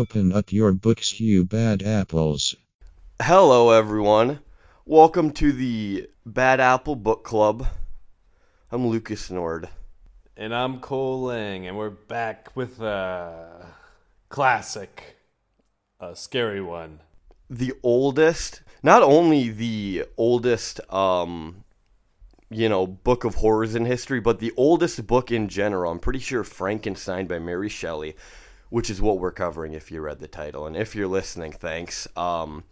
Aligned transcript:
Open 0.00 0.32
up 0.32 0.50
your 0.50 0.72
books, 0.72 1.20
you 1.20 1.44
bad 1.44 1.82
apples. 1.82 2.56
Hello, 3.20 3.68
everyone. 3.68 4.40
Welcome 4.86 5.30
to 5.32 5.52
the 5.52 6.08
Bad 6.24 6.58
Apple 6.58 6.96
Book 6.96 7.22
Club. 7.22 7.66
I'm 8.72 8.86
Lucas 8.86 9.30
Nord. 9.30 9.68
And 10.38 10.54
I'm 10.54 10.80
Cole 10.80 11.24
Lang, 11.24 11.66
and 11.66 11.76
we're 11.76 11.90
back 11.90 12.48
with 12.54 12.80
a 12.80 13.66
classic, 14.30 15.18
a 16.00 16.16
scary 16.16 16.62
one. 16.62 17.00
The 17.50 17.74
oldest, 17.82 18.62
not 18.82 19.02
only 19.02 19.50
the 19.50 20.06
oldest, 20.16 20.80
um, 20.90 21.62
you 22.48 22.70
know, 22.70 22.86
book 22.86 23.24
of 23.24 23.34
horrors 23.34 23.74
in 23.74 23.84
history, 23.84 24.20
but 24.20 24.38
the 24.38 24.54
oldest 24.56 25.06
book 25.06 25.30
in 25.30 25.48
general. 25.48 25.92
I'm 25.92 25.98
pretty 25.98 26.20
sure 26.20 26.42
Frankenstein 26.42 27.26
by 27.26 27.38
Mary 27.38 27.68
Shelley, 27.68 28.16
which 28.70 28.88
is 28.88 29.02
what 29.02 29.18
we're 29.18 29.32
covering 29.32 29.74
if 29.74 29.90
you 29.90 30.00
read 30.00 30.20
the 30.20 30.28
title. 30.28 30.66
And 30.66 30.76
if 30.76 30.94
you're 30.94 31.08
listening, 31.08 31.52
thanks. 31.52 32.08
Um, 32.16 32.64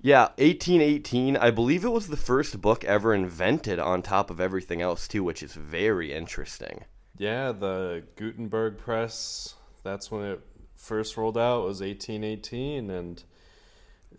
yeah, 0.00 0.28
1818. 0.36 1.36
I 1.36 1.50
believe 1.50 1.84
it 1.84 1.88
was 1.88 2.08
the 2.08 2.16
first 2.16 2.60
book 2.60 2.84
ever 2.84 3.14
invented 3.14 3.78
on 3.78 4.02
top 4.02 4.30
of 4.30 4.40
everything 4.40 4.82
else, 4.82 5.08
too, 5.08 5.24
which 5.24 5.42
is 5.42 5.54
very 5.54 6.12
interesting. 6.12 6.84
Yeah, 7.16 7.52
the 7.52 8.04
Gutenberg 8.16 8.78
press, 8.78 9.54
that's 9.82 10.10
when 10.10 10.24
it 10.24 10.40
first 10.76 11.16
rolled 11.16 11.38
out, 11.38 11.64
was 11.64 11.80
1818. 11.80 12.90
And 12.90 13.24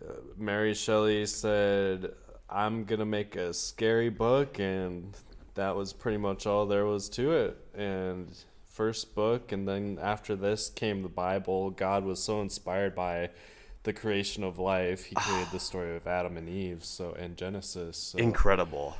uh, 0.04 0.14
Mary 0.36 0.74
Shelley 0.74 1.24
said, 1.26 2.10
I'm 2.50 2.84
going 2.84 2.98
to 2.98 3.06
make 3.06 3.36
a 3.36 3.54
scary 3.54 4.10
book. 4.10 4.58
And 4.58 5.16
that 5.54 5.76
was 5.76 5.92
pretty 5.92 6.18
much 6.18 6.46
all 6.46 6.66
there 6.66 6.86
was 6.86 7.08
to 7.10 7.32
it. 7.32 7.56
And 7.74 8.36
first 8.78 9.12
book, 9.16 9.50
and 9.50 9.66
then 9.66 9.98
after 10.00 10.36
this 10.36 10.70
came 10.70 11.02
the 11.02 11.08
Bible. 11.08 11.70
God 11.70 12.04
was 12.04 12.22
so 12.22 12.40
inspired 12.40 12.94
by 12.94 13.30
the 13.82 13.92
creation 13.92 14.44
of 14.44 14.56
life, 14.56 15.06
he 15.06 15.16
created 15.16 15.48
the 15.50 15.56
ah. 15.56 15.70
story 15.70 15.96
of 15.96 16.06
Adam 16.06 16.36
and 16.36 16.48
Eve. 16.48 16.84
So 16.84 17.12
in 17.14 17.34
Genesis, 17.34 17.96
so, 17.96 18.18
Incredible. 18.18 18.96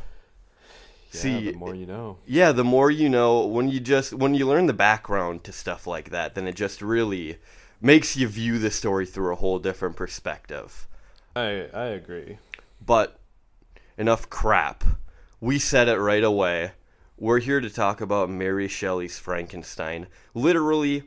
yeah, 1.12 1.20
See, 1.20 1.52
the 1.52 1.58
more 1.58 1.76
you 1.76 1.86
know. 1.86 2.18
Yeah, 2.26 2.50
the 2.50 2.64
more 2.64 2.90
you 2.90 3.08
know, 3.08 3.46
when 3.46 3.68
you 3.68 3.78
just 3.78 4.12
when 4.12 4.34
you 4.34 4.48
learn 4.48 4.66
the 4.66 4.72
background 4.72 5.44
to 5.44 5.52
stuff 5.52 5.86
like 5.86 6.10
that, 6.10 6.34
then 6.34 6.48
it 6.48 6.56
just 6.56 6.82
really 6.82 7.38
makes 7.80 8.16
you 8.16 8.26
view 8.26 8.58
the 8.58 8.72
story 8.72 9.06
through 9.06 9.32
a 9.32 9.36
whole 9.36 9.60
different 9.60 9.94
perspective. 9.94 10.88
I 11.36 11.68
I 11.72 11.84
agree. 12.00 12.38
But 12.84 13.16
enough 13.96 14.28
crap. 14.28 14.82
We 15.40 15.60
said 15.60 15.86
it 15.86 15.98
right 15.98 16.24
away. 16.24 16.72
We're 17.20 17.40
here 17.40 17.60
to 17.60 17.68
talk 17.68 18.00
about 18.00 18.30
Mary 18.30 18.68
Shelley's 18.68 19.18
Frankenstein. 19.18 20.06
Literally 20.34 21.02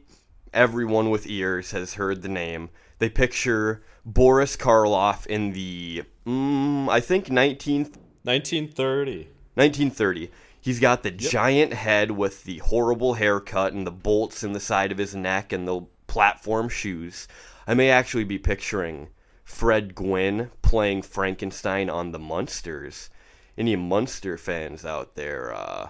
everyone 0.53 1.09
with 1.09 1.25
ears 1.25 1.71
has 1.71 1.93
heard 1.93 2.21
the 2.21 2.27
name. 2.27 2.69
They 2.99 3.07
picture 3.09 3.81
Boris 4.05 4.57
Karloff 4.57 5.25
in 5.25 5.53
the 5.53 6.03
mm, 6.27 6.89
I 6.89 6.99
think 6.99 7.27
19th 7.27 7.95
1930. 8.23 9.29
1930. 9.53 10.29
He's 10.59 10.81
got 10.81 11.01
the 11.01 11.11
giant 11.11 11.71
head 11.71 12.11
with 12.11 12.43
the 12.43 12.57
horrible 12.57 13.13
haircut 13.13 13.71
and 13.71 13.87
the 13.87 13.91
bolts 13.91 14.43
in 14.43 14.51
the 14.51 14.59
side 14.59 14.91
of 14.91 14.97
his 14.97 15.15
neck 15.15 15.53
and 15.53 15.65
the 15.65 15.83
platform 16.07 16.67
shoes. 16.67 17.29
I 17.65 17.73
may 17.73 17.89
actually 17.89 18.25
be 18.25 18.37
picturing 18.37 19.07
Fred 19.45 19.95
Gwynne 19.95 20.51
playing 20.61 21.03
Frankenstein 21.03 21.89
on 21.89 22.11
the 22.11 22.19
Munsters. 22.19 23.09
Any 23.57 23.77
Munster 23.77 24.37
fans 24.37 24.83
out 24.83 25.15
there? 25.15 25.53
Uh, 25.53 25.87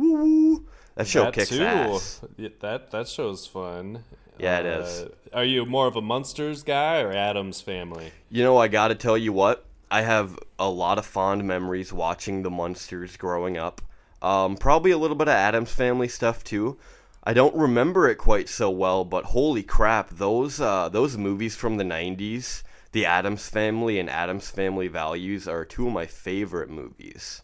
woo 0.00 0.24
woo! 0.24 0.66
That 0.94 1.06
show 1.06 1.24
that 1.24 1.34
kicks 1.34 1.50
too. 1.50 1.62
ass. 1.62 2.20
Yeah, 2.36 2.48
That 2.60 2.90
that 2.90 3.08
show's 3.08 3.46
fun. 3.46 4.04
Yeah, 4.38 4.60
it 4.60 4.66
is. 4.66 5.02
Uh, 5.02 5.08
Are 5.34 5.44
you 5.44 5.66
more 5.66 5.86
of 5.86 5.96
a 5.96 6.00
Munsters 6.00 6.62
guy 6.62 7.00
or 7.00 7.12
Addams 7.12 7.60
Family? 7.60 8.10
You 8.30 8.42
know, 8.42 8.56
I 8.56 8.68
gotta 8.68 8.94
tell 8.94 9.18
you 9.18 9.32
what, 9.32 9.66
I 9.90 10.02
have 10.02 10.38
a 10.58 10.68
lot 10.68 10.98
of 10.98 11.04
fond 11.04 11.44
memories 11.44 11.92
watching 11.92 12.42
the 12.42 12.50
Munsters 12.50 13.16
growing 13.16 13.58
up. 13.58 13.82
Um, 14.22 14.56
probably 14.56 14.90
a 14.92 14.98
little 14.98 15.16
bit 15.16 15.28
of 15.28 15.34
Addams 15.34 15.72
Family 15.72 16.08
stuff 16.08 16.42
too. 16.44 16.78
I 17.22 17.34
don't 17.34 17.54
remember 17.54 18.08
it 18.08 18.16
quite 18.16 18.48
so 18.48 18.70
well, 18.70 19.04
but 19.04 19.24
holy 19.26 19.62
crap, 19.62 20.10
those 20.10 20.58
uh, 20.60 20.88
those 20.88 21.18
movies 21.18 21.54
from 21.54 21.76
the 21.76 21.84
'90s, 21.84 22.62
The 22.92 23.04
Addams 23.04 23.46
Family 23.48 23.98
and 23.98 24.08
Addams 24.08 24.50
Family 24.50 24.88
Values, 24.88 25.46
are 25.46 25.64
two 25.66 25.86
of 25.86 25.92
my 25.92 26.06
favorite 26.06 26.70
movies. 26.70 27.42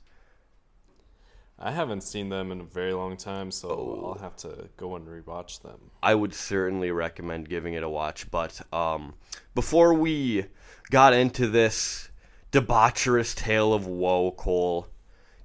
I 1.59 1.71
haven't 1.71 2.03
seen 2.03 2.29
them 2.29 2.53
in 2.53 2.61
a 2.61 2.65
very 2.65 2.93
long 2.93 3.17
time, 3.17 3.51
so 3.51 3.69
Oh. 3.71 4.07
I'll 4.13 4.23
have 4.23 4.37
to 4.39 4.69
go 4.77 4.95
and 4.95 5.07
rewatch 5.07 5.63
them. 5.63 5.91
I 6.03 6.15
would 6.15 6.35
certainly 6.35 6.91
recommend 6.91 7.49
giving 7.49 7.75
it 7.75 7.83
a 7.83 7.89
watch. 7.89 8.31
But 8.31 8.61
um, 8.75 9.15
before 9.55 9.95
we 9.95 10.47
got 10.91 11.15
into 11.15 11.49
this 11.49 12.11
debaucherous 12.53 13.35
tale 13.35 13.73
of 13.73 13.87
woe, 13.87 14.33
Cole, 14.33 14.89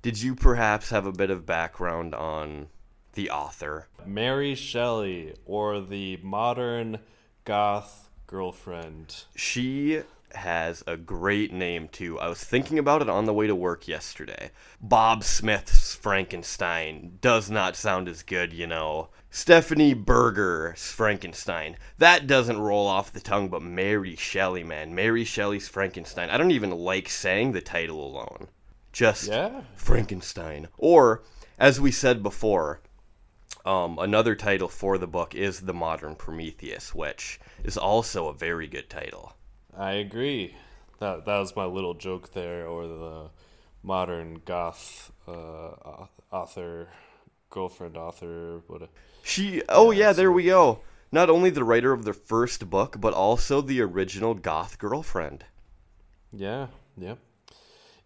did 0.01 0.21
you 0.21 0.35
perhaps 0.35 0.89
have 0.89 1.05
a 1.05 1.11
bit 1.13 1.29
of 1.29 1.45
background 1.45 2.13
on 2.13 2.67
the 3.13 3.29
author? 3.29 3.87
Mary 4.05 4.55
Shelley, 4.55 5.33
or 5.45 5.79
the 5.79 6.17
modern 6.21 6.99
goth 7.45 8.09
girlfriend. 8.27 9.23
She 9.35 10.01
has 10.35 10.83
a 10.87 10.97
great 10.97 11.53
name 11.53 11.87
too. 11.87 12.19
I 12.19 12.27
was 12.27 12.43
thinking 12.43 12.79
about 12.79 13.01
it 13.01 13.09
on 13.09 13.25
the 13.25 13.33
way 13.33 13.47
to 13.47 13.55
work 13.55 13.87
yesterday. 13.87 14.51
Bob 14.79 15.23
Smith's 15.23 15.95
Frankenstein 15.95 17.17
does 17.21 17.49
not 17.49 17.75
sound 17.75 18.07
as 18.07 18.23
good, 18.23 18.53
you 18.53 18.67
know. 18.67 19.09
Stephanie 19.29 19.93
Berger's 19.93 20.91
Frankenstein. 20.91 21.77
That 21.97 22.27
doesn't 22.27 22.59
roll 22.59 22.87
off 22.87 23.13
the 23.13 23.19
tongue, 23.19 23.49
but 23.49 23.61
Mary 23.61 24.15
Shelley, 24.15 24.63
man. 24.63 24.93
Mary 24.93 25.23
Shelley's 25.23 25.67
Frankenstein. 25.67 26.29
I 26.29 26.37
don't 26.37 26.51
even 26.51 26.71
like 26.71 27.09
saying 27.09 27.51
the 27.51 27.61
title 27.61 28.05
alone. 28.05 28.49
Just 28.91 29.27
Yeah. 29.27 29.61
Frankenstein. 29.75 30.67
Or, 30.77 31.23
as 31.57 31.79
we 31.79 31.91
said 31.91 32.21
before, 32.21 32.81
um, 33.65 33.99
another 33.99 34.35
title 34.35 34.67
for 34.67 34.97
the 34.97 35.07
book 35.07 35.35
is 35.35 35.61
The 35.61 35.73
Modern 35.73 36.15
Prometheus, 36.15 36.93
which 36.93 37.39
is 37.63 37.77
also 37.77 38.27
a 38.27 38.33
very 38.33 38.67
good 38.67 38.89
title. 38.89 39.33
I 39.77 39.93
agree. 39.93 40.55
That 40.99 41.25
that 41.25 41.37
was 41.39 41.55
my 41.55 41.65
little 41.65 41.93
joke 41.93 42.33
there, 42.33 42.67
or 42.67 42.87
the 42.87 43.29
modern 43.83 44.41
goth 44.45 45.11
uh, 45.27 46.05
author, 46.31 46.89
girlfriend 47.49 47.97
author. 47.97 48.61
What? 48.67 48.89
She, 49.23 49.61
oh 49.69 49.91
yeah, 49.91 50.13
there 50.13 50.31
we 50.31 50.43
go. 50.45 50.81
Not 51.11 51.29
only 51.29 51.49
the 51.49 51.63
writer 51.63 51.91
of 51.91 52.05
the 52.05 52.13
first 52.13 52.69
book, 52.69 52.97
but 52.99 53.13
also 53.13 53.61
the 53.61 53.81
original 53.81 54.33
goth 54.33 54.77
girlfriend. 54.77 55.45
yeah. 56.31 56.67
Yep. 56.97 57.19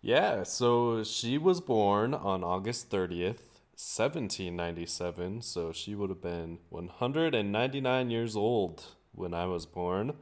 Yeah. 0.02 0.44
So 0.44 1.04
she 1.04 1.38
was 1.38 1.62
born 1.62 2.14
on 2.14 2.44
August 2.44 2.90
thirtieth, 2.90 3.60
seventeen 3.76 4.56
ninety 4.56 4.86
seven. 4.86 5.42
So 5.42 5.72
she 5.72 5.96
would 5.96 6.10
have 6.10 6.22
been 6.22 6.60
one 6.70 6.88
hundred 6.88 7.36
and 7.36 7.52
ninety 7.52 7.82
nine 7.82 8.10
years 8.10 8.36
old 8.36 8.86
when 9.14 9.34
I 9.34 9.46
was 9.48 9.66
born. 9.66 10.14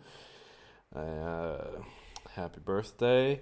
Uh, 0.96 1.58
happy 2.36 2.60
birthday. 2.64 3.42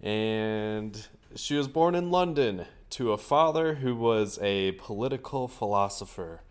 And 0.00 1.06
she 1.36 1.54
was 1.56 1.68
born 1.68 1.94
in 1.94 2.10
London 2.10 2.66
to 2.90 3.12
a 3.12 3.18
father 3.18 3.74
who 3.76 3.94
was 3.94 4.38
a 4.42 4.72
political 4.72 5.48
philosopher. 5.48 6.42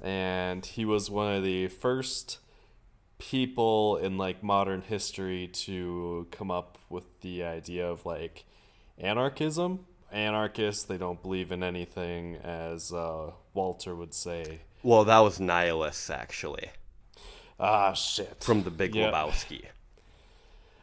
And 0.00 0.64
he 0.64 0.84
was 0.84 1.10
one 1.10 1.34
of 1.34 1.42
the 1.42 1.68
first 1.68 2.38
people 3.18 3.96
in 3.96 4.16
like 4.16 4.42
modern 4.42 4.82
history 4.82 5.48
to 5.48 6.26
come 6.30 6.50
up 6.50 6.78
with 6.88 7.04
the 7.20 7.42
idea 7.44 7.88
of 7.88 8.06
like 8.06 8.44
anarchism. 8.98 9.86
Anarchists, 10.12 10.84
they 10.84 10.96
don't 10.96 11.20
believe 11.20 11.52
in 11.52 11.62
anything, 11.62 12.36
as 12.36 12.92
uh, 12.92 13.30
Walter 13.52 13.94
would 13.94 14.14
say. 14.14 14.60
Well, 14.82 15.04
that 15.04 15.18
was 15.18 15.38
nihilists 15.38 16.08
actually 16.08 16.70
Ah, 17.60 17.92
shit. 17.92 18.42
from 18.42 18.62
The 18.62 18.70
Big 18.70 18.94
Yeah. 18.94 19.10
Lebowski. 19.10 19.64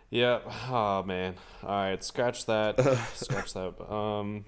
Yeah. 0.10 0.40
Oh 0.70 1.04
man. 1.04 1.36
All 1.64 1.70
right. 1.70 2.04
Scratch 2.04 2.46
that. 2.46 2.80
scratch 3.14 3.54
that. 3.54 3.74
Um. 3.92 4.46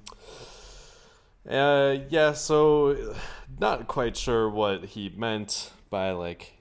Uh. 1.49 1.97
Yeah. 2.09 2.33
So, 2.33 3.15
not 3.59 3.87
quite 3.87 4.15
sure 4.17 4.49
what 4.49 4.85
he 4.85 5.09
meant 5.09 5.71
by 5.89 6.11
like, 6.11 6.53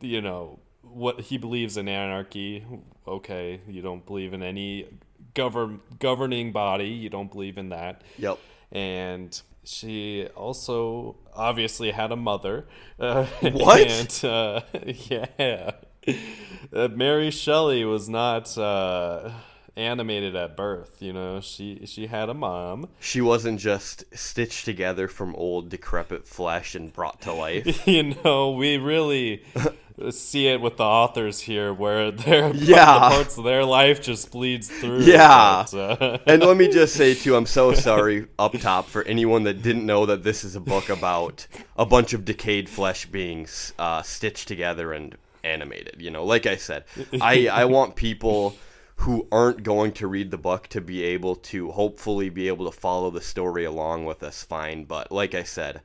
you 0.00 0.20
know, 0.20 0.58
what 0.82 1.20
he 1.20 1.38
believes 1.38 1.76
in 1.76 1.88
anarchy. 1.88 2.64
Okay, 3.06 3.60
you 3.66 3.82
don't 3.82 4.04
believe 4.06 4.32
in 4.32 4.42
any 4.42 4.86
govern 5.34 5.80
governing 5.98 6.52
body. 6.52 6.88
You 6.88 7.08
don't 7.08 7.30
believe 7.30 7.58
in 7.58 7.70
that. 7.70 8.02
Yep. 8.18 8.38
And 8.70 9.42
she 9.64 10.26
also 10.34 11.16
obviously 11.34 11.90
had 11.90 12.12
a 12.12 12.16
mother. 12.16 12.66
Uh, 12.98 13.24
What? 13.40 13.80
And, 13.80 14.24
uh, 14.24 14.60
yeah. 14.86 15.72
Uh, 16.74 16.88
Mary 16.88 17.30
Shelley 17.30 17.84
was 17.84 18.08
not 18.08 18.56
uh, 18.56 19.30
animated 19.76 20.34
at 20.34 20.56
birth. 20.56 20.96
You 21.02 21.12
know, 21.12 21.40
she 21.42 21.82
she 21.84 22.06
had 22.06 22.30
a 22.30 22.34
mom. 22.34 22.88
She 22.98 23.20
wasn't 23.20 23.60
just 23.60 24.04
stitched 24.16 24.64
together 24.64 25.06
from 25.06 25.34
old 25.36 25.68
decrepit 25.68 26.26
flesh 26.26 26.74
and 26.74 26.90
brought 26.90 27.20
to 27.22 27.32
life. 27.34 27.86
you 27.86 28.14
know, 28.24 28.52
we 28.52 28.78
really 28.78 29.42
see 30.10 30.46
it 30.46 30.62
with 30.62 30.78
the 30.78 30.84
authors 30.84 31.40
here, 31.40 31.74
where 31.74 32.10
their 32.10 32.54
Yeah. 32.54 32.94
the 32.94 33.14
parts 33.16 33.36
of 33.36 33.44
their 33.44 33.66
life 33.66 34.00
just 34.00 34.30
bleeds 34.30 34.68
through. 34.70 35.00
Yeah. 35.02 35.66
but, 35.70 36.00
uh, 36.00 36.18
and 36.26 36.42
let 36.42 36.56
me 36.56 36.68
just 36.68 36.94
say 36.94 37.12
too, 37.14 37.36
I'm 37.36 37.44
so 37.44 37.74
sorry 37.74 38.28
up 38.38 38.52
top 38.60 38.86
for 38.88 39.02
anyone 39.02 39.42
that 39.42 39.60
didn't 39.60 39.84
know 39.84 40.06
that 40.06 40.22
this 40.22 40.42
is 40.42 40.56
a 40.56 40.60
book 40.60 40.88
about 40.88 41.46
a 41.76 41.84
bunch 41.84 42.14
of 42.14 42.24
decayed 42.24 42.70
flesh 42.70 43.04
beings 43.04 43.74
uh, 43.78 44.00
stitched 44.00 44.48
together 44.48 44.94
and 44.94 45.16
animated. 45.44 46.00
You 46.00 46.10
know, 46.10 46.24
like 46.24 46.46
I 46.46 46.56
said, 46.56 46.84
I 47.20 47.48
I 47.48 47.64
want 47.66 47.96
people 47.96 48.56
who 48.96 49.26
aren't 49.32 49.62
going 49.62 49.92
to 49.92 50.06
read 50.06 50.30
the 50.30 50.38
book 50.38 50.68
to 50.68 50.80
be 50.80 51.02
able 51.02 51.34
to 51.34 51.70
hopefully 51.72 52.28
be 52.28 52.48
able 52.48 52.70
to 52.70 52.78
follow 52.78 53.10
the 53.10 53.20
story 53.20 53.64
along 53.64 54.04
with 54.04 54.22
us 54.22 54.44
fine. 54.44 54.84
But 54.84 55.10
like 55.10 55.34
I 55.34 55.42
said, 55.42 55.80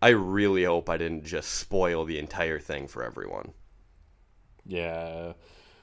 I 0.00 0.10
really 0.10 0.64
hope 0.64 0.88
I 0.88 0.96
didn't 0.96 1.24
just 1.24 1.50
spoil 1.50 2.04
the 2.04 2.18
entire 2.18 2.58
thing 2.58 2.86
for 2.86 3.02
everyone. 3.02 3.52
Yeah. 4.64 5.32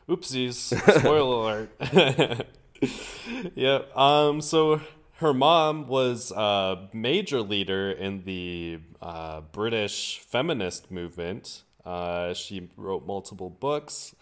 Oopsies. 0.08 0.56
Spoiler 1.00 1.68
alert. 1.82 2.48
yeah. 3.56 3.82
Um. 3.96 4.42
So 4.42 4.82
her 5.16 5.34
mom 5.34 5.88
was 5.88 6.32
a 6.32 6.88
major 6.94 7.42
leader 7.42 7.92
in 7.92 8.24
the 8.24 8.80
uh, 9.02 9.42
British 9.42 10.20
feminist 10.20 10.90
movement. 10.92 11.64
Uh, 11.88 12.34
she 12.34 12.70
wrote 12.76 13.08
multiple 13.08 13.50
books 13.50 14.14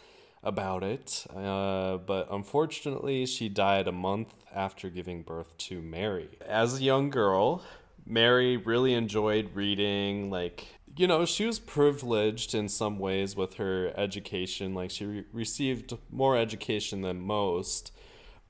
about 0.43 0.83
it, 0.83 1.25
uh, 1.35 1.97
but 1.97 2.27
unfortunately, 2.29 3.25
she 3.25 3.49
died 3.49 3.87
a 3.87 3.91
month 3.91 4.35
after 4.53 4.87
giving 4.91 5.23
birth 5.23 5.57
to 5.57 5.81
Mary. 5.81 6.29
As 6.47 6.79
a 6.79 6.83
young 6.83 7.09
girl, 7.09 7.63
Mary 8.05 8.55
really 8.55 8.93
enjoyed 8.93 9.49
reading, 9.55 10.29
like, 10.29 10.67
you 10.95 11.07
know, 11.07 11.25
she 11.25 11.47
was 11.47 11.57
privileged 11.57 12.53
in 12.53 12.69
some 12.69 12.99
ways 12.99 13.35
with 13.35 13.55
her 13.55 13.91
education. 13.97 14.75
Like, 14.75 14.91
she 14.91 15.05
re- 15.05 15.25
received 15.33 15.97
more 16.11 16.37
education 16.37 17.01
than 17.01 17.19
most, 17.19 17.91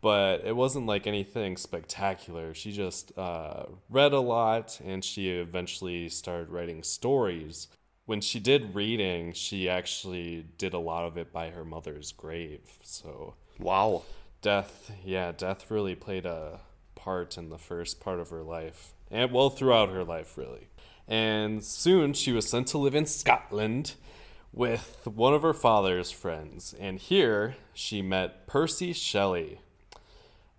but 0.02 0.44
it 0.44 0.58
wasn't 0.58 0.88
like 0.88 1.08
anything 1.08 1.56
spectacular. 1.56 2.54
She 2.54 2.74
just 2.74 3.18
uh, 3.18 3.64
read 3.90 4.12
a 4.12 4.20
lot 4.20 4.82
and 4.86 5.06
she 5.06 5.30
eventually 5.30 6.10
started 6.10 6.50
writing 6.50 6.84
stories. 6.84 7.70
When 8.06 8.22
she 8.22 8.40
did 8.40 8.76
reading, 8.76 9.34
she 9.34 9.68
actually 9.68 10.46
did 10.58 10.74
a 10.74 10.80
lot 10.80 11.06
of 11.06 11.18
it 11.18 11.32
by 11.34 11.50
her 11.50 11.66
mother's 11.66 12.12
grave. 12.12 12.78
So, 12.84 13.34
Wow. 13.60 14.04
death 14.42 14.92
yeah 15.04 15.32
death 15.32 15.72
really 15.72 15.96
played 15.96 16.26
a 16.26 16.60
part 16.94 17.38
in 17.38 17.50
the 17.50 17.58
first 17.58 18.00
part 18.00 18.20
of 18.20 18.30
her 18.30 18.44
life 18.44 18.94
and 19.10 19.32
well 19.32 19.50
throughout 19.50 19.90
her 19.90 20.04
life 20.04 20.38
really 20.38 20.68
and 21.08 21.64
soon 21.64 22.14
she 22.14 22.32
was 22.32 22.48
sent 22.48 22.68
to 22.68 22.78
live 22.78 22.94
in 22.94 23.06
scotland 23.08 23.96
with 24.54 25.08
one 25.16 25.34
of 25.34 25.42
her 25.42 25.54
father's 25.54 26.12
friends 26.12 26.76
and 26.80 27.00
here 27.00 27.56
she 27.74 28.02
met 28.04 28.46
percy 28.46 28.94
shelley 28.94 29.60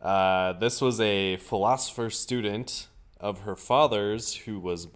uh, 0.02 0.52
this 0.54 0.80
was 0.80 1.00
a 1.00 1.36
philosopher 1.36 2.10
student 2.10 2.88
of 3.20 3.40
her 3.40 3.56
father's 3.56 4.34
who 4.46 4.58
was 4.58 4.88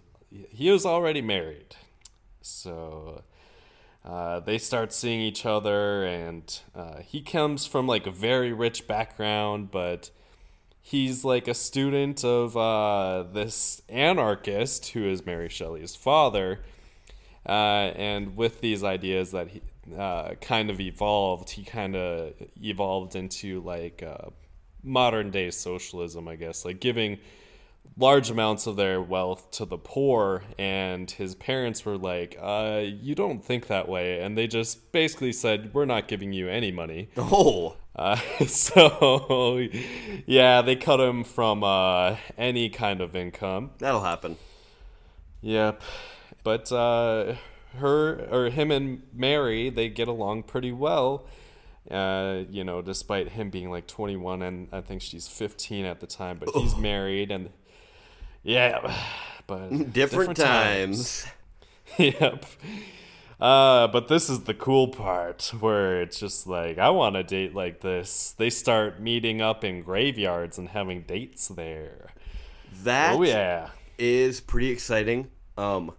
he 0.49 0.69
was 0.71 0.85
already 0.85 1.21
married 1.21 1.75
so 2.41 3.23
uh, 4.03 4.39
they 4.39 4.57
start 4.57 4.93
seeing 4.93 5.21
each 5.21 5.45
other, 5.45 6.03
and 6.03 6.59
uh, 6.75 6.99
he 6.99 7.21
comes 7.21 7.65
from 7.65 7.87
like 7.87 8.07
a 8.07 8.11
very 8.11 8.51
rich 8.51 8.87
background, 8.87 9.71
but 9.71 10.09
he's 10.81 11.23
like 11.23 11.47
a 11.47 11.53
student 11.53 12.25
of 12.25 12.57
uh, 12.57 13.23
this 13.31 13.81
anarchist 13.89 14.89
who 14.89 15.05
is 15.05 15.25
Mary 15.25 15.49
Shelley's 15.49 15.95
father. 15.95 16.59
Uh, 17.47 17.91
and 17.95 18.35
with 18.35 18.61
these 18.61 18.83
ideas 18.83 19.31
that 19.31 19.49
he 19.49 19.61
uh, 19.97 20.35
kind 20.41 20.69
of 20.69 20.79
evolved, 20.79 21.51
he 21.51 21.63
kind 21.63 21.95
of 21.95 22.33
evolved 22.61 23.15
into 23.15 23.61
like 23.61 24.03
uh, 24.03 24.29
modern 24.83 25.31
day 25.31 25.49
socialism, 25.51 26.27
I 26.27 26.35
guess, 26.35 26.65
like 26.65 26.79
giving 26.79 27.19
large 27.97 28.29
amounts 28.29 28.67
of 28.67 28.77
their 28.77 29.01
wealth 29.01 29.51
to 29.51 29.65
the 29.65 29.77
poor 29.77 30.43
and 30.57 31.11
his 31.11 31.35
parents 31.35 31.85
were 31.85 31.97
like 31.97 32.37
uh 32.41 32.81
you 32.85 33.13
don't 33.13 33.43
think 33.43 33.67
that 33.67 33.87
way 33.87 34.21
and 34.21 34.37
they 34.37 34.47
just 34.47 34.91
basically 34.91 35.33
said 35.33 35.73
we're 35.73 35.85
not 35.85 36.07
giving 36.07 36.31
you 36.33 36.47
any 36.47 36.71
money 36.71 37.09
Oh. 37.17 37.75
uh, 37.95 38.15
so 38.47 39.67
yeah 40.25 40.61
they 40.61 40.75
cut 40.77 40.99
him 41.01 41.23
from 41.25 41.63
uh 41.63 42.15
any 42.37 42.69
kind 42.69 43.01
of 43.01 43.15
income 43.15 43.71
That'll 43.79 44.01
happen. 44.03 44.37
Yep. 45.41 45.81
But 46.43 46.71
uh, 46.71 47.35
her 47.77 48.27
or 48.31 48.49
him 48.49 48.71
and 48.71 49.03
Mary, 49.13 49.69
they 49.69 49.89
get 49.89 50.07
along 50.07 50.43
pretty 50.43 50.71
well. 50.71 51.25
Uh, 51.89 52.43
you 52.49 52.63
know, 52.63 52.81
despite 52.81 53.29
him 53.29 53.49
being 53.49 53.69
like 53.71 53.87
21 53.87 54.41
and 54.43 54.67
I 54.71 54.81
think 54.81 55.01
she's 55.01 55.27
15 55.27 55.85
at 55.85 55.99
the 55.99 56.07
time, 56.07 56.37
but 56.39 56.49
he's 56.55 56.75
married 56.77 57.31
and 57.31 57.49
yeah, 58.43 58.95
but 59.47 59.69
Different, 59.93 60.37
times. 60.37 61.25
yep. 61.97 62.45
Uh, 63.39 63.87
but 63.87 64.07
this 64.07 64.29
is 64.29 64.41
the 64.41 64.53
cool 64.53 64.87
part 64.89 65.51
where 65.59 66.01
it's 66.01 66.19
just 66.19 66.45
like 66.45 66.77
I 66.77 66.89
want 66.91 67.15
a 67.15 67.23
date 67.23 67.55
like 67.55 67.81
this. 67.81 68.33
They 68.37 68.49
start 68.51 69.01
meeting 69.01 69.41
up 69.41 69.63
in 69.63 69.81
graveyards 69.81 70.57
and 70.59 70.69
having 70.69 71.01
dates 71.01 71.47
there. 71.47 72.11
That 72.83 73.15
Oh 73.15 73.23
yeah. 73.23 73.69
is 73.97 74.41
pretty 74.41 74.69
exciting. 74.69 75.29
Um, 75.57 75.91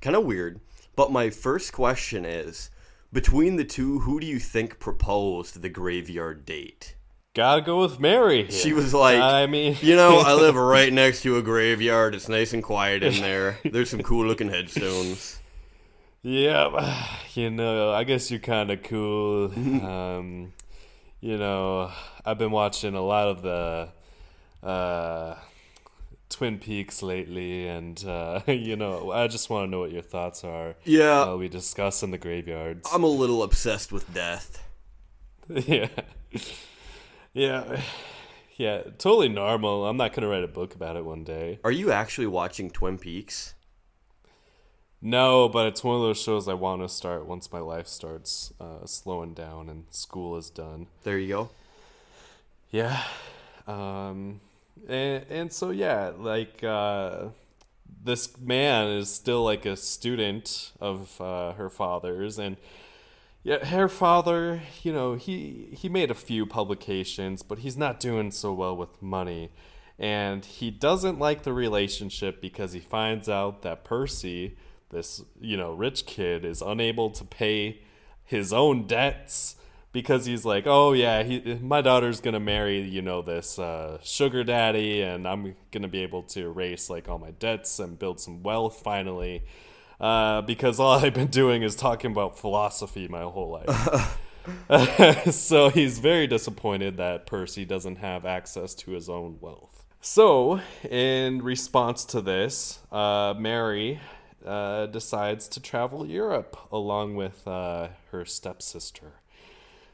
kind 0.00 0.14
of 0.14 0.24
weird. 0.24 0.60
But 0.94 1.10
my 1.10 1.30
first 1.30 1.72
question 1.72 2.24
is, 2.24 2.70
between 3.12 3.56
the 3.56 3.64
two, 3.64 4.00
who 4.00 4.20
do 4.20 4.26
you 4.26 4.38
think 4.38 4.78
proposed 4.78 5.62
the 5.62 5.68
graveyard 5.70 6.44
date? 6.44 6.93
Gotta 7.34 7.62
go 7.62 7.80
with 7.80 7.98
Mary. 7.98 8.48
She 8.50 8.72
was 8.72 8.94
like, 8.94 9.20
I 9.20 9.46
mean, 9.46 9.76
you 9.82 9.96
know, 9.96 10.18
I 10.18 10.34
live 10.40 10.54
right 10.54 10.92
next 10.92 11.22
to 11.22 11.36
a 11.36 11.42
graveyard. 11.42 12.14
It's 12.14 12.28
nice 12.28 12.52
and 12.52 12.62
quiet 12.62 13.02
in 13.02 13.14
there. 13.20 13.58
There's 13.64 13.90
some 13.90 14.02
cool 14.02 14.24
looking 14.24 14.48
headstones. 14.48 15.40
yeah, 16.22 17.06
you 17.34 17.50
know, 17.50 17.90
I 17.92 18.04
guess 18.04 18.30
you're 18.30 18.38
kind 18.40 18.70
of 18.70 18.84
cool. 18.84 19.46
um, 19.84 20.52
you 21.20 21.36
know, 21.36 21.90
I've 22.24 22.38
been 22.38 22.52
watching 22.52 22.94
a 22.94 23.02
lot 23.02 23.26
of 23.26 23.42
the 23.42 23.88
uh, 24.64 25.34
Twin 26.28 26.58
Peaks 26.60 27.02
lately, 27.02 27.66
and 27.66 28.02
uh, 28.06 28.42
you 28.46 28.76
know, 28.76 29.10
I 29.10 29.26
just 29.26 29.50
want 29.50 29.66
to 29.66 29.70
know 29.72 29.80
what 29.80 29.90
your 29.90 30.02
thoughts 30.02 30.44
are. 30.44 30.76
Yeah, 30.84 31.24
While 31.26 31.38
we 31.38 31.48
discuss 31.48 32.04
in 32.04 32.12
the 32.12 32.18
graveyards. 32.18 32.88
I'm 32.92 33.02
a 33.02 33.08
little 33.08 33.42
obsessed 33.42 33.90
with 33.90 34.14
death. 34.14 34.62
yeah, 35.48 35.88
yeah, 37.34 37.82
yeah. 38.56 38.82
Totally 38.98 39.28
normal. 39.28 39.86
I'm 39.86 39.98
not 39.98 40.14
gonna 40.14 40.28
write 40.28 40.44
a 40.44 40.48
book 40.48 40.74
about 40.74 40.96
it 40.96 41.04
one 41.04 41.24
day. 41.24 41.58
Are 41.62 41.72
you 41.72 41.92
actually 41.92 42.28
watching 42.28 42.70
Twin 42.70 42.96
Peaks? 42.96 43.54
No, 45.06 45.50
but 45.50 45.66
it's 45.66 45.84
one 45.84 45.96
of 45.96 46.00
those 46.00 46.18
shows 46.18 46.48
I 46.48 46.54
want 46.54 46.80
to 46.80 46.88
start 46.88 47.26
once 47.26 47.52
my 47.52 47.58
life 47.58 47.86
starts 47.86 48.54
uh, 48.58 48.86
slowing 48.86 49.34
down 49.34 49.68
and 49.68 49.84
school 49.90 50.38
is 50.38 50.48
done. 50.48 50.86
There 51.02 51.18
you 51.18 51.28
go. 51.28 51.50
Yeah. 52.70 53.02
Um, 53.66 54.40
and, 54.88 55.26
and 55.28 55.52
so, 55.52 55.72
yeah, 55.72 56.12
like, 56.16 56.64
uh, 56.64 57.26
this 58.02 58.38
man 58.40 58.88
is 58.88 59.10
still 59.10 59.44
like 59.44 59.66
a 59.66 59.76
student 59.76 60.72
of 60.80 61.20
uh, 61.20 61.52
her 61.52 61.68
father's. 61.68 62.38
And 62.38 62.56
yeah, 63.44 63.62
her 63.66 63.88
father, 63.88 64.62
you 64.82 64.92
know, 64.92 65.14
he, 65.14 65.68
he 65.72 65.90
made 65.90 66.10
a 66.10 66.14
few 66.14 66.46
publications, 66.46 67.42
but 67.42 67.58
he's 67.58 67.76
not 67.76 68.00
doing 68.00 68.30
so 68.30 68.54
well 68.54 68.74
with 68.74 69.02
money. 69.02 69.50
And 69.98 70.42
he 70.42 70.70
doesn't 70.70 71.18
like 71.18 71.42
the 71.42 71.52
relationship 71.52 72.40
because 72.40 72.72
he 72.72 72.80
finds 72.80 73.28
out 73.28 73.60
that 73.60 73.84
Percy, 73.84 74.56
this, 74.88 75.22
you 75.38 75.58
know, 75.58 75.72
rich 75.74 76.06
kid, 76.06 76.42
is 76.42 76.62
unable 76.62 77.10
to 77.10 77.24
pay 77.24 77.82
his 78.24 78.50
own 78.50 78.86
debts 78.86 79.56
because 79.92 80.24
he's 80.24 80.46
like, 80.46 80.66
oh 80.66 80.94
yeah, 80.94 81.22
he, 81.22 81.58
my 81.62 81.82
daughter's 81.82 82.20
gonna 82.22 82.40
marry, 82.40 82.80
you 82.80 83.02
know, 83.02 83.20
this 83.20 83.58
uh, 83.58 83.98
sugar 84.02 84.42
daddy, 84.42 85.02
and 85.02 85.28
I'm 85.28 85.54
gonna 85.70 85.88
be 85.88 86.02
able 86.02 86.22
to 86.24 86.40
erase 86.40 86.88
like 86.88 87.08
all 87.10 87.18
my 87.18 87.30
debts 87.30 87.78
and 87.78 87.98
build 87.98 88.20
some 88.20 88.42
wealth 88.42 88.80
finally. 88.82 89.44
Uh, 90.04 90.42
because 90.42 90.78
all 90.78 90.98
I've 91.04 91.14
been 91.14 91.28
doing 91.28 91.62
is 91.62 91.74
talking 91.74 92.10
about 92.10 92.38
philosophy 92.38 93.08
my 93.08 93.22
whole 93.22 93.50
life. 93.50 94.18
so 95.34 95.70
he's 95.70 95.98
very 95.98 96.26
disappointed 96.26 96.98
that 96.98 97.24
Percy 97.24 97.64
doesn't 97.64 97.96
have 97.96 98.26
access 98.26 98.74
to 98.74 98.90
his 98.90 99.08
own 99.08 99.38
wealth. 99.40 99.86
So, 100.02 100.60
in 100.90 101.40
response 101.40 102.04
to 102.06 102.20
this, 102.20 102.80
uh, 102.92 103.32
Mary 103.38 103.98
uh, 104.44 104.84
decides 104.86 105.48
to 105.48 105.60
travel 105.60 106.06
Europe 106.06 106.58
along 106.70 107.16
with 107.16 107.48
uh, 107.48 107.88
her 108.10 108.26
stepsister. 108.26 109.14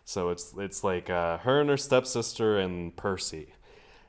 So 0.05 0.31
it's 0.31 0.53
it's 0.59 0.83
like 0.83 1.09
uh, 1.09 1.39
her 1.39 1.61
and 1.61 1.71
her 1.71 1.77
stepsister 1.77 2.59
and 2.59 2.97
Percy, 2.97 3.55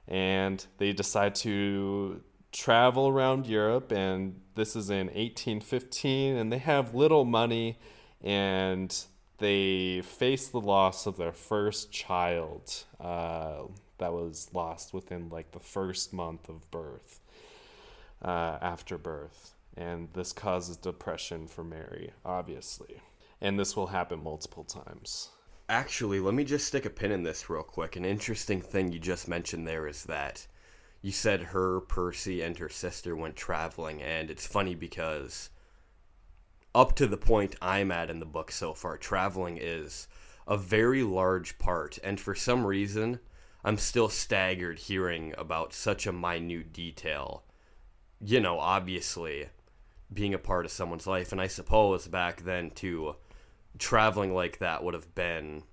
and 0.08 0.66
they 0.80 0.94
decide 0.94 1.36
to 1.36 2.24
travel 2.52 3.08
around 3.08 3.48
Europe. 3.48 3.92
And 3.92 4.42
this 4.56 4.76
is 4.76 4.90
in 4.90 5.08
1815, 5.08 6.36
and 6.36 6.52
they 6.52 6.58
have 6.58 6.94
little 6.94 7.26
money, 7.26 7.80
and 8.22 8.96
they 9.38 10.02
face 10.02 10.48
the 10.48 10.62
loss 10.62 11.06
of 11.08 11.18
their 11.18 11.32
first 11.32 11.92
child 11.92 12.84
uh, 13.00 13.64
that 13.98 14.14
was 14.14 14.50
lost 14.54 14.94
within 14.94 15.30
like 15.30 15.52
the 15.52 15.60
first 15.60 16.14
month 16.14 16.48
of 16.50 16.70
birth, 16.72 17.20
uh, 18.24 18.58
after 18.62 18.98
birth. 18.98 19.54
And 19.76 20.10
this 20.14 20.34
causes 20.34 20.78
depression 20.78 21.48
for 21.48 21.64
Mary, 21.64 22.12
obviously. 22.26 23.02
And 23.40 23.60
this 23.60 23.76
will 23.76 23.88
happen 23.88 24.22
multiple 24.22 24.64
times. 24.64 25.30
Actually, 25.70 26.20
let 26.20 26.34
me 26.34 26.44
just 26.44 26.68
stick 26.68 26.86
a 26.86 26.90
pin 26.90 27.12
in 27.12 27.24
this 27.24 27.50
real 27.50 27.64
quick. 27.64 27.96
An 27.96 28.06
interesting 28.06 28.62
thing 28.62 28.92
you 28.92 29.00
just 29.00 29.28
mentioned 29.28 29.66
there 29.66 29.88
is 29.88 30.04
that 30.04 30.46
you 31.02 31.12
said 31.12 31.42
her, 31.42 31.82
Percy, 31.82 32.42
and 32.42 32.58
her 32.58 32.70
sister 32.70 33.16
went 33.16 33.36
traveling, 33.36 34.02
and 34.02 34.30
it's 34.30 34.46
funny 34.46 34.76
because 34.76 35.50
up 36.76 36.96
to 36.96 37.08
the 37.08 37.18
point 37.18 37.56
I'm 37.62 37.92
at 37.92 38.10
in 38.10 38.20
the 38.20 38.26
book 38.26 38.52
so 38.52 38.74
far, 38.74 38.98
traveling 38.98 39.58
is 39.60 40.08
a 40.48 40.58
very 40.58 41.04
large 41.04 41.58
part, 41.58 41.98
and 42.04 42.20
for 42.20 42.36
some 42.36 42.66
reason, 42.66 43.20
I'm 43.64 43.78
still 43.78 44.10
staggered 44.10 44.80
hearing 44.80 45.34
about 45.38 45.74
such 45.74 46.06
a 46.06 46.12
minute 46.12 46.72
detail. 46.72 47.44
You 48.20 48.40
know, 48.40 48.60
obviously, 48.60 49.50
being 50.14 50.34
a 50.34 50.40
part 50.40 50.66
of 50.66 50.72
someone's 50.72 51.08
life, 51.08 51.32
and 51.32 51.42
I 51.42 51.48
suppose 51.48 52.08
back 52.08 52.44
then, 52.44 52.70
too, 52.70 53.16
traveling 53.80 54.34
like 54.34 54.60
that 54.60 54.84
would 54.84 54.94
have 54.94 55.16
been 55.16 55.64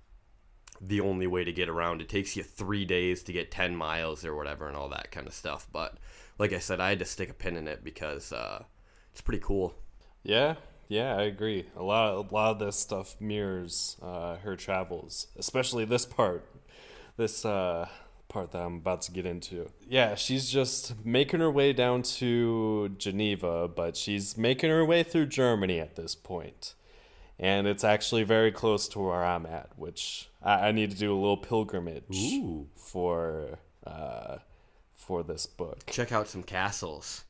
the 0.81 1.01
only 1.01 1.27
way 1.27 1.43
to 1.43 1.51
get 1.51 1.69
around. 1.69 2.01
It 2.01 2.09
takes 2.09 2.35
you 2.35 2.43
three 2.43 2.85
days 2.85 3.23
to 3.23 3.33
get 3.33 3.51
10 3.51 3.75
miles 3.75 4.25
or 4.25 4.35
whatever 4.35 4.67
and 4.67 4.77
all 4.77 4.89
that 4.89 5.11
kind 5.11 5.27
of 5.27 5.33
stuff. 5.33 5.67
But 5.71 5.97
like 6.37 6.53
I 6.53 6.59
said, 6.59 6.79
I 6.79 6.89
had 6.89 6.99
to 6.99 7.05
stick 7.05 7.29
a 7.29 7.33
pin 7.33 7.57
in 7.57 7.67
it 7.67 7.83
because 7.83 8.31
uh, 8.31 8.63
it's 9.11 9.21
pretty 9.21 9.41
cool. 9.43 9.73
Yeah, 10.23 10.55
yeah, 10.87 11.15
I 11.15 11.23
agree. 11.23 11.65
A 11.75 11.83
lot, 11.83 12.13
a 12.13 12.33
lot 12.33 12.51
of 12.51 12.59
this 12.59 12.75
stuff 12.75 13.15
mirrors 13.19 13.97
uh, 14.01 14.37
her 14.37 14.55
travels, 14.55 15.27
especially 15.37 15.85
this 15.85 16.05
part, 16.05 16.45
this 17.17 17.45
uh, 17.45 17.87
part 18.27 18.51
that 18.51 18.61
I'm 18.61 18.77
about 18.77 19.01
to 19.03 19.11
get 19.11 19.25
into. 19.25 19.69
Yeah, 19.87 20.15
she's 20.15 20.49
just 20.49 21.05
making 21.05 21.39
her 21.39 21.51
way 21.51 21.73
down 21.73 22.03
to 22.03 22.89
Geneva, 22.97 23.67
but 23.67 23.95
she's 23.95 24.37
making 24.37 24.69
her 24.69 24.85
way 24.85 25.03
through 25.03 25.27
Germany 25.27 25.79
at 25.79 25.95
this 25.95 26.15
point 26.15 26.75
and 27.39 27.67
it's 27.67 27.83
actually 27.83 28.23
very 28.23 28.51
close 28.51 28.87
to 28.89 28.99
where 28.99 29.23
I'm 29.23 29.45
at, 29.45 29.69
which 29.77 30.28
I, 30.41 30.69
I 30.69 30.71
need 30.71 30.91
to 30.91 30.97
do 30.97 31.13
a 31.13 31.19
little 31.19 31.37
pilgrimage 31.37 32.15
Ooh. 32.15 32.67
for 32.75 33.59
uh, 33.85 34.37
for 34.93 35.23
this 35.23 35.45
book. 35.45 35.85
Check 35.87 36.11
out 36.11 36.27
some 36.27 36.43
castles. 36.43 37.23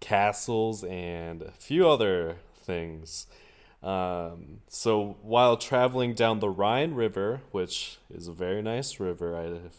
Castles 0.00 0.84
and 0.84 1.42
a 1.42 1.50
few 1.52 1.88
other 1.88 2.36
things. 2.56 3.26
Um, 3.82 4.60
so 4.68 5.18
while 5.20 5.56
traveling 5.58 6.14
down 6.14 6.40
the 6.40 6.48
Rhine 6.48 6.94
River, 6.94 7.42
which 7.50 7.98
is 8.12 8.28
a 8.28 8.32
very 8.32 8.62
nice 8.62 8.98
river, 8.98 9.36
I 9.36 9.70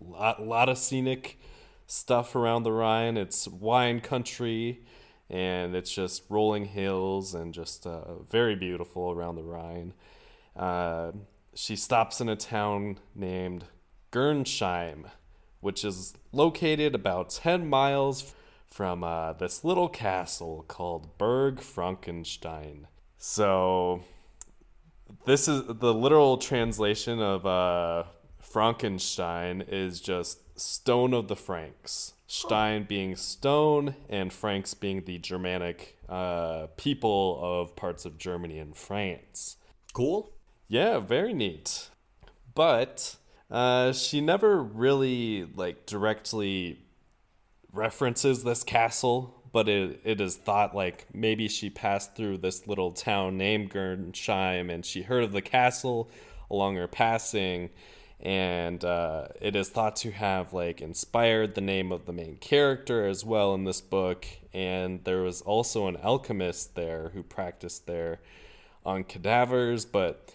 lot, 0.00 0.46
lot 0.46 0.68
of 0.68 0.76
scenic 0.76 1.38
stuff 1.86 2.36
around 2.36 2.64
the 2.64 2.72
Rhine. 2.72 3.16
It's 3.16 3.48
wine 3.48 4.00
country 4.00 4.82
and 5.30 5.74
it's 5.74 5.90
just 5.90 6.24
rolling 6.28 6.66
hills 6.66 7.34
and 7.34 7.52
just 7.52 7.86
uh, 7.86 8.16
very 8.30 8.54
beautiful 8.54 9.10
around 9.10 9.36
the 9.36 9.42
Rhine. 9.42 9.94
Uh, 10.56 11.12
she 11.58 11.74
stops 11.74 12.20
in 12.20 12.28
a 12.28 12.36
town 12.36 13.00
named 13.16 13.64
Gernsheim, 14.12 15.06
which 15.58 15.84
is 15.84 16.14
located 16.30 16.94
about 16.94 17.30
10 17.30 17.68
miles 17.68 18.32
from 18.70 19.02
uh, 19.02 19.32
this 19.32 19.64
little 19.64 19.88
castle 19.88 20.64
called 20.68 21.18
Burg 21.18 21.58
Frankenstein. 21.58 22.86
So, 23.16 24.04
this 25.26 25.48
is 25.48 25.64
the 25.66 25.92
literal 25.92 26.36
translation 26.36 27.20
of 27.20 27.44
uh, 27.44 28.04
Frankenstein 28.38 29.64
is 29.66 30.00
just 30.00 30.60
stone 30.60 31.12
of 31.12 31.26
the 31.26 31.34
Franks. 31.34 32.12
Stein 32.28 32.84
being 32.84 33.16
stone, 33.16 33.96
and 34.08 34.32
Franks 34.32 34.74
being 34.74 35.06
the 35.06 35.18
Germanic 35.18 35.98
uh, 36.08 36.68
people 36.76 37.40
of 37.42 37.74
parts 37.74 38.04
of 38.04 38.16
Germany 38.16 38.60
and 38.60 38.76
France. 38.76 39.56
Cool. 39.92 40.30
Yeah, 40.68 40.98
very 40.98 41.32
neat. 41.32 41.88
But 42.54 43.16
uh, 43.50 43.92
she 43.92 44.20
never 44.20 44.62
really 44.62 45.48
like 45.56 45.86
directly 45.86 46.78
references 47.72 48.44
this 48.44 48.62
castle, 48.62 49.42
but 49.52 49.68
it, 49.68 50.00
it 50.04 50.20
is 50.20 50.36
thought 50.36 50.74
like 50.74 51.06
maybe 51.14 51.48
she 51.48 51.70
passed 51.70 52.14
through 52.14 52.38
this 52.38 52.66
little 52.66 52.92
town 52.92 53.38
named 53.38 53.70
Gernsheim 53.70 54.70
and 54.70 54.84
she 54.84 55.02
heard 55.02 55.24
of 55.24 55.32
the 55.32 55.42
castle 55.42 56.10
along 56.50 56.76
her 56.76 56.88
passing 56.88 57.70
and 58.20 58.84
uh, 58.84 59.28
it 59.40 59.54
is 59.54 59.68
thought 59.68 59.96
to 59.96 60.10
have 60.10 60.52
like 60.52 60.80
inspired 60.80 61.54
the 61.54 61.60
name 61.60 61.92
of 61.92 62.04
the 62.04 62.12
main 62.12 62.36
character 62.36 63.06
as 63.06 63.24
well 63.24 63.54
in 63.54 63.64
this 63.64 63.80
book 63.80 64.26
and 64.52 65.04
there 65.04 65.22
was 65.22 65.40
also 65.42 65.86
an 65.86 65.96
alchemist 66.02 66.74
there 66.74 67.10
who 67.14 67.22
practiced 67.22 67.86
there 67.86 68.18
on 68.84 69.04
cadavers 69.04 69.84
but 69.84 70.32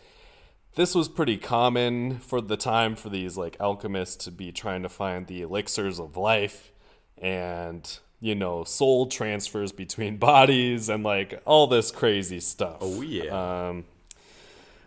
this 0.76 0.96
was 0.96 1.08
pretty 1.08 1.38
common 1.38 2.18
for 2.20 2.42
the 2.42 2.58
time 2.58 2.96
for 2.96 3.10
these 3.10 3.38
like 3.38 3.56
alchemists 3.60 4.24
to 4.26 4.32
be 4.32 4.52
trying 4.52 4.84
to 4.84 4.90
find 4.90 5.28
the 5.28 5.42
elixirs 5.42 6.00
of 6.00 6.18
life 6.18 6.72
and 7.18 8.00
you 8.20 8.36
know 8.36 8.64
soul 8.64 9.08
transfers 9.08 9.72
between 9.72 10.18
bodies 10.32 10.90
and 10.90 11.04
like 11.04 11.42
all 11.46 11.68
this 11.68 11.92
crazy 11.92 12.40
stuff 12.40 12.78
Oh, 12.82 13.02
yeah. 13.02 13.70
um, 13.70 13.86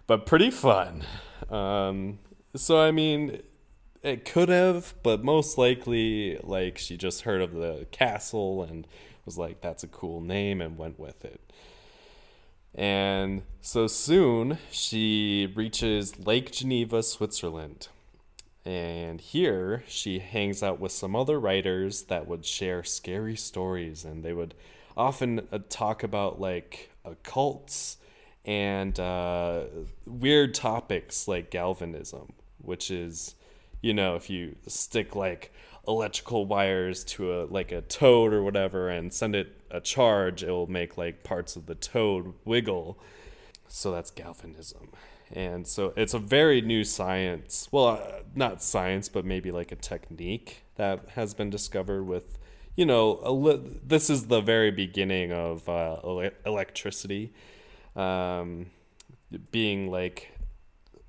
but 0.07 0.27
pretty 0.27 0.51
fun 0.51 1.05
um, 1.51 2.19
so 2.55 2.81
I 2.81 2.91
mean, 2.91 3.41
it 4.03 4.25
could 4.25 4.49
have, 4.49 4.95
but 5.03 5.23
most 5.23 5.59
likely, 5.59 6.39
like 6.43 6.79
she 6.79 6.97
just 6.97 7.23
heard 7.23 7.41
of 7.43 7.53
the 7.53 7.87
castle 7.93 8.63
and 8.63 8.87
was 9.25 9.37
like, 9.37 9.61
"That's 9.61 9.85
a 9.85 9.89
cool 9.89 10.21
name," 10.21 10.61
and 10.61 10.79
went 10.79 10.99
with 10.99 11.25
it. 11.25 11.41
And 12.77 13.43
so 13.63 13.87
soon 13.87 14.59
she 14.71 15.51
reaches 15.57 16.27
Lake 16.27 16.53
Geneva, 16.53 17.03
Switzerland. 17.03 17.89
And 18.67 19.21
here 19.21 19.83
she 19.89 20.19
hangs 20.19 20.63
out 20.63 20.79
with 20.79 20.93
some 20.93 21.17
other 21.17 21.41
writers 21.41 22.03
that 22.05 22.27
would 22.29 22.45
share 22.45 22.85
scary 22.85 23.37
stories, 23.37 24.05
and 24.05 24.25
they 24.25 24.33
would 24.33 24.55
often 24.97 25.47
uh, 25.53 25.61
talk 25.69 26.03
about 26.03 26.41
like 26.41 26.91
occults 27.07 27.97
and 28.45 28.99
uh, 28.99 29.65
weird 30.05 30.53
topics 30.53 31.29
like 31.29 31.51
galvanism, 31.51 32.33
which 32.59 32.91
is, 32.91 33.37
you 33.83 33.95
know, 33.95 34.17
if 34.17 34.29
you 34.29 34.57
stick 34.67 35.15
like 35.15 35.53
electrical 35.87 36.45
wires 36.45 37.05
to 37.05 37.33
a 37.33 37.45
like 37.47 37.71
a 37.71 37.83
toad 37.83 38.33
or 38.33 38.43
whatever 38.43 38.89
and 38.89 39.15
send 39.15 39.37
it 39.37 39.56
a 39.71 39.81
charge, 39.81 40.43
it 40.43 40.51
will 40.51 40.67
make 40.67 40.97
like 40.97 41.25
parts 41.25 41.57
of 41.57 41.67
the 41.67 41.75
toad 41.75 42.35
wiggle. 42.45 42.99
So 43.69 43.93
that's 43.93 44.11
galvanism. 44.11 44.91
And 45.33 45.67
so 45.67 45.93
it's 45.97 46.15
a 46.15 46.19
very 46.19 46.61
new 46.61 46.85
science. 46.85 47.69
Well, 47.73 47.87
uh, 47.87 48.23
not 48.35 48.63
science, 48.63 49.09
but 49.09 49.25
maybe 49.25 49.51
like 49.51 49.73
a 49.73 49.77
technique 49.77 50.63
that 50.77 51.09
has 51.11 51.35
been 51.35 51.51
discovered 51.51 52.05
with, 52.05 52.39
you 52.77 52.87
know, 52.87 53.21
li- 53.33 53.81
this 53.85 54.09
is 54.09 54.29
the 54.29 54.41
very 54.41 54.71
beginning 54.71 55.33
of 55.33 55.69
uh, 55.69 55.97
ele- 56.05 56.31
electricity 56.45 57.33
um, 57.97 58.67
being 59.51 59.91
like 59.91 60.33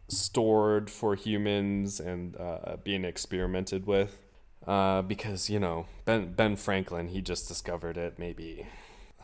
stored 0.07 0.89
for 0.89 1.15
humans 1.15 1.99
and 1.99 2.35
uh, 2.37 2.77
being 2.83 3.05
experimented 3.05 3.85
with. 3.85 4.19
Uh, 4.67 5.01
because 5.01 5.49
you 5.49 5.59
know 5.59 5.85
Ben 6.05 6.33
Ben 6.33 6.55
Franklin, 6.57 7.07
he 7.07 7.21
just 7.21 7.47
discovered 7.47 7.97
it 7.97 8.19
maybe 8.19 8.67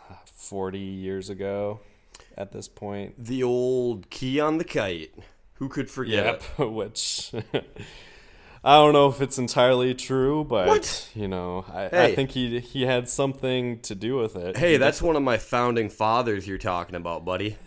uh, 0.09 0.15
forty 0.25 0.79
years 0.79 1.29
ago. 1.29 1.81
At 2.37 2.51
this 2.51 2.67
point, 2.67 3.23
The 3.23 3.43
old 3.43 4.09
key 4.09 4.39
on 4.39 4.57
the 4.57 4.63
kite. 4.63 5.13
Who 5.55 5.69
could 5.69 5.89
forget 5.89 6.41
yep. 6.57 6.59
Which 6.71 7.31
I 8.63 8.75
don't 8.77 8.93
know 8.93 9.09
if 9.09 9.21
it's 9.21 9.37
entirely 9.37 9.93
true, 9.93 10.43
but 10.45 10.67
What? 10.67 11.09
you 11.13 11.27
know, 11.27 11.65
I, 11.71 11.85
I 12.05 12.15
think 12.15 12.31
he 12.31 12.59
he 12.59 12.83
had 12.83 13.09
something 13.09 13.81
to 13.81 13.93
do 13.95 14.15
with 14.15 14.35
it. 14.35 14.57
Hey, 14.57 14.77
that's 14.77 15.01
one 15.01 15.15
of 15.15 15.23
my 15.23 15.37
founding 15.37 15.89
fathers 15.89 16.47
you're 16.47 16.57
talking 16.57 16.95
about, 16.95 17.25
buddy. 17.25 17.57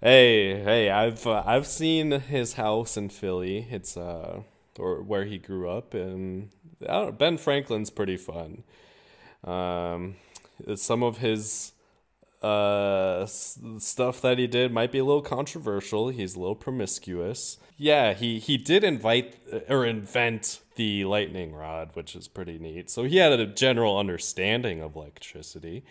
Hey, 0.00 0.62
hey, 0.62 0.90
I've 0.90 1.26
uh, 1.26 1.42
I've 1.46 1.66
seen 1.66 2.10
his 2.10 2.54
house 2.54 2.96
in 2.96 3.08
Philly. 3.08 3.66
It's 3.70 3.96
uh 3.96 4.42
or 4.78 5.02
where 5.02 5.24
he 5.24 5.38
grew 5.38 5.68
up 5.68 5.94
and 5.94 6.50
Ben 7.12 7.38
Franklin's 7.38 7.90
pretty 7.90 8.16
fun. 8.16 8.64
Um 9.44 10.16
some 10.76 11.02
of 11.02 11.18
his 11.18 11.72
uh 12.42 13.24
stuff 13.26 14.20
that 14.20 14.38
he 14.38 14.46
did 14.46 14.72
might 14.72 14.90
be 14.92 14.98
a 14.98 15.04
little 15.04 15.22
controversial. 15.22 16.08
He's 16.08 16.34
a 16.34 16.40
little 16.40 16.56
promiscuous. 16.56 17.58
Yeah, 17.76 18.14
he 18.14 18.38
he 18.38 18.56
did 18.56 18.84
invite 18.84 19.36
or 19.68 19.86
invent 19.86 20.60
the 20.76 21.04
lightning 21.04 21.54
rod, 21.54 21.90
which 21.94 22.16
is 22.16 22.28
pretty 22.28 22.58
neat. 22.58 22.90
So 22.90 23.04
he 23.04 23.18
had 23.18 23.32
a 23.32 23.46
general 23.46 23.98
understanding 23.98 24.80
of 24.82 24.96
electricity 24.96 25.84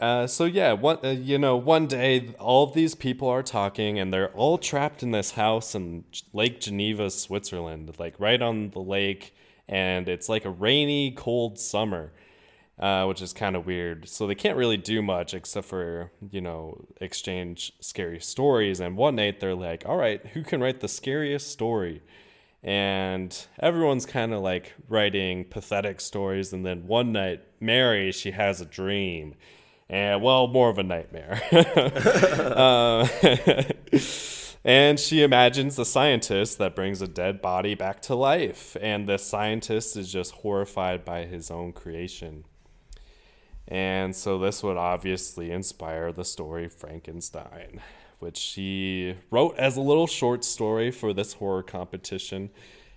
Uh, 0.00 0.26
so 0.28 0.44
yeah, 0.44 0.72
one 0.74 0.98
uh, 1.04 1.08
you 1.10 1.38
know 1.38 1.56
one 1.56 1.86
day 1.88 2.34
all 2.38 2.66
these 2.66 2.94
people 2.94 3.28
are 3.28 3.42
talking 3.42 3.98
and 3.98 4.12
they're 4.12 4.30
all 4.32 4.56
trapped 4.58 5.02
in 5.02 5.10
this 5.10 5.32
house 5.32 5.74
in 5.74 6.04
Lake 6.32 6.60
Geneva, 6.60 7.10
Switzerland, 7.10 7.92
like 7.98 8.14
right 8.20 8.40
on 8.40 8.70
the 8.70 8.80
lake, 8.80 9.34
and 9.68 10.08
it's 10.08 10.28
like 10.28 10.44
a 10.44 10.50
rainy, 10.50 11.10
cold 11.12 11.58
summer, 11.58 12.12
uh, 12.78 13.04
which 13.06 13.20
is 13.22 13.32
kind 13.32 13.56
of 13.56 13.66
weird. 13.66 14.08
So 14.08 14.26
they 14.26 14.34
can't 14.34 14.56
really 14.56 14.76
do 14.76 15.02
much 15.02 15.34
except 15.34 15.66
for 15.66 16.10
you 16.30 16.40
know 16.40 16.84
exchange 17.00 17.72
scary 17.80 18.20
stories. 18.20 18.80
And 18.80 18.96
one 18.96 19.16
night 19.16 19.40
they're 19.40 19.54
like, 19.54 19.84
"All 19.86 19.96
right, 19.96 20.24
who 20.28 20.42
can 20.42 20.60
write 20.60 20.80
the 20.80 20.88
scariest 20.88 21.50
story?" 21.50 22.02
and 22.62 23.46
everyone's 23.60 24.04
kind 24.04 24.34
of 24.34 24.42
like 24.42 24.74
writing 24.88 25.44
pathetic 25.44 26.00
stories 26.00 26.52
and 26.52 26.66
then 26.66 26.86
one 26.86 27.12
night 27.12 27.40
mary 27.60 28.10
she 28.10 28.32
has 28.32 28.60
a 28.60 28.64
dream 28.64 29.34
and 29.88 30.22
well 30.22 30.48
more 30.48 30.68
of 30.68 30.78
a 30.78 30.82
nightmare 30.82 31.40
uh, 32.56 33.06
and 34.68 35.00
she 35.00 35.22
imagines 35.22 35.78
a 35.78 35.84
scientist 35.84 36.58
that 36.58 36.76
brings 36.76 37.00
a 37.00 37.08
dead 37.08 37.40
body 37.40 37.74
back 37.74 38.02
to 38.02 38.14
life 38.14 38.76
and 38.82 39.08
the 39.08 39.16
scientist 39.16 39.96
is 39.96 40.12
just 40.12 40.32
horrified 40.32 41.04
by 41.04 41.24
his 41.24 41.50
own 41.50 41.72
creation 41.72 42.44
and 43.66 44.14
so 44.14 44.38
this 44.38 44.62
would 44.62 44.76
obviously 44.76 45.50
inspire 45.50 46.12
the 46.12 46.24
story 46.24 46.68
frankenstein 46.68 47.80
which 48.18 48.36
she 48.36 49.16
wrote 49.30 49.56
as 49.56 49.76
a 49.76 49.80
little 49.80 50.06
short 50.06 50.44
story 50.44 50.90
for 50.90 51.12
this 51.12 51.34
horror 51.34 51.62
competition 51.62 52.50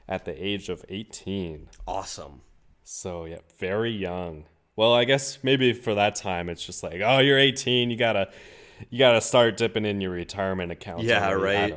at 0.07 0.25
the 0.25 0.45
age 0.45 0.69
of 0.69 0.83
18. 0.89 1.69
Awesome. 1.87 2.41
So, 2.83 3.25
yeah, 3.25 3.39
very 3.57 3.91
young. 3.91 4.45
Well, 4.75 4.93
I 4.93 5.05
guess 5.05 5.39
maybe 5.43 5.73
for 5.73 5.93
that 5.95 6.15
time 6.15 6.49
it's 6.49 6.65
just 6.65 6.83
like, 6.83 7.01
oh, 7.03 7.19
you're 7.19 7.37
18, 7.37 7.91
you 7.91 7.97
gotta 7.97 8.29
you 8.89 8.99
gotta 8.99 9.21
start 9.21 9.57
dipping 9.57 9.85
in 9.85 10.01
your 10.01 10.11
retirement 10.11 10.71
account. 10.71 11.03
Yeah, 11.03 11.27
already. 11.27 11.75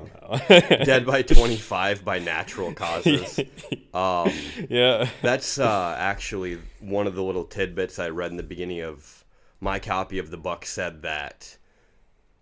right. 0.48 0.48
Dead 0.84 1.06
by 1.06 1.22
25 1.22 2.04
by 2.04 2.18
natural 2.18 2.72
causes. 2.72 3.40
Um, 3.94 4.32
yeah. 4.68 5.08
that's 5.22 5.56
uh, 5.56 5.94
actually 5.96 6.58
one 6.80 7.06
of 7.06 7.14
the 7.14 7.22
little 7.22 7.44
tidbits 7.44 8.00
I 8.00 8.08
read 8.08 8.32
in 8.32 8.36
the 8.36 8.42
beginning 8.42 8.80
of 8.80 9.24
my 9.60 9.78
copy 9.78 10.18
of 10.18 10.32
the 10.32 10.36
book 10.36 10.66
said 10.66 11.02
that 11.02 11.56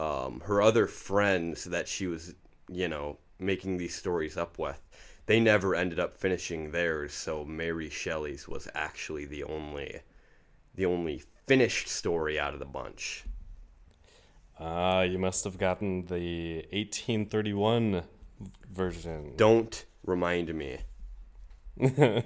um, 0.00 0.40
her 0.46 0.62
other 0.62 0.86
friends 0.86 1.64
that 1.64 1.88
she 1.88 2.06
was, 2.06 2.34
you 2.70 2.88
know, 2.88 3.18
making 3.38 3.76
these 3.76 3.94
stories 3.94 4.38
up 4.38 4.58
with, 4.58 4.80
they 5.26 5.40
never 5.40 5.74
ended 5.74 6.00
up 6.00 6.14
finishing 6.14 6.70
theirs. 6.70 7.12
So 7.12 7.44
Mary 7.44 7.90
Shelley's 7.90 8.48
was 8.48 8.66
actually 8.74 9.26
the 9.26 9.44
only, 9.44 10.00
the 10.74 10.86
only 10.86 11.22
finished 11.46 11.86
story 11.86 12.40
out 12.40 12.54
of 12.54 12.60
the 12.60 12.64
bunch. 12.64 13.24
Ah, 14.64 14.98
uh, 14.98 15.02
you 15.02 15.18
must 15.18 15.42
have 15.42 15.58
gotten 15.58 16.06
the 16.06 16.56
1831 16.70 18.04
version. 18.70 19.32
Don't 19.36 19.84
remind 20.04 20.54
me. 20.54 20.78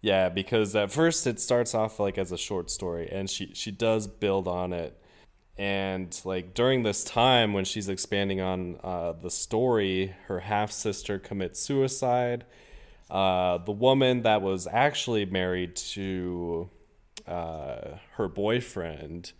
yeah, 0.00 0.28
because 0.28 0.74
at 0.74 0.90
first 0.90 1.26
it 1.28 1.38
starts 1.38 1.74
off 1.74 2.00
like 2.00 2.18
as 2.18 2.32
a 2.32 2.38
short 2.38 2.70
story, 2.70 3.08
and 3.10 3.30
she 3.30 3.52
she 3.54 3.70
does 3.70 4.08
build 4.08 4.48
on 4.48 4.72
it 4.72 5.00
and 5.56 6.20
like 6.24 6.52
during 6.54 6.82
this 6.82 7.04
time 7.04 7.52
when 7.52 7.64
she's 7.64 7.88
expanding 7.88 8.40
on 8.40 8.76
uh, 8.82 9.12
the 9.12 9.30
story 9.30 10.14
her 10.26 10.40
half 10.40 10.72
sister 10.72 11.18
commits 11.18 11.60
suicide 11.60 12.44
uh, 13.10 13.58
the 13.58 13.72
woman 13.72 14.22
that 14.22 14.42
was 14.42 14.66
actually 14.66 15.24
married 15.24 15.76
to 15.76 16.68
uh, 17.28 17.96
her 18.14 18.26
boyfriend 18.26 19.32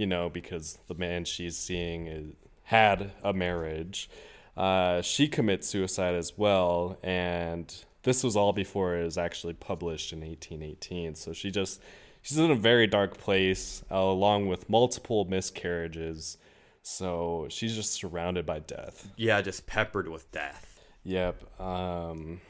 you 0.00 0.06
know 0.06 0.28
because 0.28 0.78
the 0.88 0.94
man 0.94 1.24
she's 1.24 1.56
seeing 1.56 2.06
is, 2.06 2.32
had 2.64 3.12
a 3.22 3.32
marriage 3.32 4.08
uh, 4.56 5.00
she 5.02 5.28
commits 5.28 5.68
suicide 5.68 6.14
as 6.14 6.36
well 6.36 6.98
and 7.02 7.84
this 8.02 8.24
was 8.24 8.36
all 8.36 8.52
before 8.52 8.96
it 8.96 9.04
was 9.04 9.18
actually 9.18 9.54
published 9.54 10.12
in 10.12 10.20
1818 10.20 11.14
so 11.14 11.32
she 11.32 11.50
just 11.50 11.80
she's 12.22 12.38
in 12.38 12.50
a 12.50 12.56
very 12.56 12.86
dark 12.86 13.18
place, 13.18 13.82
uh, 13.90 13.96
along 13.96 14.46
with 14.46 14.68
multiple 14.68 15.24
miscarriages. 15.24 16.38
So 16.82 17.46
she's 17.50 17.74
just 17.74 17.92
surrounded 17.92 18.46
by 18.46 18.60
death. 18.60 19.10
Yeah, 19.16 19.40
just 19.42 19.66
peppered 19.66 20.08
with 20.08 20.30
death. 20.32 20.80
Yep. 21.04 21.60
Um, 21.60 22.40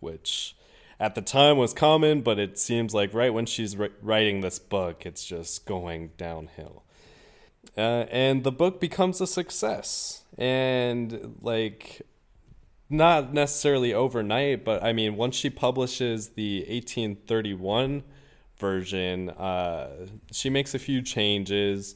which 0.00 0.56
at 0.98 1.14
the 1.14 1.22
time 1.22 1.56
was 1.56 1.72
common, 1.72 2.22
but 2.22 2.38
it 2.38 2.58
seems 2.58 2.94
like 2.94 3.14
right 3.14 3.32
when 3.32 3.46
she's 3.46 3.76
writing 3.76 4.40
this 4.40 4.58
book, 4.58 5.06
it's 5.06 5.24
just 5.24 5.66
going 5.66 6.10
downhill. 6.16 6.82
Uh, 7.76 8.06
and 8.10 8.44
the 8.44 8.52
book 8.52 8.80
becomes 8.80 9.20
a 9.20 9.26
success. 9.26 10.24
And 10.38 11.36
like, 11.40 12.02
not 12.90 13.32
necessarily 13.32 13.92
overnight, 13.94 14.64
but 14.64 14.82
I 14.82 14.92
mean, 14.92 15.16
once 15.16 15.36
she 15.36 15.50
publishes 15.50 16.30
the 16.30 16.60
1831 16.60 18.04
version. 18.58 19.30
Uh, 19.30 20.06
she 20.32 20.50
makes 20.50 20.74
a 20.74 20.78
few 20.78 21.02
changes, 21.02 21.94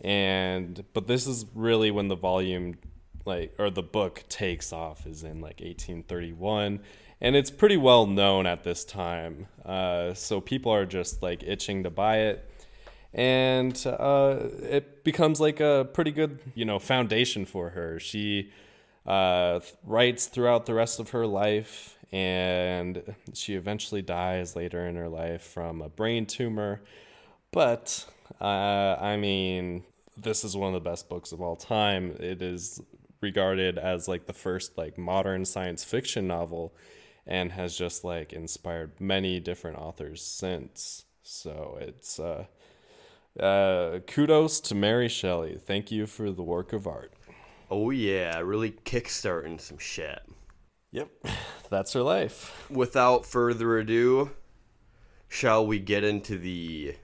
and 0.00 0.84
but 0.92 1.06
this 1.06 1.26
is 1.26 1.46
really 1.54 1.90
when 1.90 2.08
the 2.08 2.16
volume, 2.16 2.76
like 3.24 3.54
or 3.58 3.70
the 3.70 3.82
book 3.82 4.24
takes 4.28 4.72
off, 4.72 5.06
is 5.06 5.22
in 5.22 5.40
like 5.40 5.60
1831, 5.60 6.80
and 7.20 7.36
it's 7.36 7.50
pretty 7.50 7.76
well 7.76 8.06
known 8.06 8.46
at 8.46 8.64
this 8.64 8.84
time. 8.84 9.46
Uh, 9.64 10.14
so 10.14 10.40
people 10.40 10.72
are 10.72 10.86
just 10.86 11.22
like 11.22 11.42
itching 11.42 11.84
to 11.84 11.90
buy 11.90 12.18
it. 12.18 12.49
And 13.12 13.84
uh, 13.86 14.36
it 14.62 15.02
becomes 15.02 15.40
like 15.40 15.60
a 15.60 15.88
pretty 15.92 16.12
good, 16.12 16.38
you 16.54 16.64
know, 16.64 16.78
foundation 16.78 17.44
for 17.44 17.70
her. 17.70 17.98
She 17.98 18.50
uh, 19.06 19.60
writes 19.84 20.26
throughout 20.26 20.66
the 20.66 20.74
rest 20.74 21.00
of 21.00 21.10
her 21.10 21.26
life 21.26 21.96
and 22.12 23.14
she 23.34 23.54
eventually 23.54 24.02
dies 24.02 24.56
later 24.56 24.86
in 24.86 24.96
her 24.96 25.08
life 25.08 25.42
from 25.42 25.80
a 25.80 25.88
brain 25.88 26.26
tumor. 26.26 26.82
But 27.52 28.04
uh, 28.40 28.96
I 29.00 29.16
mean, 29.16 29.84
this 30.16 30.44
is 30.44 30.56
one 30.56 30.74
of 30.74 30.82
the 30.82 30.88
best 30.88 31.08
books 31.08 31.32
of 31.32 31.40
all 31.40 31.56
time. 31.56 32.16
It 32.18 32.42
is 32.42 32.80
regarded 33.20 33.78
as 33.78 34.08
like 34.08 34.26
the 34.26 34.32
first 34.32 34.76
like 34.78 34.98
modern 34.98 35.44
science 35.44 35.84
fiction 35.84 36.26
novel 36.26 36.74
and 37.26 37.52
has 37.52 37.76
just 37.76 38.02
like 38.02 38.32
inspired 38.32 38.92
many 39.00 39.40
different 39.40 39.78
authors 39.78 40.22
since. 40.22 41.04
So 41.22 41.78
it's 41.80 42.18
uh, 42.18 42.46
uh, 43.38 44.00
kudos 44.06 44.60
to 44.60 44.74
Mary 44.74 45.08
Shelley. 45.08 45.58
Thank 45.60 45.90
you 45.90 46.06
for 46.06 46.30
the 46.30 46.42
work 46.42 46.72
of 46.72 46.86
art. 46.86 47.12
Oh 47.70 47.90
yeah, 47.90 48.38
really 48.40 48.72
kickstarting 48.72 49.60
some 49.60 49.78
shit. 49.78 50.20
Yep, 50.92 51.10
that's 51.70 51.92
her 51.92 52.02
life. 52.02 52.66
Without 52.70 53.24
further 53.24 53.78
ado, 53.78 54.30
shall 55.28 55.66
we 55.66 55.78
get 55.78 56.02
into 56.02 56.36
the 56.36 56.96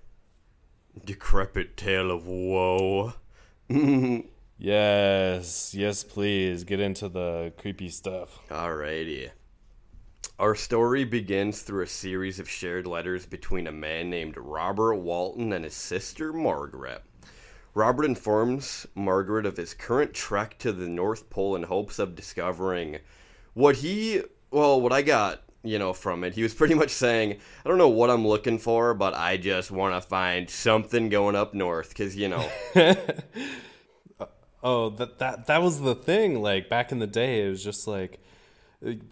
decrepit 1.04 1.76
tale 1.76 2.10
of 2.10 2.26
woe? 2.26 3.14
yes, 4.58 5.74
yes, 5.74 6.04
please. 6.04 6.64
Get 6.64 6.80
into 6.80 7.08
the 7.08 7.52
creepy 7.56 7.88
stuff. 7.88 8.40
Alrighty. 8.48 9.30
Our 10.38 10.54
story 10.54 11.04
begins 11.04 11.62
through 11.62 11.84
a 11.84 11.88
series 11.88 12.38
of 12.38 12.50
shared 12.50 12.86
letters 12.86 13.24
between 13.24 13.66
a 13.66 13.72
man 13.72 14.10
named 14.10 14.36
Robert 14.36 14.96
Walton 14.96 15.50
and 15.50 15.64
his 15.64 15.72
sister 15.72 16.30
Margaret. 16.30 17.02
Robert 17.72 18.04
informs 18.04 18.86
Margaret 18.94 19.46
of 19.46 19.56
his 19.56 19.72
current 19.72 20.12
trek 20.12 20.58
to 20.58 20.72
the 20.72 20.88
North 20.88 21.30
Pole 21.30 21.56
in 21.56 21.62
hopes 21.62 21.98
of 21.98 22.14
discovering 22.14 22.98
what 23.54 23.76
he 23.76 24.20
well 24.50 24.78
what 24.78 24.92
i 24.92 25.00
got 25.00 25.42
you 25.64 25.78
know 25.78 25.94
from 25.94 26.22
it 26.22 26.34
he 26.34 26.42
was 26.42 26.52
pretty 26.52 26.74
much 26.74 26.90
saying 26.90 27.32
i 27.64 27.68
don't 27.68 27.78
know 27.78 27.88
what 27.88 28.10
i'm 28.10 28.26
looking 28.26 28.58
for 28.58 28.92
but 28.92 29.14
i 29.14 29.38
just 29.38 29.70
want 29.70 29.94
to 29.94 30.06
find 30.06 30.50
something 30.50 31.08
going 31.08 31.34
up 31.34 31.54
north 31.54 31.88
because 31.88 32.14
you 32.14 32.28
know 32.28 32.46
uh, 32.76 34.26
oh 34.62 34.90
that, 34.90 35.18
that 35.18 35.46
that 35.46 35.62
was 35.62 35.80
the 35.80 35.94
thing 35.94 36.42
like 36.42 36.68
back 36.68 36.92
in 36.92 36.98
the 36.98 37.06
day 37.06 37.46
it 37.46 37.48
was 37.48 37.64
just 37.64 37.88
like 37.88 38.20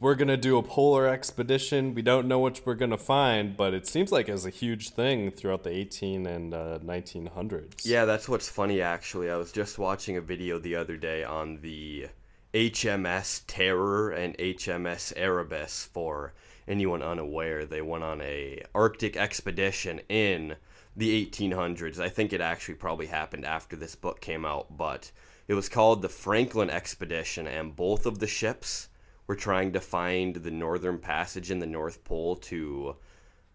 we're 0.01 0.15
gonna 0.15 0.37
do 0.37 0.57
a 0.59 0.63
polar 0.63 1.09
expedition 1.09 1.95
we 1.95 2.03
don't 2.03 2.29
know 2.29 2.39
what 2.39 2.61
we're 2.65 2.75
gonna 2.75 2.99
find 2.99 3.57
but 3.57 3.75
it 3.75 3.87
seems 3.87 4.13
like 4.13 4.29
it's 4.29 4.45
a 4.45 4.51
huge 4.51 4.91
thing 4.91 5.31
throughout 5.31 5.63
the 5.63 5.71
18 5.71 6.27
and 6.27 6.55
uh, 6.55 6.79
1900s 6.85 7.85
yeah 7.85 8.05
that's 8.05 8.29
what's 8.29 8.49
funny 8.49 8.81
actually 8.81 9.31
i 9.31 9.37
was 9.37 9.53
just 9.53 9.79
watching 9.79 10.17
a 10.17 10.21
video 10.21 10.59
the 10.59 10.77
other 10.77 10.97
day 10.97 11.25
on 11.25 11.59
the 11.61 12.07
HMS 12.55 13.43
Terror 13.49 14.11
and 14.11 14.39
HMS 14.39 15.13
Erebus 15.17 15.87
for 15.93 16.35
anyone 16.69 17.03
unaware. 17.03 17.67
They 17.67 17.83
went 17.83 18.05
on 18.05 18.21
a 18.21 18.63
Arctic 18.73 19.17
expedition 19.17 20.01
in 20.09 20.55
the 20.97 21.27
1800s. 21.27 21.99
I 21.99 22.09
think 22.09 22.33
it 22.33 22.41
actually 22.41 22.77
probably 22.77 23.07
happened 23.07 23.45
after 23.45 23.75
this 23.75 23.97
book 23.97 24.21
came 24.21 24.45
out, 24.45 24.77
but 24.77 25.11
it 25.49 25.55
was 25.55 25.69
called 25.69 26.01
the 26.01 26.09
Franklin 26.09 26.71
Expedition, 26.71 27.49
and 27.49 27.75
both 27.75 28.07
of 28.07 28.21
the 28.21 28.29
ships 28.29 28.89
were 29.27 29.37
trying 29.37 29.73
to 29.73 29.81
find 29.81 30.37
the 30.37 30.51
northern 30.51 30.99
passage 30.99 31.51
in 31.51 31.59
the 31.59 31.67
North 31.67 32.05
Pole 32.05 32.37
to 32.37 32.97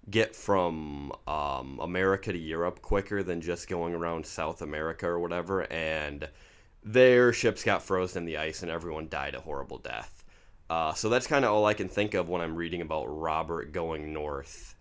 get 0.10 0.36
from 0.36 1.12
um, 1.28 1.80
America 1.82 2.32
to 2.32 2.40
Europe 2.40 2.82
quicker 2.82 3.22
than 3.22 3.42
just 3.42 3.68
going 3.68 3.94
around 3.94 4.26
South 4.26 4.62
America 4.62 5.08
or 5.08 5.20
whatever, 5.20 5.72
and 5.72 6.28
their 6.84 7.34
ships 7.34 7.64
got 7.64 7.84
frozen 7.84 8.24
in 8.24 8.26
the 8.26 8.38
ice 8.38 8.64
and 8.64 8.72
everyone 8.72 9.08
died 9.10 9.36
a 9.36 9.42
horrible 9.42 9.78
death. 9.78 10.24
Uh, 10.70 10.94
so 10.94 11.10
that's 11.10 11.28
kind 11.28 11.46
of 11.46 11.52
all 11.52 11.66
I 11.66 11.74
can 11.74 11.90
think 11.90 12.14
of 12.14 12.30
when 12.30 12.42
I'm 12.42 12.56
reading 12.56 12.82
about 12.82 13.06
Robert 13.06 13.72
going 13.72 14.14
north. 14.14 14.76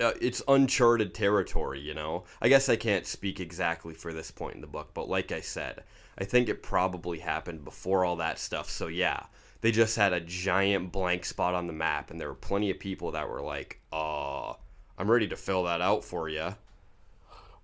Uh, 0.00 0.12
it's 0.20 0.42
uncharted 0.48 1.14
territory, 1.14 1.80
you 1.80 1.94
know? 1.94 2.24
I 2.40 2.48
guess 2.48 2.68
I 2.68 2.76
can't 2.76 3.06
speak 3.06 3.40
exactly 3.40 3.94
for 3.94 4.12
this 4.12 4.30
point 4.30 4.54
in 4.54 4.60
the 4.60 4.66
book, 4.66 4.90
but 4.94 5.08
like 5.08 5.32
I 5.32 5.40
said, 5.40 5.82
I 6.18 6.24
think 6.24 6.48
it 6.48 6.62
probably 6.62 7.18
happened 7.18 7.64
before 7.64 8.04
all 8.04 8.16
that 8.16 8.38
stuff. 8.38 8.70
So 8.70 8.86
yeah, 8.86 9.24
they 9.62 9.70
just 9.70 9.96
had 9.96 10.12
a 10.12 10.20
giant 10.20 10.92
blank 10.92 11.24
spot 11.24 11.54
on 11.54 11.66
the 11.66 11.72
map, 11.72 12.10
and 12.10 12.20
there 12.20 12.28
were 12.28 12.34
plenty 12.34 12.70
of 12.70 12.78
people 12.78 13.12
that 13.12 13.28
were 13.28 13.40
like, 13.40 13.80
uh, 13.92 14.50
I'm 14.98 15.10
ready 15.10 15.28
to 15.28 15.36
fill 15.36 15.64
that 15.64 15.80
out 15.80 16.04
for 16.04 16.28
you. 16.28 16.54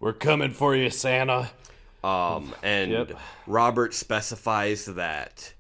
We're 0.01 0.15
coming 0.15 0.53
for 0.53 0.75
you, 0.75 0.91
Santa. 0.91 1.51
Um, 2.03 2.55
and 2.63 2.93
Yep. 2.93 3.13
Robert 3.47 3.93
specifies 3.93 4.87
that 4.87 5.53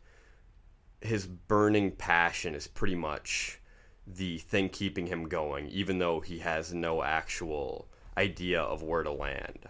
his 1.00 1.26
burning 1.26 1.90
passion 1.90 2.54
is 2.54 2.66
pretty 2.66 2.94
much 2.94 3.58
the 4.06 4.38
thing 4.38 4.68
keeping 4.68 5.08
him 5.08 5.28
going, 5.28 5.68
even 5.68 5.98
though 5.98 6.20
he 6.20 6.38
has 6.38 6.72
no 6.72 7.02
actual 7.02 7.88
idea 8.16 8.60
of 8.62 8.82
where 8.82 9.02
to 9.02 9.10
land. 9.12 9.68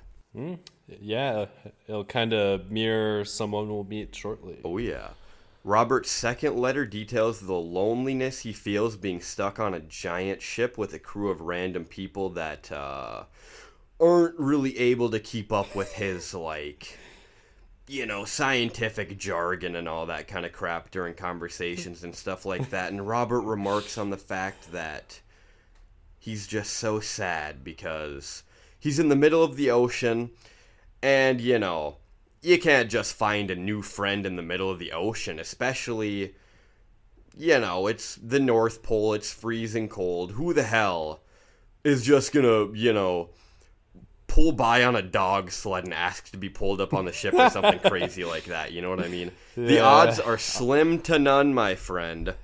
Yeah, 1.00 1.46
it'll 1.88 2.04
kind 2.04 2.32
of 2.32 2.70
mirror 2.70 3.24
someone 3.24 3.68
we'll 3.68 3.84
meet 3.84 4.14
shortly. 4.14 4.60
Oh, 4.64 4.78
yeah. 4.78 5.08
Robert's 5.68 6.10
second 6.10 6.56
letter 6.56 6.86
details 6.86 7.40
the 7.40 7.52
loneliness 7.52 8.40
he 8.40 8.54
feels 8.54 8.96
being 8.96 9.20
stuck 9.20 9.58
on 9.58 9.74
a 9.74 9.80
giant 9.80 10.40
ship 10.40 10.78
with 10.78 10.94
a 10.94 10.98
crew 10.98 11.28
of 11.28 11.42
random 11.42 11.84
people 11.84 12.30
that 12.30 12.72
uh, 12.72 13.24
aren't 14.00 14.38
really 14.38 14.78
able 14.78 15.10
to 15.10 15.20
keep 15.20 15.52
up 15.52 15.76
with 15.76 15.92
his, 15.92 16.32
like, 16.32 16.98
you 17.86 18.06
know, 18.06 18.24
scientific 18.24 19.18
jargon 19.18 19.76
and 19.76 19.86
all 19.86 20.06
that 20.06 20.26
kind 20.26 20.46
of 20.46 20.52
crap 20.52 20.90
during 20.90 21.12
conversations 21.12 22.02
and 22.02 22.14
stuff 22.14 22.46
like 22.46 22.70
that. 22.70 22.90
And 22.90 23.06
Robert 23.06 23.42
remarks 23.42 23.98
on 23.98 24.08
the 24.08 24.16
fact 24.16 24.72
that 24.72 25.20
he's 26.18 26.46
just 26.46 26.72
so 26.72 26.98
sad 26.98 27.62
because 27.62 28.42
he's 28.80 28.98
in 28.98 29.10
the 29.10 29.16
middle 29.16 29.44
of 29.44 29.56
the 29.56 29.70
ocean 29.70 30.30
and, 31.02 31.42
you 31.42 31.58
know, 31.58 31.98
you 32.48 32.58
can't 32.58 32.90
just 32.90 33.14
find 33.14 33.50
a 33.50 33.56
new 33.56 33.82
friend 33.82 34.24
in 34.24 34.36
the 34.36 34.42
middle 34.42 34.70
of 34.70 34.78
the 34.78 34.92
ocean, 34.92 35.38
especially, 35.38 36.34
you 37.36 37.58
know, 37.58 37.86
it's 37.86 38.16
the 38.16 38.40
North 38.40 38.82
Pole, 38.82 39.12
it's 39.12 39.32
freezing 39.32 39.88
cold. 39.88 40.32
Who 40.32 40.54
the 40.54 40.62
hell 40.62 41.20
is 41.84 42.04
just 42.04 42.32
gonna, 42.32 42.72
you 42.72 42.94
know, 42.94 43.28
pull 44.26 44.52
by 44.52 44.82
on 44.84 44.96
a 44.96 45.02
dog 45.02 45.50
sled 45.50 45.84
and 45.84 45.92
ask 45.92 46.30
to 46.30 46.38
be 46.38 46.48
pulled 46.48 46.80
up 46.80 46.94
on 46.94 47.04
the 47.04 47.12
ship 47.12 47.34
or 47.34 47.50
something 47.50 47.78
crazy 47.84 48.24
like 48.24 48.44
that? 48.44 48.72
You 48.72 48.80
know 48.80 48.88
what 48.88 49.04
I 49.04 49.08
mean? 49.08 49.30
The 49.54 49.80
odds 49.80 50.18
are 50.18 50.38
slim 50.38 51.00
to 51.02 51.18
none, 51.18 51.52
my 51.52 51.74
friend. 51.74 52.34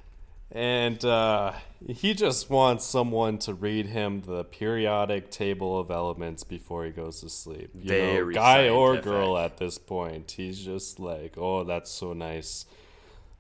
And 0.51 1.03
uh, 1.03 1.53
he 1.89 2.15
just 2.15 2.49
wants 2.51 2.85
someone 2.85 3.39
to 3.39 3.55
read 3.55 3.87
him 3.87 4.23
the 4.23 4.45
periodic 4.45 5.31
table 5.31 5.79
of 5.79 5.91
elements 5.91 6.45
before 6.45 6.85
he 6.85 6.91
goes 6.91 7.21
to 7.21 7.29
sleep. 7.29 7.71
You 7.75 7.81
know, 7.85 8.13
Very 8.13 8.35
guy 8.35 8.69
or 8.69 8.97
girl 8.97 9.37
at 9.39 9.59
this 9.59 9.79
point. 9.79 10.33
He's 10.33 10.59
just 10.65 10.99
like, 10.99 11.35
oh, 11.37 11.65
that's 11.65 11.91
so 11.91 12.13
nice. 12.13 12.67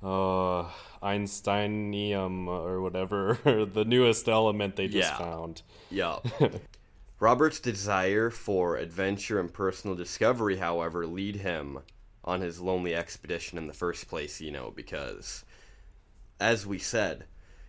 Uh, 0.03 0.65
Einsteinium 1.03 2.47
or 2.47 2.81
whatever, 2.81 3.39
the 3.45 3.85
newest 3.87 4.29
element 4.29 4.77
they 4.77 4.89
just 4.89 5.13
Yeah. 5.13 5.19
found. 5.19 5.63
Yup. 5.91 6.27
Robert's 7.21 7.61
desire 7.61 8.29
for 8.29 8.77
adventure 8.77 9.41
and 9.41 9.51
personal 9.53 9.97
discovery, 9.97 10.57
however, 10.57 11.07
lead 11.07 11.37
him 11.37 11.79
on 12.25 12.41
his 12.41 12.61
lonely 12.61 12.95
expedition 12.95 13.57
in 13.57 13.67
the 13.67 13.73
first 13.73 14.09
place, 14.09 14.41
you 14.41 14.51
know, 14.51 14.71
because, 14.75 15.45
as 16.41 16.67
we 16.67 16.79
said, 16.79 17.25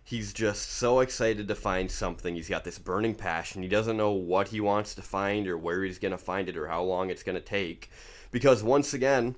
he's 0.06 0.32
just 0.32 0.70
so 0.70 1.00
excited 1.00 1.48
to 1.48 1.54
find 1.56 1.90
something. 1.90 2.36
He's 2.36 2.48
got 2.48 2.62
this 2.62 2.78
burning 2.78 3.16
passion. 3.16 3.60
He 3.60 3.68
doesn't 3.68 3.96
know 3.96 4.12
what 4.12 4.48
he 4.48 4.60
wants 4.60 4.94
to 4.94 5.02
find 5.02 5.48
or 5.48 5.58
where 5.58 5.82
he's 5.82 5.98
going 5.98 6.12
to 6.12 6.18
find 6.18 6.48
it 6.48 6.56
or 6.56 6.68
how 6.68 6.84
long 6.84 7.10
it's 7.10 7.24
going 7.24 7.34
to 7.34 7.40
take. 7.40 7.90
Because, 8.30 8.62
once 8.62 8.94
again, 8.94 9.34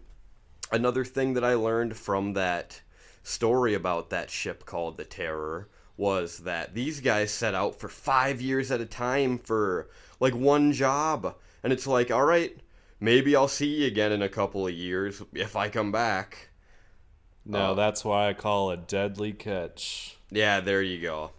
another 0.71 1.07
thing 1.07 1.33
that 1.33 1.45
I 1.45 1.55
learned 1.55 1.97
from 1.97 2.35
that 2.35 2.83
story 3.23 3.73
about 3.73 4.11
that 4.11 4.31
ship 4.31 4.67
called 4.67 4.99
the 4.99 5.07
Terror 5.07 5.71
was 5.97 6.41
that 6.41 6.75
these 6.75 7.01
guys 7.01 7.31
set 7.31 7.55
out 7.55 7.81
for 7.81 7.89
five 7.89 8.43
years 8.43 8.71
at 8.71 8.83
a 8.83 8.87
time 8.87 9.39
for 9.39 9.89
like 10.21 10.35
one 10.35 10.73
job. 10.73 11.35
And 11.65 11.73
it's 11.73 11.87
like, 11.87 12.11
all 12.11 12.27
right, 12.27 12.55
maybe 13.01 13.35
I'll 13.35 13.49
see 13.49 13.81
you 13.81 13.87
again 13.87 14.13
in 14.13 14.21
a 14.21 14.29
couple 14.29 14.67
of 14.67 14.75
years 14.75 15.23
if 15.33 15.57
I 15.57 15.71
come 15.71 15.93
back. 15.93 16.51
No, 17.47 17.73
uh, 17.73 17.75
that's 17.75 18.05
why 18.05 18.29
I 18.29 18.35
call 18.35 18.71
it 18.71 18.87
deadly 18.87 19.33
catch. 19.33 20.18
Yeah, 20.31 20.61
there 20.61 20.83
you 20.83 21.01
go. 21.01 21.31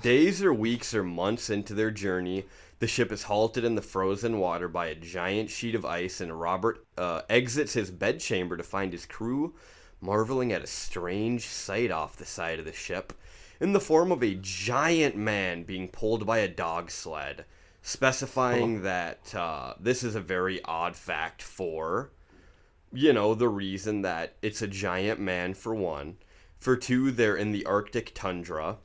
Days 0.00 0.42
or 0.42 0.52
weeks 0.52 0.94
or 0.94 1.04
months 1.04 1.50
into 1.50 1.74
their 1.74 1.90
journey, 1.90 2.44
the 2.78 2.86
ship 2.86 3.12
is 3.12 3.24
halted 3.24 3.64
in 3.64 3.74
the 3.74 3.82
frozen 3.82 4.38
water 4.38 4.68
by 4.68 4.86
a 4.86 4.94
giant 4.94 5.50
sheet 5.50 5.74
of 5.74 5.84
ice, 5.84 6.20
and 6.20 6.40
Robert 6.40 6.84
uh, 6.96 7.22
exits 7.28 7.74
his 7.74 7.90
bedchamber 7.90 8.56
to 8.56 8.62
find 8.62 8.92
his 8.92 9.06
crew 9.06 9.54
marveling 10.00 10.52
at 10.52 10.64
a 10.64 10.66
strange 10.66 11.46
sight 11.46 11.90
off 11.92 12.16
the 12.16 12.24
side 12.24 12.58
of 12.58 12.64
the 12.64 12.72
ship 12.72 13.12
in 13.60 13.72
the 13.72 13.80
form 13.80 14.10
of 14.10 14.22
a 14.22 14.34
giant 14.40 15.16
man 15.16 15.62
being 15.62 15.86
pulled 15.86 16.26
by 16.26 16.38
a 16.38 16.48
dog 16.48 16.90
sled, 16.90 17.44
specifying 17.82 18.82
that 18.82 19.32
uh, 19.34 19.74
this 19.78 20.02
is 20.02 20.16
a 20.16 20.20
very 20.20 20.60
odd 20.64 20.96
fact 20.96 21.40
for 21.40 22.10
you 22.92 23.12
know, 23.12 23.34
the 23.34 23.48
reason 23.48 24.02
that 24.02 24.34
it's 24.42 24.62
a 24.62 24.66
giant 24.66 25.18
man, 25.18 25.54
for 25.54 25.74
one. 25.74 26.16
For 26.62 26.76
two, 26.76 27.10
they're 27.10 27.34
in 27.34 27.50
the 27.50 27.66
Arctic 27.66 28.12
tundra. 28.14 28.76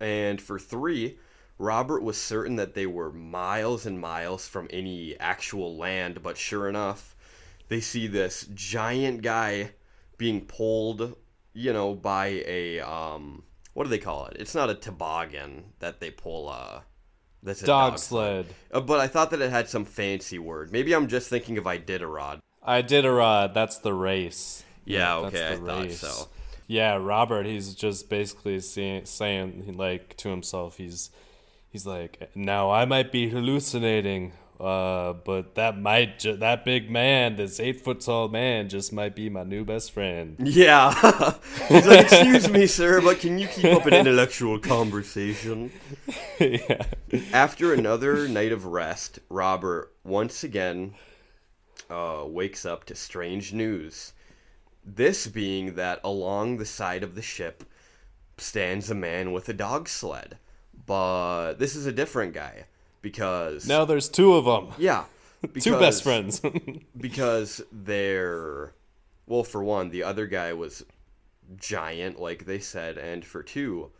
And 0.00 0.40
for 0.40 0.58
three, 0.58 1.18
Robert 1.58 2.02
was 2.02 2.16
certain 2.16 2.56
that 2.56 2.72
they 2.72 2.86
were 2.86 3.12
miles 3.12 3.84
and 3.84 4.00
miles 4.00 4.48
from 4.48 4.66
any 4.70 5.14
actual 5.20 5.76
land, 5.76 6.22
but 6.22 6.38
sure 6.38 6.70
enough, 6.70 7.14
they 7.68 7.80
see 7.80 8.06
this 8.06 8.48
giant 8.54 9.20
guy 9.20 9.72
being 10.16 10.46
pulled, 10.46 11.16
you 11.52 11.74
know, 11.74 11.94
by 11.94 12.42
a, 12.46 12.80
um, 12.80 13.42
what 13.74 13.84
do 13.84 13.90
they 13.90 13.98
call 13.98 14.24
it? 14.28 14.38
It's 14.40 14.54
not 14.54 14.70
a 14.70 14.74
toboggan 14.74 15.74
that 15.80 16.00
they 16.00 16.10
pull, 16.10 16.48
uh, 16.48 16.80
that's 17.42 17.62
a 17.62 17.66
Dog 17.66 17.98
sled. 17.98 18.46
uh, 18.72 18.80
but 18.80 19.00
I 19.00 19.06
thought 19.06 19.32
that 19.32 19.42
it 19.42 19.50
had 19.50 19.68
some 19.68 19.84
fancy 19.84 20.38
word. 20.38 20.72
Maybe 20.72 20.94
I'm 20.94 21.08
just 21.08 21.28
thinking 21.28 21.58
of 21.58 21.64
Iditarod. 21.64 22.40
Iditarod, 22.66 23.52
that's 23.52 23.80
the 23.80 23.92
race. 23.92 24.64
Yeah, 24.86 25.16
okay, 25.16 25.46
I 25.46 25.56
the 25.56 25.66
thought 25.66 25.90
so. 25.90 26.28
Yeah, 26.70 26.98
Robert, 27.00 27.46
he's 27.46 27.74
just 27.74 28.08
basically 28.08 28.60
saying, 28.60 29.06
saying 29.06 29.74
like 29.76 30.16
to 30.18 30.28
himself, 30.28 30.76
he's 30.76 31.10
he's 31.68 31.84
like, 31.84 32.30
now 32.36 32.70
I 32.70 32.84
might 32.84 33.10
be 33.10 33.28
hallucinating, 33.28 34.34
uh, 34.60 35.14
but 35.14 35.56
that 35.56 35.76
might 35.76 36.20
ju- 36.20 36.36
that 36.36 36.64
big 36.64 36.88
man, 36.88 37.34
this 37.34 37.58
eight 37.58 37.80
foot 37.82 38.02
tall 38.02 38.28
man, 38.28 38.68
just 38.68 38.92
might 38.92 39.16
be 39.16 39.28
my 39.28 39.42
new 39.42 39.64
best 39.64 39.90
friend. 39.90 40.36
Yeah. 40.38 40.94
He's 41.68 41.88
like, 41.88 42.04
excuse 42.04 42.48
me, 42.48 42.68
sir, 42.68 43.00
but 43.00 43.18
can 43.18 43.36
you 43.40 43.48
keep 43.48 43.64
up 43.64 43.86
an 43.86 43.94
intellectual 43.94 44.60
conversation? 44.60 45.72
yeah. 46.38 46.84
After 47.32 47.74
another 47.74 48.28
night 48.28 48.52
of 48.52 48.66
rest, 48.66 49.18
Robert 49.28 49.92
once 50.04 50.44
again 50.44 50.94
uh, 51.90 52.22
wakes 52.28 52.64
up 52.64 52.84
to 52.84 52.94
strange 52.94 53.52
news. 53.52 54.12
This 54.84 55.26
being 55.26 55.74
that 55.74 56.00
along 56.02 56.56
the 56.56 56.64
side 56.64 57.02
of 57.02 57.14
the 57.14 57.22
ship 57.22 57.64
stands 58.38 58.90
a 58.90 58.94
man 58.94 59.32
with 59.32 59.48
a 59.48 59.52
dog 59.52 59.88
sled. 59.88 60.38
But 60.86 61.54
this 61.54 61.76
is 61.76 61.86
a 61.86 61.92
different 61.92 62.32
guy 62.32 62.64
because 63.02 63.68
Now 63.68 63.84
there's 63.84 64.08
two 64.08 64.34
of 64.34 64.44
them, 64.44 64.74
yeah, 64.78 65.04
two 65.60 65.78
best 65.78 66.02
friends. 66.02 66.40
because 66.98 67.62
they're 67.70 68.72
well 69.26 69.44
for 69.44 69.62
one 69.62 69.90
the 69.90 70.02
other 70.02 70.26
guy 70.26 70.52
was 70.52 70.84
giant 71.56 72.20
like 72.20 72.44
they 72.46 72.58
said 72.58 72.98
and 72.98 73.24
for 73.24 73.42
two 73.42 73.90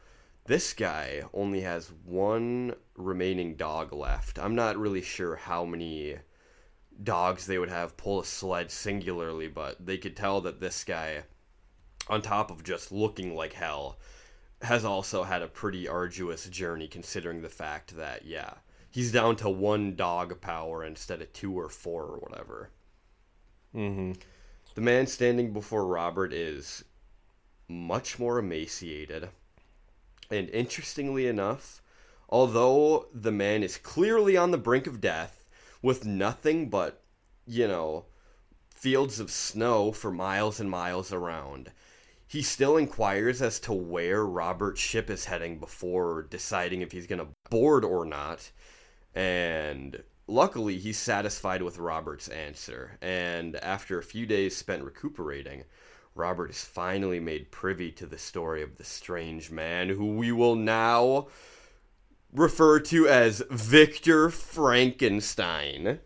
this 0.46 0.72
guy 0.72 1.22
only 1.32 1.60
has 1.60 1.92
one 2.04 2.74
remaining 2.96 3.54
dog 3.54 3.92
left 3.92 4.38
i'm 4.38 4.54
not 4.54 4.76
really 4.76 5.02
sure 5.02 5.36
how 5.36 5.64
many 5.64 6.16
dogs 7.02 7.46
they 7.46 7.58
would 7.58 7.70
have 7.70 7.96
pull 7.96 8.20
a 8.20 8.24
sled 8.24 8.70
singularly 8.70 9.48
but 9.48 9.84
they 9.84 9.96
could 9.96 10.16
tell 10.16 10.40
that 10.40 10.60
this 10.60 10.84
guy 10.84 11.22
on 12.08 12.20
top 12.20 12.50
of 12.50 12.64
just 12.64 12.92
looking 12.92 13.34
like 13.34 13.52
hell 13.52 13.98
has 14.62 14.84
also 14.84 15.22
had 15.22 15.42
a 15.42 15.48
pretty 15.48 15.88
arduous 15.88 16.46
journey 16.48 16.86
considering 16.86 17.40
the 17.40 17.48
fact 17.48 17.96
that 17.96 18.24
yeah 18.24 18.52
he's 18.90 19.12
down 19.12 19.34
to 19.34 19.48
one 19.48 19.94
dog 19.96 20.40
power 20.40 20.84
instead 20.84 21.22
of 21.22 21.32
two 21.32 21.58
or 21.58 21.68
four 21.68 22.04
or 22.04 22.18
whatever 22.18 22.70
hmm 23.72 24.12
the 24.74 24.80
man 24.80 25.06
standing 25.06 25.52
before 25.52 25.84
Robert 25.84 26.32
is 26.32 26.84
much 27.66 28.20
more 28.20 28.38
emaciated. 28.38 29.28
And 30.30 30.48
interestingly 30.50 31.26
enough, 31.26 31.82
Although 32.30 33.08
the 33.12 33.32
man 33.32 33.64
is 33.64 33.76
clearly 33.76 34.36
on 34.36 34.52
the 34.52 34.58
brink 34.58 34.86
of 34.86 35.00
death, 35.00 35.39
with 35.82 36.04
nothing 36.04 36.68
but, 36.68 37.02
you 37.46 37.66
know, 37.66 38.06
fields 38.74 39.20
of 39.20 39.30
snow 39.30 39.92
for 39.92 40.10
miles 40.10 40.60
and 40.60 40.70
miles 40.70 41.12
around, 41.12 41.70
he 42.26 42.42
still 42.42 42.76
inquires 42.76 43.42
as 43.42 43.58
to 43.60 43.72
where 43.72 44.24
Robert's 44.24 44.80
ship 44.80 45.10
is 45.10 45.24
heading 45.24 45.58
before 45.58 46.26
deciding 46.30 46.80
if 46.80 46.92
he's 46.92 47.06
going 47.06 47.18
to 47.18 47.28
board 47.50 47.84
or 47.84 48.04
not. 48.04 48.50
And 49.14 50.02
luckily, 50.28 50.78
he's 50.78 50.98
satisfied 50.98 51.62
with 51.62 51.78
Robert's 51.78 52.28
answer. 52.28 52.98
And 53.02 53.56
after 53.56 53.98
a 53.98 54.04
few 54.04 54.26
days 54.26 54.56
spent 54.56 54.84
recuperating, 54.84 55.64
Robert 56.14 56.50
is 56.50 56.64
finally 56.64 57.20
made 57.20 57.50
privy 57.50 57.90
to 57.92 58.06
the 58.06 58.18
story 58.18 58.62
of 58.62 58.76
the 58.76 58.84
strange 58.84 59.50
man 59.50 59.88
who 59.88 60.14
we 60.14 60.32
will 60.32 60.56
now 60.56 61.28
refer 62.32 62.80
to 62.80 63.08
as 63.08 63.42
Victor 63.50 64.30
Frankenstein. 64.30 65.98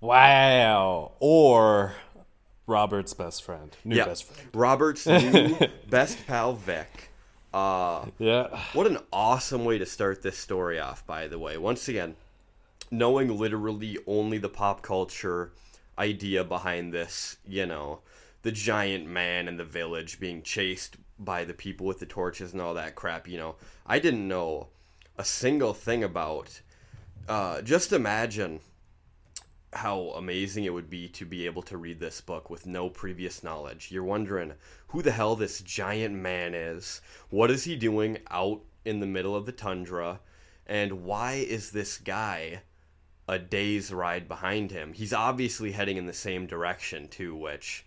Wow. 0.00 1.12
Or 1.20 1.94
Robert's 2.66 3.14
best 3.14 3.42
friend. 3.42 3.76
New 3.84 3.96
Yeah. 3.96 4.04
best 4.06 4.24
friend. 4.24 4.48
Robert's 4.54 5.06
new 5.06 5.56
best 5.88 6.26
pal 6.26 6.54
Vic. 6.54 7.10
Uh, 7.52 8.06
Yeah. 8.18 8.60
what 8.74 8.86
an 8.86 8.98
awesome 9.12 9.64
way 9.64 9.78
to 9.78 9.86
start 9.86 10.22
this 10.22 10.38
story 10.38 10.78
off, 10.78 11.06
by 11.06 11.26
the 11.28 11.38
way. 11.38 11.56
Once 11.56 11.88
again, 11.88 12.16
knowing 12.90 13.36
literally 13.36 13.98
only 14.06 14.38
the 14.38 14.48
pop 14.48 14.82
culture 14.82 15.52
idea 15.98 16.44
behind 16.44 16.92
this, 16.92 17.38
you 17.46 17.66
know, 17.66 18.00
the 18.42 18.52
giant 18.52 19.06
man 19.06 19.48
in 19.48 19.56
the 19.56 19.64
village 19.64 20.20
being 20.20 20.42
chased 20.42 20.96
by 21.18 21.44
the 21.44 21.54
people 21.54 21.86
with 21.86 21.98
the 21.98 22.06
torches 22.06 22.52
and 22.52 22.62
all 22.62 22.74
that 22.74 22.94
crap, 22.94 23.26
you 23.28 23.38
know, 23.38 23.56
I 23.86 23.98
didn't 23.98 24.26
know 24.26 24.68
a 25.16 25.24
single 25.24 25.74
thing 25.74 26.04
about. 26.04 26.60
Uh, 27.28 27.60
just 27.62 27.92
imagine 27.92 28.60
how 29.72 30.12
amazing 30.16 30.64
it 30.64 30.72
would 30.72 30.88
be 30.88 31.08
to 31.08 31.26
be 31.26 31.44
able 31.44 31.62
to 31.62 31.76
read 31.76 32.00
this 32.00 32.20
book 32.20 32.48
with 32.48 32.66
no 32.66 32.88
previous 32.88 33.42
knowledge. 33.42 33.90
You're 33.90 34.04
wondering 34.04 34.54
who 34.88 35.02
the 35.02 35.10
hell 35.10 35.36
this 35.36 35.60
giant 35.60 36.14
man 36.14 36.54
is. 36.54 37.02
What 37.28 37.50
is 37.50 37.64
he 37.64 37.76
doing 37.76 38.18
out 38.30 38.62
in 38.84 39.00
the 39.00 39.06
middle 39.06 39.36
of 39.36 39.44
the 39.44 39.52
tundra? 39.52 40.20
And 40.66 41.04
why 41.04 41.34
is 41.34 41.70
this 41.70 41.98
guy 41.98 42.62
a 43.26 43.38
day's 43.38 43.92
ride 43.92 44.26
behind 44.26 44.70
him? 44.70 44.94
He's 44.94 45.12
obviously 45.12 45.72
heading 45.72 45.98
in 45.98 46.06
the 46.06 46.12
same 46.14 46.46
direction, 46.46 47.08
too, 47.08 47.36
which 47.36 47.84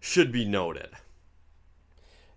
should 0.00 0.32
be 0.32 0.46
noted. 0.46 0.90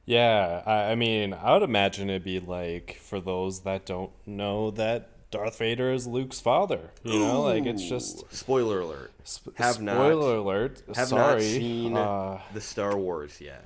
Yeah, 0.06 0.64
I, 0.66 0.92
I 0.92 0.96
mean, 0.96 1.34
I 1.34 1.54
would 1.54 1.64
imagine 1.64 2.10
it'd 2.10 2.24
be 2.24 2.40
like 2.40 2.98
for 3.02 3.20
those 3.22 3.62
that 3.62 3.86
don't 3.86 4.12
know 4.26 4.72
that 4.72 5.10
Darth 5.32 5.60
Vader 5.60 5.92
is 5.94 6.08
Luke's 6.08 6.40
father. 6.42 6.90
You 7.04 7.20
know, 7.20 7.42
like 7.44 7.66
it's 7.66 7.84
just 7.88 8.34
spoiler 8.34 8.82
alert. 8.82 9.12
sp- 9.24 9.56
Have 9.56 9.82
not- 9.82 9.96
spoiler 9.96 10.36
alert. 10.38 10.82
Have 10.96 11.08
sorry, 11.08 11.34
not 11.36 11.42
seen 11.42 11.98
uh, 11.98 12.42
the 12.54 12.62
Star 12.62 12.98
Wars 12.98 13.40
yet. 13.40 13.66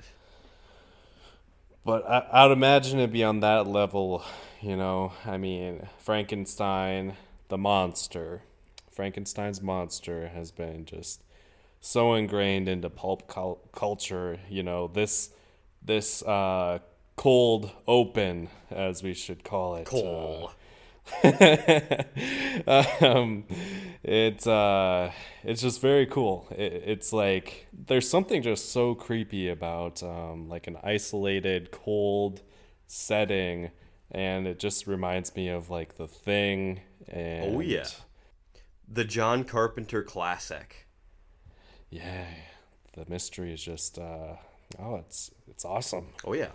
but 1.84 2.08
I, 2.08 2.26
I'd 2.32 2.50
imagine 2.52 2.98
it'd 2.98 3.12
be 3.12 3.24
on 3.24 3.40
that 3.40 3.66
level. 3.66 4.24
You 4.60 4.76
know, 4.76 5.12
I 5.24 5.36
mean, 5.36 5.86
Frankenstein, 5.98 7.14
the 7.48 7.58
monster, 7.58 8.42
Frankenstein's 8.90 9.60
monster 9.62 10.28
has 10.28 10.50
been 10.50 10.84
just 10.84 11.22
so 11.80 12.14
ingrained 12.14 12.68
into 12.68 12.88
pulp 12.90 13.26
cul- 13.28 13.60
culture. 13.72 14.38
You 14.48 14.62
know, 14.62 14.86
this 14.88 15.30
this 15.86 16.22
uh, 16.22 16.80
cold 17.16 17.70
open, 17.86 18.48
as 18.70 19.02
we 19.02 19.14
should 19.14 19.44
call 19.44 19.76
it. 19.76 19.88
uh, 22.66 22.84
um, 23.00 23.44
it's 24.02 24.46
uh, 24.46 25.12
it's 25.44 25.62
just 25.62 25.80
very 25.80 26.06
cool. 26.06 26.48
It, 26.50 26.82
it's 26.86 27.12
like 27.12 27.68
there's 27.72 28.08
something 28.08 28.42
just 28.42 28.72
so 28.72 28.94
creepy 28.94 29.48
about 29.48 30.02
um, 30.02 30.48
like 30.48 30.66
an 30.66 30.76
isolated, 30.82 31.70
cold 31.70 32.42
setting, 32.86 33.70
and 34.10 34.46
it 34.46 34.58
just 34.58 34.86
reminds 34.86 35.34
me 35.36 35.48
of 35.48 35.70
like 35.70 35.96
the 35.96 36.08
thing. 36.08 36.80
And 37.08 37.56
oh, 37.56 37.60
yeah. 37.60 37.86
The 38.88 39.04
John 39.04 39.44
Carpenter 39.44 40.02
classic. 40.02 40.86
yeah. 41.90 42.26
The 42.96 43.04
mystery 43.10 43.52
is 43.52 43.62
just 43.62 43.98
uh, 43.98 44.36
oh, 44.78 44.96
it's 44.96 45.30
it's 45.48 45.64
awesome. 45.64 46.08
Oh, 46.24 46.34
yeah. 46.34 46.50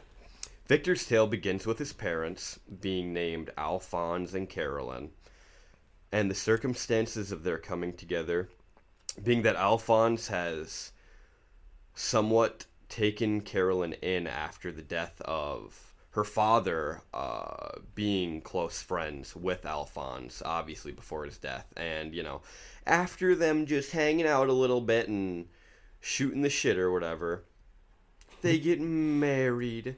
Victor's 0.68 1.06
tale 1.06 1.28
begins 1.28 1.66
with 1.66 1.80
his 1.80 1.94
parents 1.94 2.60
being 2.80 3.14
named 3.14 3.50
Alphonse 3.58 4.34
and 4.34 4.48
Carolyn, 4.48 5.10
and 6.12 6.30
the 6.30 6.36
circumstances 6.36 7.32
of 7.32 7.44
their 7.44 7.58
coming 7.58 7.94
together 7.94 8.50
being 9.22 9.42
that 9.42 9.56
Alphonse 9.56 10.28
has 10.30 10.92
somewhat 11.94 12.66
taken 12.90 13.42
Carolyn 13.42 13.94
in 14.02 14.28
after 14.28 14.72
the 14.72 14.82
death 14.82 15.22
of 15.22 15.94
her 16.12 16.24
father 16.24 17.02
uh, 17.14 17.70
being 17.96 18.42
close 18.42 18.82
friends 18.82 19.36
with 19.36 19.66
Alphonse, 19.66 20.42
obviously 20.46 20.92
before 20.92 21.26
his 21.26 21.38
death. 21.38 21.66
And, 21.78 22.14
you 22.14 22.24
know, 22.24 22.42
after 22.86 23.36
them 23.36 23.66
just 23.66 23.92
hanging 23.92 24.28
out 24.28 24.50
a 24.50 24.54
little 24.54 24.82
bit 24.82 25.08
and 25.08 25.48
shooting 26.02 26.42
the 26.42 26.50
shit 26.50 26.78
or 26.78 26.92
whatever, 26.92 27.46
they 28.42 28.60
get 28.60 28.80
married. 28.82 29.98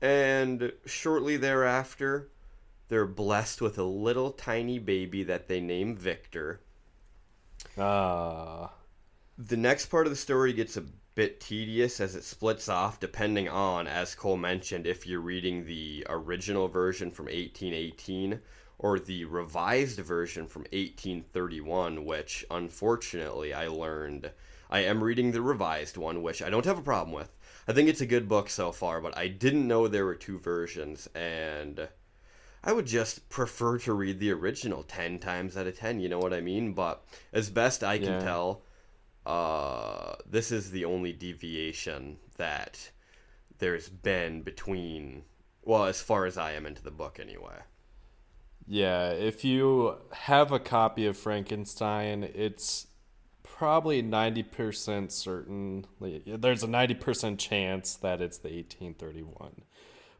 And 0.00 0.72
shortly 0.86 1.36
thereafter, 1.36 2.30
they're 2.88 3.06
blessed 3.06 3.60
with 3.60 3.78
a 3.78 3.84
little 3.84 4.32
tiny 4.32 4.78
baby 4.78 5.22
that 5.24 5.48
they 5.48 5.60
name 5.60 5.96
Victor. 5.96 6.60
Ah, 7.76 8.72
The 9.36 9.58
next 9.58 9.86
part 9.86 10.06
of 10.06 10.10
the 10.12 10.16
story 10.16 10.54
gets 10.54 10.76
a 10.78 10.86
bit 11.14 11.38
tedious 11.38 12.00
as 12.00 12.14
it 12.14 12.24
splits 12.24 12.68
off 12.68 12.98
depending 12.98 13.46
on, 13.48 13.86
as 13.86 14.14
Cole 14.14 14.38
mentioned, 14.38 14.86
if 14.86 15.06
you're 15.06 15.20
reading 15.20 15.66
the 15.66 16.06
original 16.08 16.68
version 16.68 17.10
from 17.10 17.26
1818 17.26 18.40
or 18.78 18.98
the 18.98 19.26
revised 19.26 19.98
version 19.98 20.46
from 20.46 20.62
1831, 20.72 22.06
which 22.06 22.44
unfortunately 22.50 23.52
I 23.52 23.66
learned 23.68 24.32
I 24.70 24.80
am 24.80 25.04
reading 25.04 25.32
the 25.32 25.42
revised 25.42 25.98
one, 25.98 26.22
which 26.22 26.40
I 26.42 26.48
don't 26.48 26.64
have 26.64 26.78
a 26.78 26.82
problem 26.82 27.12
with. 27.14 27.30
I 27.66 27.72
think 27.72 27.88
it's 27.88 28.00
a 28.00 28.06
good 28.06 28.28
book 28.28 28.48
so 28.50 28.72
far, 28.72 29.00
but 29.00 29.16
I 29.16 29.28
didn't 29.28 29.66
know 29.68 29.88
there 29.88 30.04
were 30.06 30.14
two 30.14 30.38
versions, 30.38 31.08
and 31.14 31.88
I 32.64 32.72
would 32.72 32.86
just 32.86 33.28
prefer 33.28 33.78
to 33.78 33.92
read 33.94 34.18
the 34.20 34.32
original 34.32 34.82
10 34.82 35.18
times 35.18 35.56
out 35.56 35.66
of 35.66 35.78
10, 35.78 36.00
you 36.00 36.08
know 36.08 36.20
what 36.20 36.34
I 36.34 36.40
mean? 36.40 36.72
But 36.74 37.04
as 37.32 37.50
best 37.50 37.82
I 37.84 37.98
can 37.98 38.16
Yeah. 38.16 38.18
tell, 38.18 38.62
uh, 39.26 40.16
this 40.26 40.52
is 40.52 40.70
the 40.70 40.84
only 40.84 41.12
deviation 41.12 42.18
that 42.36 42.90
there's 43.58 43.88
been 43.88 44.42
between, 44.42 45.24
well, 45.62 45.84
as 45.86 46.02
far 46.02 46.26
as 46.26 46.36
I 46.38 46.52
am 46.52 46.66
into 46.66 46.82
the 46.82 46.90
book 46.90 47.18
anyway. 47.20 47.62
Yeah, 48.66 49.10
if 49.10 49.44
you 49.44 49.96
have 50.12 50.52
a 50.52 50.60
copy 50.60 51.06
of 51.06 51.16
Frankenstein, 51.16 52.22
it's 52.22 52.86
probably 53.62 54.02
90% 54.02 55.12
certain. 55.12 55.86
There's 56.00 56.64
a 56.64 56.66
90% 56.66 57.38
chance 57.38 57.94
that 57.94 58.20
it's 58.20 58.38
the 58.38 58.48
1831 58.48 59.62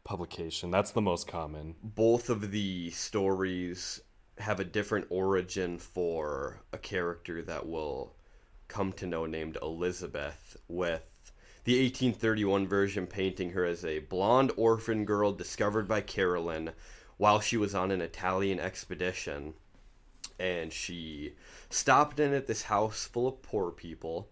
publication. 0.05 0.71
That's 0.71 0.91
the 0.91 1.01
most 1.01 1.27
common. 1.27 1.75
Both 1.83 2.29
of 2.29 2.51
the 2.51 2.89
stories 2.91 3.99
have 4.37 4.61
a 4.61 4.63
different 4.63 5.07
origin 5.09 5.77
for 5.77 6.61
a 6.71 6.77
character 6.77 7.41
that 7.41 7.67
will 7.67 8.15
come 8.69 8.93
to 8.93 9.05
know 9.05 9.25
named 9.25 9.57
Elizabeth, 9.61 10.55
with 10.69 11.33
the 11.65 11.73
1831 11.83 12.65
version 12.65 13.05
painting 13.05 13.49
her 13.49 13.65
as 13.65 13.83
a 13.83 13.99
blonde 13.99 14.53
orphan 14.55 15.03
girl 15.03 15.33
discovered 15.33 15.85
by 15.89 15.99
Carolyn 15.99 16.71
while 17.17 17.41
she 17.41 17.57
was 17.57 17.75
on 17.75 17.91
an 17.91 17.99
Italian 17.99 18.61
expedition. 18.61 19.53
And 20.39 20.73
she 20.73 21.33
stopped 21.69 22.19
in 22.19 22.33
at 22.33 22.47
this 22.47 22.63
house 22.63 23.05
full 23.05 23.27
of 23.27 23.41
poor 23.41 23.71
people, 23.71 24.29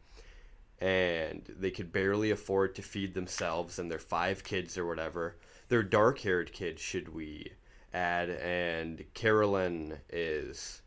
and 0.80 1.44
they 1.48 1.72
could 1.72 1.92
barely 1.92 2.32
afford 2.32 2.76
to 2.76 2.82
feed 2.82 3.14
themselves 3.14 3.78
and 3.80 3.90
their 3.92 4.00
five 4.00 4.44
kids 4.44 4.78
or 4.78 4.86
whatever. 4.86 5.38
They're 5.70 5.84
dark 5.84 6.20
haired 6.20 6.52
kids, 6.52 6.82
should 6.82 7.14
we 7.14 7.54
add, 7.94 8.30
and 8.30 9.04
Carolyn 9.14 10.00
is 10.10 10.82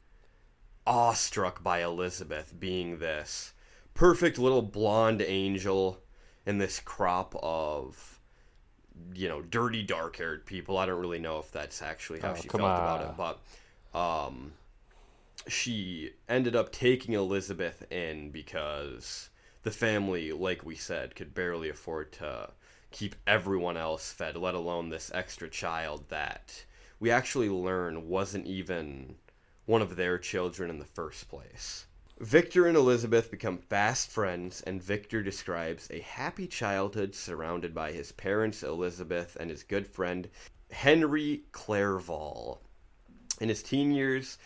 awestruck 0.86 1.62
by 1.62 1.82
Elizabeth 1.82 2.52
being 2.58 2.98
this 2.98 3.52
perfect 3.94 4.38
little 4.38 4.62
blonde 4.62 5.22
angel 5.22 6.00
in 6.44 6.58
this 6.58 6.80
crop 6.80 7.34
of 7.42 8.20
you 9.14 9.28
know 9.28 9.40
dirty 9.42 9.82
dark 9.82 10.16
haired 10.16 10.44
people 10.46 10.76
i 10.78 10.86
don't 10.86 11.00
really 11.00 11.18
know 11.18 11.38
if 11.38 11.50
that's 11.50 11.82
actually 11.82 12.20
how 12.20 12.32
Oh, 12.32 12.34
she 12.34 12.48
felt 12.48 12.62
about 12.62 13.00
it 13.02 13.16
but 13.16 13.98
um 13.98 14.52
she 15.48 16.10
ended 16.28 16.56
up 16.56 16.72
taking 16.72 17.14
elizabeth 17.14 17.84
in 17.90 18.30
because 18.30 19.30
the 19.62 19.70
family 19.70 20.32
like 20.32 20.64
we 20.64 20.74
said 20.74 21.14
could 21.14 21.34
barely 21.34 21.68
afford 21.68 22.12
to 22.12 22.48
keep 22.90 23.14
everyone 23.26 23.76
else 23.76 24.12
fed 24.12 24.36
let 24.36 24.54
alone 24.54 24.88
this 24.88 25.10
extra 25.14 25.48
child 25.48 26.04
that 26.08 26.64
we 27.00 27.10
actually 27.10 27.50
learn 27.50 28.08
wasn't 28.08 28.46
even 28.46 29.16
one 29.66 29.82
of 29.82 29.96
their 29.96 30.18
children 30.18 30.70
in 30.70 30.78
the 30.78 30.84
first 30.84 31.28
place. 31.28 31.86
Victor 32.20 32.66
and 32.66 32.76
Elizabeth 32.76 33.30
become 33.30 33.58
fast 33.58 34.08
friends, 34.10 34.62
and 34.62 34.82
Victor 34.82 35.22
describes 35.22 35.90
a 35.90 36.00
happy 36.00 36.46
childhood 36.46 37.14
surrounded 37.14 37.74
by 37.74 37.92
his 37.92 38.12
parents, 38.12 38.62
Elizabeth, 38.62 39.36
and 39.40 39.50
his 39.50 39.64
good 39.64 39.86
friend, 39.86 40.28
Henry 40.70 41.42
Clerval. 41.52 42.62
In 43.40 43.48
his 43.48 43.62
teen 43.62 43.90
years, 43.90 44.38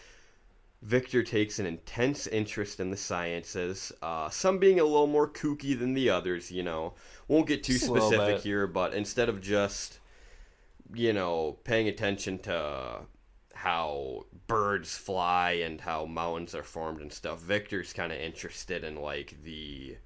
Victor 0.83 1.25
takes 1.25 1.59
an 1.59 1.67
intense 1.67 2.27
interest 2.29 2.79
in 2.79 2.91
the 2.91 2.97
sciences, 2.97 3.93
uh, 4.01 4.31
some 4.31 4.59
being 4.59 4.79
a 4.79 4.85
little 4.85 5.09
more 5.09 5.29
kooky 5.29 5.77
than 5.77 5.93
the 5.93 6.09
others, 6.09 6.53
you 6.53 6.63
know. 6.63 6.95
Won't 7.27 7.49
get 7.49 7.65
too 7.65 7.73
Just 7.73 7.87
specific 7.87 8.41
here, 8.43 8.67
but 8.67 8.95
instead 8.95 9.29
of 9.29 9.41
just, 9.41 9.99
you 10.95 11.13
know, 11.13 11.59
paying 11.65 11.89
attention 11.89 12.39
to 12.41 13.01
how 13.55 14.27
birds 14.47 14.97
fly 14.97 15.51
and 15.65 15.81
how 15.81 16.07
mountains 16.07 16.55
are 16.55 16.63
formed 16.63 17.01
and 17.01 17.13
stuff, 17.13 17.41
Victor's 17.41 17.93
kind 17.93 18.13
of 18.13 18.19
interested 18.19 18.85
in, 18.85 18.95
like, 18.97 19.43
the 19.43 19.97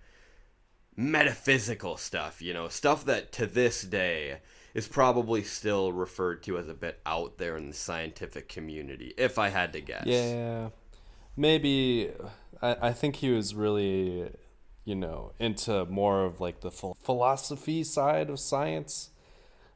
metaphysical 0.96 1.98
stuff, 1.98 2.40
you 2.40 2.54
know, 2.54 2.68
stuff 2.68 3.04
that 3.04 3.30
to 3.32 3.46
this 3.46 3.82
day 3.82 4.38
is 4.74 4.88
probably 4.88 5.42
still 5.42 5.92
referred 5.92 6.42
to 6.44 6.58
as 6.58 6.68
a 6.68 6.74
bit 6.74 7.00
out 7.04 7.38
there 7.38 7.56
in 7.56 7.68
the 7.68 7.74
scientific 7.74 8.48
community, 8.48 9.12
if 9.18 9.38
I 9.38 9.48
had 9.48 9.72
to 9.74 9.80
guess. 9.80 10.04
Yeah, 10.06 10.70
maybe. 11.36 12.10
I, 12.60 12.76
I 12.88 12.92
think 12.92 13.16
he 13.16 13.30
was 13.30 13.54
really, 13.54 14.30
you 14.84 14.94
know, 14.94 15.32
into 15.38 15.84
more 15.86 16.24
of 16.24 16.40
like 16.40 16.60
the 16.60 16.70
phil- 16.70 16.96
philosophy 17.02 17.84
side 17.84 18.30
of 18.30 18.38
science. 18.40 19.10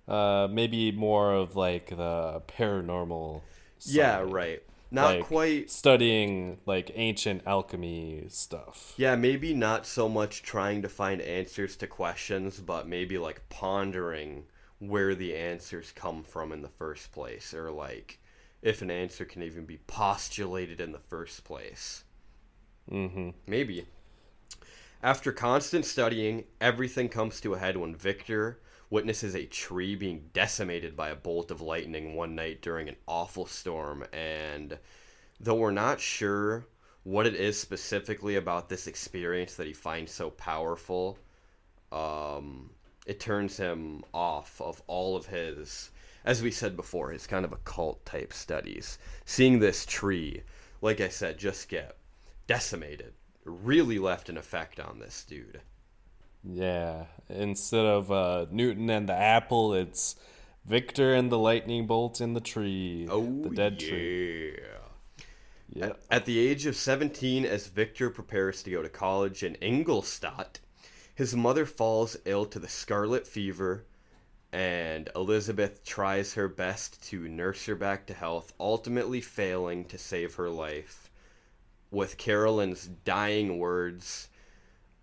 Uh, 0.08 0.46
maybe 0.50 0.92
more 0.92 1.34
of 1.34 1.56
like 1.56 1.90
the 1.90 2.40
paranormal. 2.46 3.42
Yeah, 3.80 4.20
right. 4.24 4.62
Not 4.88 5.16
Like, 5.16 5.24
quite. 5.24 5.68
studying 5.70 6.58
like 6.64 6.92
ancient 6.94 7.42
alchemy 7.44 8.26
stuff. 8.28 8.94
Yeah, 8.96 9.16
maybe 9.16 9.52
not 9.52 9.84
so 9.84 10.08
much 10.08 10.42
trying 10.44 10.82
to 10.82 10.88
find 10.88 11.20
answers 11.20 11.74
to 11.78 11.88
questions, 11.88 12.60
but 12.60 12.86
maybe 12.88 13.18
like 13.18 13.48
pondering 13.48 14.44
where 14.78 15.14
the 15.14 15.34
answers 15.34 15.92
come 15.92 16.22
from 16.22 16.52
in 16.52 16.62
the 16.62 16.68
first 16.68 17.12
place, 17.12 17.54
or 17.54 17.70
like 17.70 18.18
if 18.62 18.82
an 18.82 18.90
answer 18.90 19.24
can 19.24 19.42
even 19.42 19.64
be 19.64 19.78
postulated 19.86 20.80
in 20.80 20.92
the 20.92 20.98
first 20.98 21.44
place. 21.44 22.04
Mm-hmm. 22.90 23.30
Maybe. 23.46 23.86
After 25.02 25.32
constant 25.32 25.84
studying, 25.84 26.44
everything 26.60 27.08
comes 27.08 27.40
to 27.40 27.54
a 27.54 27.58
head 27.58 27.76
when 27.76 27.94
Victor 27.94 28.60
witnesses 28.90 29.34
a 29.34 29.46
tree 29.46 29.94
being 29.94 30.30
decimated 30.32 30.96
by 30.96 31.10
a 31.10 31.16
bolt 31.16 31.50
of 31.50 31.60
lightning 31.60 32.14
one 32.14 32.34
night 32.34 32.62
during 32.62 32.88
an 32.88 32.96
awful 33.06 33.46
storm. 33.46 34.04
And 34.12 34.78
though 35.40 35.56
we're 35.56 35.70
not 35.70 36.00
sure 36.00 36.66
what 37.02 37.26
it 37.26 37.34
is 37.34 37.58
specifically 37.58 38.36
about 38.36 38.68
this 38.68 38.86
experience 38.86 39.54
that 39.54 39.66
he 39.66 39.72
finds 39.72 40.12
so 40.12 40.30
powerful, 40.30 41.18
um, 41.92 42.70
it 43.06 43.20
turns 43.20 43.56
him 43.56 44.04
off 44.12 44.60
of 44.60 44.82
all 44.86 45.16
of 45.16 45.26
his, 45.26 45.90
as 46.24 46.42
we 46.42 46.50
said 46.50 46.76
before, 46.76 47.10
his 47.10 47.26
kind 47.26 47.44
of 47.44 47.52
occult 47.52 48.04
type 48.04 48.32
studies. 48.32 48.98
Seeing 49.24 49.58
this 49.58 49.86
tree, 49.86 50.42
like 50.82 51.00
I 51.00 51.08
said, 51.08 51.38
just 51.38 51.68
get 51.68 51.96
decimated 52.46 53.14
really 53.46 53.98
left 53.98 54.28
an 54.28 54.36
effect 54.36 54.80
on 54.80 54.98
this 54.98 55.24
dude. 55.24 55.60
Yeah. 56.42 57.04
Instead 57.28 57.86
of 57.86 58.12
uh, 58.12 58.46
Newton 58.50 58.90
and 58.90 59.08
the 59.08 59.14
apple, 59.14 59.74
it's 59.74 60.16
Victor 60.64 61.14
and 61.14 61.30
the 61.30 61.38
lightning 61.38 61.86
bolt 61.86 62.20
in 62.20 62.34
the 62.34 62.40
tree. 62.40 63.08
Oh, 63.10 63.42
the 63.42 63.50
dead 63.50 63.80
yeah. 63.80 63.88
tree. 63.88 64.58
Yeah. 65.68 65.92
At 66.10 66.24
the 66.24 66.38
age 66.38 66.66
of 66.66 66.76
17, 66.76 67.44
as 67.44 67.66
Victor 67.66 68.10
prepares 68.10 68.62
to 68.62 68.70
go 68.70 68.82
to 68.82 68.88
college 68.88 69.42
in 69.42 69.56
Ingolstadt, 69.56 70.60
his 71.16 71.34
mother 71.34 71.64
falls 71.64 72.16
ill 72.26 72.44
to 72.44 72.58
the 72.58 72.68
scarlet 72.68 73.26
fever, 73.26 73.84
and 74.52 75.08
Elizabeth 75.16 75.82
tries 75.82 76.34
her 76.34 76.46
best 76.46 77.02
to 77.08 77.26
nurse 77.26 77.64
her 77.64 77.74
back 77.74 78.06
to 78.06 78.14
health, 78.14 78.52
ultimately 78.60 79.22
failing 79.22 79.86
to 79.86 79.96
save 79.96 80.34
her 80.34 80.50
life. 80.50 81.10
With 81.90 82.18
Carolyn's 82.18 82.86
dying 83.04 83.58
words, 83.58 84.28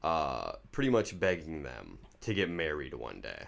uh, 0.03 0.51
pretty 0.71 0.91
much 0.91 1.19
begging 1.19 1.63
them 1.63 1.97
to 2.21 2.33
get 2.35 2.49
married 2.49 2.93
one 2.93 3.19
day. 3.19 3.47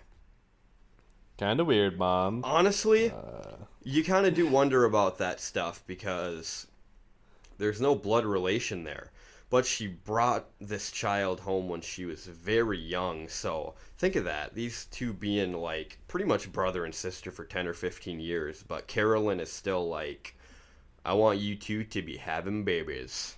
Kind 1.37 1.59
of 1.59 1.67
weird, 1.67 1.99
mom. 1.99 2.41
Honestly, 2.43 3.11
Uh, 3.11 3.57
you 3.83 4.03
kind 4.03 4.25
of 4.25 4.33
do 4.33 4.47
wonder 4.47 4.85
about 4.85 5.19
that 5.19 5.39
stuff 5.39 5.83
because 5.85 6.65
there's 7.59 7.79
no 7.79 7.93
blood 7.93 8.25
relation 8.25 8.85
there. 8.85 9.11
But 9.49 9.65
she 9.65 9.87
brought 9.87 10.47
this 10.59 10.91
child 10.91 11.39
home 11.39 11.69
when 11.69 11.81
she 11.81 12.05
was 12.05 12.25
very 12.25 12.79
young, 12.79 13.27
so 13.27 13.75
think 13.97 14.15
of 14.15 14.23
that. 14.25 14.55
These 14.55 14.85
two 14.85 15.13
being 15.13 15.53
like 15.53 15.99
pretty 16.07 16.25
much 16.25 16.51
brother 16.51 16.85
and 16.85 16.93
sister 16.93 17.31
for 17.31 17.45
10 17.45 17.67
or 17.67 17.73
15 17.73 18.19
years, 18.19 18.63
but 18.67 18.87
Carolyn 18.87 19.39
is 19.39 19.51
still 19.51 19.87
like, 19.87 20.35
I 21.05 21.13
want 21.13 21.39
you 21.39 21.55
two 21.55 21.83
to 21.83 22.01
be 22.01 22.17
having 22.17 22.63
babies. 22.63 23.35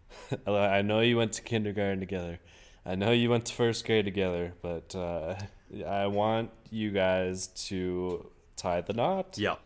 I 0.46 0.82
know 0.82 1.00
you 1.00 1.16
went 1.16 1.32
to 1.34 1.42
kindergarten 1.42 2.00
together. 2.00 2.38
I 2.86 2.94
know 2.94 3.10
you 3.10 3.28
went 3.28 3.44
to 3.46 3.54
first 3.54 3.84
grade 3.84 4.04
together, 4.04 4.54
but 4.62 4.94
uh, 4.94 5.34
I 5.86 6.06
want 6.06 6.50
you 6.70 6.90
guys 6.90 7.48
to 7.68 8.30
tie 8.56 8.80
the 8.80 8.92
knot. 8.92 9.36
Yep. 9.36 9.60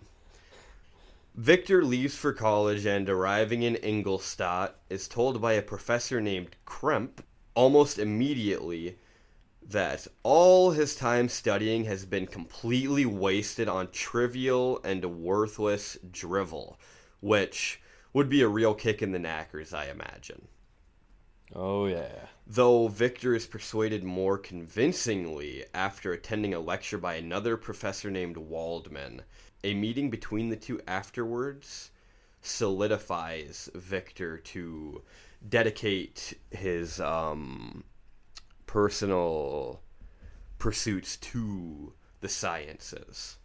Victor 1.35 1.83
leaves 1.83 2.15
for 2.15 2.35
college 2.35 2.85
and 2.85 3.09
arriving 3.09 3.63
in 3.63 3.77
Ingolstadt 3.77 4.77
is 4.91 5.09
told 5.09 5.41
by 5.41 5.55
a 5.55 5.63
professor 5.63 6.21
named 6.21 6.57
Kremp 6.67 7.25
almost 7.55 7.99
immediately 7.99 8.99
that 9.67 10.07
all 10.23 10.73
his 10.73 10.95
time 10.95 11.31
studying 11.31 11.85
has 11.85 12.05
been 12.05 12.27
completely 12.27 13.07
wasted 13.07 13.67
on 13.67 13.91
trivial 13.91 14.79
and 14.85 15.23
worthless 15.23 15.97
drivel, 16.11 16.79
which 17.21 17.81
would 18.13 18.29
be 18.29 18.43
a 18.43 18.49
real 18.49 18.75
kick 18.75 19.01
in 19.01 19.13
the 19.13 19.19
knackers, 19.19 19.73
I 19.73 19.87
imagine. 19.87 20.49
Oh 21.55 21.87
yeah. 21.87 22.27
Though 22.47 22.89
Victor 22.89 23.35
is 23.35 23.47
persuaded 23.47 24.05
more 24.05 24.37
convincingly 24.37 25.65
after 25.73 26.13
attending 26.13 26.53
a 26.53 26.61
lecture 26.61 26.99
by 26.99 27.15
another 27.15 27.57
professor 27.57 28.11
named 28.11 28.37
Waldman. 28.37 29.23
A 29.65 29.75
meeting 29.75 30.11
between 30.11 30.49
the 30.49 30.57
two 30.57 30.81
afterwards 30.89 31.91
solidifies 32.41 33.71
Victor 33.75 34.39
to 34.39 35.03
dedicate 35.49 36.35
his 36.51 37.01
um, 37.01 37.85
personal 38.67 39.81
pursuits 40.59 41.17
to 41.17 41.93
the 42.21 42.29
sciences. 42.29 43.37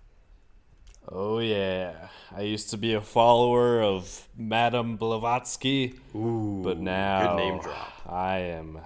Oh 1.09 1.39
yeah. 1.39 2.09
I 2.35 2.41
used 2.41 2.69
to 2.71 2.77
be 2.77 2.93
a 2.93 3.01
follower 3.01 3.81
of 3.81 4.27
Madame 4.35 4.97
Blavatsky, 4.97 5.99
Ooh, 6.15 6.61
but 6.63 6.79
now 6.79 7.27
good 7.27 7.37
name 7.37 7.59
drop. 7.59 7.93
I 8.05 8.39
am 8.39 8.79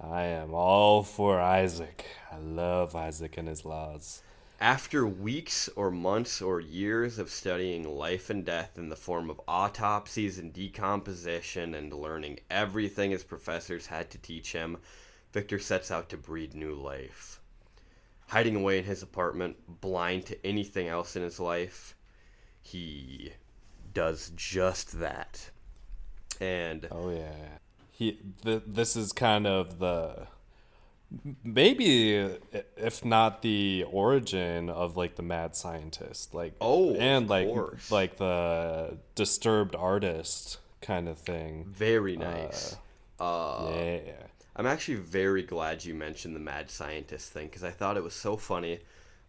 I 0.00 0.22
am 0.22 0.54
all 0.54 1.02
for 1.02 1.40
Isaac. 1.40 2.06
I 2.30 2.38
love 2.38 2.94
Isaac 2.94 3.36
and 3.36 3.48
his 3.48 3.64
laws. 3.64 4.22
After 4.60 5.06
weeks 5.06 5.68
or 5.76 5.92
months 5.92 6.42
or 6.42 6.60
years 6.60 7.20
of 7.20 7.30
studying 7.30 7.84
life 7.84 8.28
and 8.28 8.44
death 8.44 8.76
in 8.76 8.88
the 8.88 8.96
form 8.96 9.30
of 9.30 9.40
autopsies 9.46 10.36
and 10.36 10.52
decomposition 10.52 11.74
and 11.74 11.92
learning 11.92 12.40
everything 12.50 13.12
his 13.12 13.22
professors 13.22 13.86
had 13.86 14.10
to 14.10 14.18
teach 14.18 14.52
him, 14.52 14.78
Victor 15.32 15.60
sets 15.60 15.92
out 15.92 16.08
to 16.08 16.16
breed 16.16 16.54
new 16.54 16.74
life. 16.74 17.40
Hiding 18.28 18.56
away 18.56 18.78
in 18.78 18.84
his 18.84 19.00
apartment, 19.00 19.80
blind 19.80 20.26
to 20.26 20.46
anything 20.46 20.88
else 20.88 21.14
in 21.14 21.22
his 21.22 21.38
life, 21.38 21.94
he 22.60 23.32
does 23.94 24.32
just 24.34 24.98
that. 24.98 25.50
And 26.40 26.88
Oh 26.90 27.10
yeah. 27.10 27.58
He 27.92 28.18
th- 28.42 28.62
this 28.66 28.96
is 28.96 29.12
kind 29.12 29.46
of 29.46 29.78
the 29.78 30.26
maybe 31.42 32.36
if 32.76 33.04
not 33.04 33.40
the 33.42 33.84
origin 33.90 34.68
of 34.68 34.96
like 34.96 35.16
the 35.16 35.22
mad 35.22 35.56
scientist 35.56 36.34
like 36.34 36.54
Oh, 36.60 36.90
of 36.94 37.00
and 37.00 37.28
like 37.28 37.48
course. 37.48 37.90
like 37.90 38.16
the 38.18 38.98
disturbed 39.14 39.74
artist 39.74 40.58
kind 40.82 41.08
of 41.08 41.18
thing 41.18 41.64
very 41.68 42.16
nice. 42.16 42.76
Uh, 43.18 43.70
yeah 43.74 44.12
I'm 44.54 44.66
actually 44.66 44.96
very 44.96 45.42
glad 45.44 45.84
you 45.84 45.94
mentioned 45.94 46.34
the 46.36 46.40
mad 46.40 46.70
scientist 46.70 47.32
thing 47.32 47.46
because 47.46 47.62
I 47.64 47.70
thought 47.70 47.96
it 47.96 48.02
was 48.02 48.14
so 48.14 48.36
funny. 48.36 48.80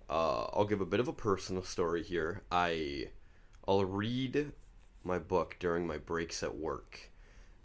Uh, 0.10 0.46
I'll 0.54 0.66
give 0.66 0.82
a 0.82 0.86
bit 0.88 1.00
of 1.00 1.08
a 1.08 1.14
personal 1.14 1.62
story 1.64 2.02
here. 2.02 2.42
I, 2.52 3.10
I'll 3.68 3.86
read 3.86 4.54
my 5.04 5.20
book 5.20 5.56
during 5.60 5.86
my 5.86 5.98
breaks 6.00 6.42
at 6.42 6.56
work, 6.56 7.12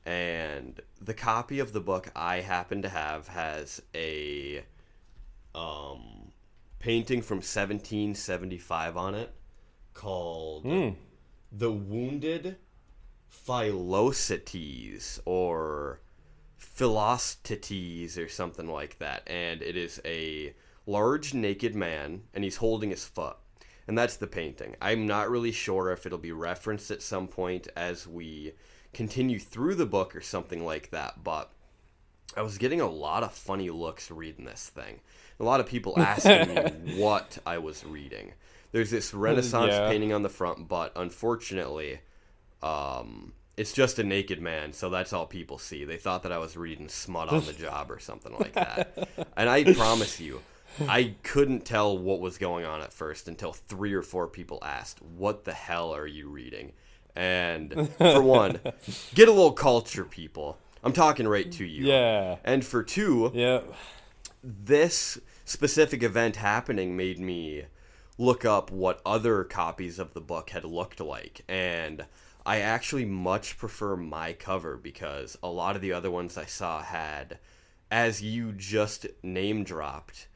and 0.06 0.80
the 1.00 1.14
copy 1.14 1.58
of 1.60 1.72
the 1.72 1.80
book 1.80 2.10
I 2.14 2.40
happen 2.40 2.82
to 2.82 2.88
have 2.88 3.28
has 3.28 3.80
a, 3.94 4.64
um, 5.54 6.32
painting 6.78 7.22
from 7.22 7.38
1775 7.38 8.96
on 8.96 9.14
it, 9.14 9.32
called 9.94 10.64
Hmm. 10.64 10.90
The 11.50 11.72
Wounded 11.72 12.56
Philocites 13.30 15.20
or 15.24 16.00
Philostites 16.58 18.18
or 18.18 18.28
something 18.28 18.68
like 18.68 18.98
that. 18.98 19.22
And 19.26 19.62
it 19.62 19.76
is 19.76 20.00
a 20.04 20.54
large 20.86 21.34
naked 21.34 21.74
man 21.74 22.22
and 22.34 22.44
he's 22.44 22.56
holding 22.56 22.90
his 22.90 23.04
foot. 23.04 23.36
And 23.86 23.96
that's 23.98 24.16
the 24.16 24.26
painting. 24.26 24.76
I'm 24.80 25.06
not 25.06 25.30
really 25.30 25.52
sure 25.52 25.90
if 25.90 26.06
it'll 26.06 26.18
be 26.18 26.32
referenced 26.32 26.90
at 26.90 27.02
some 27.02 27.28
point 27.28 27.68
as 27.76 28.06
we 28.06 28.52
continue 28.94 29.38
through 29.38 29.74
the 29.74 29.86
book 29.86 30.14
or 30.16 30.20
something 30.20 30.64
like 30.64 30.90
that, 30.90 31.22
but 31.22 31.50
I 32.36 32.42
was 32.42 32.58
getting 32.58 32.80
a 32.80 32.88
lot 32.90 33.22
of 33.22 33.32
funny 33.32 33.70
looks 33.70 34.10
reading 34.10 34.44
this 34.44 34.68
thing. 34.74 35.00
A 35.40 35.44
lot 35.44 35.60
of 35.60 35.66
people 35.66 35.98
asking 35.98 36.48
me 36.48 36.56
what 36.96 37.38
I 37.46 37.58
was 37.58 37.84
reading. 37.84 38.32
There's 38.72 38.90
this 38.90 39.14
Renaissance 39.14 39.72
Yeah. 39.74 39.88
painting 39.88 40.12
on 40.12 40.22
the 40.22 40.28
front, 40.28 40.66
but 40.68 40.92
unfortunately, 40.96 42.00
um, 42.62 43.32
it's 43.56 43.72
just 43.72 43.98
a 43.98 44.04
naked 44.04 44.40
man, 44.40 44.72
so 44.72 44.90
that's 44.90 45.12
all 45.12 45.26
people 45.26 45.58
see. 45.58 45.84
They 45.84 45.96
thought 45.96 46.22
that 46.24 46.32
I 46.32 46.38
was 46.38 46.56
reading 46.56 46.88
smut 46.88 47.28
on 47.28 47.44
the 47.46 47.52
job 47.66 47.90
or 47.90 47.98
something 48.00 48.34
like 48.38 48.54
that. 48.54 49.08
And 49.36 49.48
I 49.48 49.72
promise 49.74 50.18
you, 50.18 50.40
I 50.88 51.14
couldn't 51.22 51.64
tell 51.64 51.96
what 51.96 52.18
was 52.20 52.36
going 52.36 52.64
on 52.64 52.80
at 52.80 52.92
first 52.92 53.28
until 53.28 53.52
three 53.52 53.92
or 53.94 54.02
four 54.02 54.26
people 54.26 54.58
asked, 54.64 55.00
What 55.02 55.44
the 55.44 55.52
hell 55.52 55.94
are 55.94 56.06
you 56.06 56.28
reading? 56.28 56.72
And 57.16 57.90
for 57.98 58.22
one, 58.22 58.60
get 59.14 59.28
a 59.28 59.32
little 59.32 59.52
culture, 59.52 60.04
people. 60.04 60.58
I'm 60.82 60.92
talking 60.92 61.26
right 61.28 61.50
to 61.52 61.64
you. 61.64 61.84
Yeah. 61.86 62.36
And 62.44 62.64
for 62.64 62.82
two, 62.82 63.30
Yeah. 63.34 63.60
this 64.42 65.18
specific 65.44 66.02
event 66.02 66.36
happening 66.36 66.96
made 66.96 67.18
me 67.18 67.64
look 68.18 68.44
up 68.44 68.70
what 68.70 69.00
other 69.04 69.44
copies 69.44 69.98
of 69.98 70.14
the 70.14 70.20
book 70.20 70.50
had 70.50 70.64
looked 70.64 71.00
like 71.00 71.42
and 71.48 72.06
I 72.46 72.60
actually 72.60 73.04
much 73.06 73.58
prefer 73.58 73.96
my 73.96 74.34
cover 74.34 74.76
because 74.76 75.36
a 75.42 75.48
lot 75.48 75.76
of 75.76 75.82
the 75.82 75.92
other 75.92 76.10
ones 76.10 76.38
I 76.38 76.44
saw 76.44 76.80
had 76.82 77.38
as 77.90 78.22
you 78.22 78.52
just 78.52 79.06
name 79.22 79.64
dropped 79.64 80.28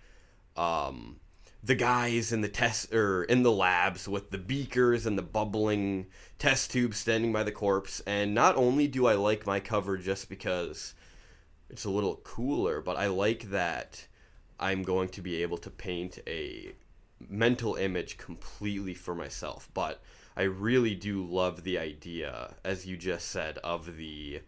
um 0.56 1.20
the 1.68 1.74
guys 1.74 2.32
in 2.32 2.40
the 2.40 2.48
test 2.48 2.94
or 2.94 3.24
in 3.24 3.42
the 3.42 3.52
labs 3.52 4.08
with 4.08 4.30
the 4.30 4.38
beakers 4.38 5.04
and 5.04 5.18
the 5.18 5.22
bubbling 5.22 6.06
test 6.38 6.70
tubes 6.70 6.96
standing 6.96 7.30
by 7.30 7.42
the 7.42 7.52
corpse 7.52 8.00
and 8.06 8.34
not 8.34 8.56
only 8.56 8.88
do 8.88 9.06
I 9.06 9.12
like 9.12 9.46
my 9.46 9.60
cover 9.60 9.98
just 9.98 10.30
because 10.30 10.94
it's 11.68 11.84
a 11.84 11.90
little 11.90 12.16
cooler, 12.24 12.80
but 12.80 12.96
I 12.96 13.08
like 13.08 13.50
that 13.50 14.06
I'm 14.58 14.82
going 14.82 15.10
to 15.10 15.20
be 15.20 15.42
able 15.42 15.58
to 15.58 15.68
paint 15.68 16.18
a 16.26 16.72
mental 17.28 17.74
image 17.74 18.16
completely 18.16 18.94
for 18.94 19.14
myself. 19.14 19.68
But 19.74 20.00
I 20.38 20.44
really 20.44 20.94
do 20.94 21.22
love 21.22 21.64
the 21.64 21.76
idea, 21.78 22.54
as 22.64 22.86
you 22.86 22.96
just 22.96 23.28
said, 23.28 23.58
of 23.58 23.98
the 23.98 24.40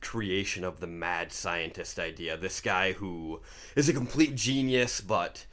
creation 0.00 0.62
of 0.62 0.78
the 0.78 0.86
mad 0.86 1.32
scientist 1.32 1.98
idea. 1.98 2.36
This 2.36 2.60
guy 2.60 2.92
who 2.92 3.40
is 3.74 3.88
a 3.88 3.92
complete 3.92 4.36
genius, 4.36 5.00
but 5.00 5.44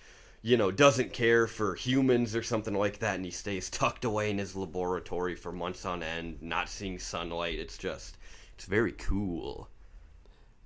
you 0.42 0.58
know, 0.58 0.72
doesn't 0.72 1.14
care 1.14 1.48
for 1.48 1.76
humans 1.76 2.36
or 2.36 2.44
something 2.44 2.74
like 2.74 3.00
that, 3.00 3.16
and 3.16 3.26
he 3.26 3.32
stays 3.32 3.70
tucked 3.70 4.06
away 4.06 4.30
in 4.30 4.38
his 4.38 4.56
laboratory 4.56 5.36
for 5.36 5.52
months 5.52 5.86
on 5.86 6.04
end, 6.04 6.42
not 6.42 6.70
seeing 6.70 7.00
sunlight. 7.00 7.60
It's 7.60 7.78
just, 7.78 8.18
it's 8.56 8.66
very 8.66 8.94
cool. 8.94 9.70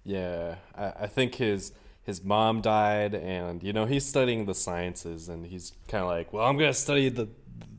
Yeah, 0.03 0.55
I, 0.75 0.93
I 1.01 1.07
think 1.07 1.35
his 1.35 1.73
his 2.03 2.23
mom 2.23 2.61
died, 2.61 3.13
and 3.13 3.61
you 3.63 3.73
know 3.73 3.85
he's 3.85 4.05
studying 4.05 4.45
the 4.45 4.55
sciences, 4.55 5.29
and 5.29 5.45
he's 5.45 5.73
kind 5.87 6.03
of 6.03 6.09
like, 6.09 6.33
well, 6.33 6.45
I'm 6.45 6.57
gonna 6.57 6.73
study 6.73 7.09
the, 7.09 7.29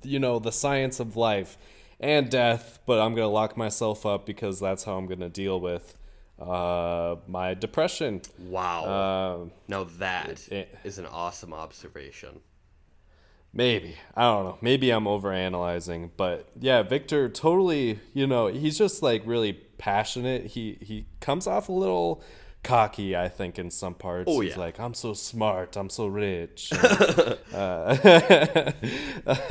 you 0.02 0.18
know, 0.18 0.38
the 0.38 0.52
science 0.52 1.00
of 1.00 1.16
life 1.16 1.58
and 2.00 2.30
death, 2.30 2.80
but 2.86 3.00
I'm 3.00 3.14
gonna 3.14 3.28
lock 3.28 3.56
myself 3.56 4.06
up 4.06 4.26
because 4.26 4.60
that's 4.60 4.84
how 4.84 4.96
I'm 4.96 5.06
gonna 5.06 5.28
deal 5.28 5.60
with 5.60 5.96
uh, 6.42 7.16
my 7.26 7.54
depression. 7.54 8.22
Wow. 8.38 9.40
Um, 9.42 9.50
now 9.68 9.84
that 9.98 10.48
it- 10.48 10.76
is 10.84 10.98
an 10.98 11.06
awesome 11.06 11.52
observation. 11.52 12.40
Maybe. 13.54 13.96
I 14.16 14.22
don't 14.22 14.44
know. 14.44 14.58
Maybe 14.62 14.90
I'm 14.90 15.04
overanalyzing, 15.04 16.10
but 16.16 16.48
yeah, 16.58 16.82
Victor 16.82 17.28
totally, 17.28 18.00
you 18.14 18.26
know, 18.26 18.46
he's 18.46 18.78
just 18.78 19.02
like 19.02 19.22
really 19.26 19.52
passionate. 19.52 20.46
He 20.46 20.78
he 20.80 21.06
comes 21.20 21.46
off 21.46 21.68
a 21.68 21.72
little 21.72 22.22
cocky, 22.62 23.16
I 23.16 23.28
think, 23.28 23.58
in 23.58 23.70
some 23.70 23.94
parts. 23.94 24.24
Oh, 24.28 24.40
he's 24.40 24.52
yeah. 24.52 24.58
like, 24.60 24.80
I'm 24.80 24.94
so 24.94 25.14
smart, 25.14 25.76
I'm 25.76 25.90
so 25.90 26.06
rich. 26.06 26.72
And, 26.72 27.38
uh, 27.52 28.72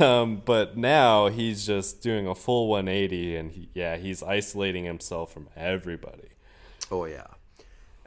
um, 0.00 0.42
but 0.44 0.76
now 0.76 1.28
he's 1.28 1.66
just 1.66 2.02
doing 2.02 2.26
a 2.26 2.34
full 2.34 2.68
180 2.68 3.36
and 3.36 3.50
he, 3.52 3.68
yeah, 3.74 3.96
he's 3.96 4.22
isolating 4.22 4.84
himself 4.84 5.32
from 5.32 5.48
everybody. 5.56 6.31
Oh, 6.92 7.06
yeah. 7.06 7.28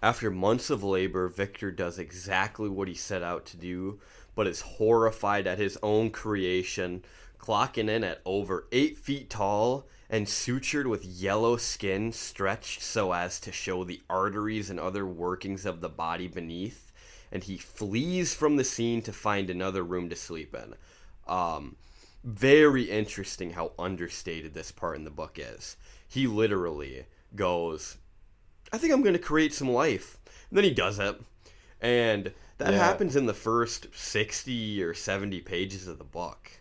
After 0.03 0.29
months 0.29 0.69
of 0.69 0.83
labor, 0.83 1.27
Victor 1.27 1.71
does 1.71 1.97
exactly 1.97 2.69
what 2.69 2.87
he 2.87 2.93
set 2.93 3.23
out 3.23 3.43
to 3.47 3.57
do, 3.57 3.99
but 4.35 4.45
is 4.45 4.61
horrified 4.61 5.47
at 5.47 5.57
his 5.57 5.75
own 5.81 6.11
creation, 6.11 7.03
clocking 7.39 7.89
in 7.89 8.03
at 8.03 8.21
over 8.25 8.67
eight 8.71 8.99
feet 8.99 9.31
tall 9.31 9.87
and 10.07 10.27
sutured 10.27 10.85
with 10.85 11.03
yellow 11.03 11.57
skin 11.57 12.11
stretched 12.11 12.83
so 12.83 13.11
as 13.11 13.39
to 13.39 13.51
show 13.51 13.83
the 13.83 14.03
arteries 14.07 14.69
and 14.69 14.79
other 14.79 15.07
workings 15.07 15.65
of 15.65 15.81
the 15.81 15.89
body 15.89 16.27
beneath. 16.27 16.91
And 17.31 17.43
he 17.43 17.57
flees 17.57 18.35
from 18.35 18.55
the 18.55 18.63
scene 18.63 19.01
to 19.01 19.11
find 19.11 19.49
another 19.49 19.83
room 19.83 20.09
to 20.09 20.15
sleep 20.15 20.53
in. 20.53 20.75
Um, 21.27 21.75
very 22.23 22.83
interesting 22.83 23.49
how 23.49 23.71
understated 23.79 24.53
this 24.53 24.71
part 24.71 24.95
in 24.95 25.05
the 25.05 25.09
book 25.09 25.39
is. 25.39 25.75
He 26.07 26.27
literally 26.27 27.07
goes, 27.35 27.97
I 28.71 28.77
think 28.77 28.93
I'm 28.93 29.01
going 29.01 29.13
to 29.13 29.19
create 29.19 29.53
some 29.53 29.69
life. 29.69 30.17
And 30.49 30.57
then 30.57 30.63
he 30.63 30.71
does 30.71 30.99
it. 30.99 31.19
And 31.81 32.33
that 32.57 32.73
Yeah. 32.73 32.79
happens 32.79 33.15
in 33.15 33.25
the 33.25 33.33
first 33.33 33.87
60 33.93 34.81
or 34.83 34.93
70 34.93 35.41
pages 35.41 35.87
of 35.87 35.97
the 35.97 36.03
book. 36.03 36.51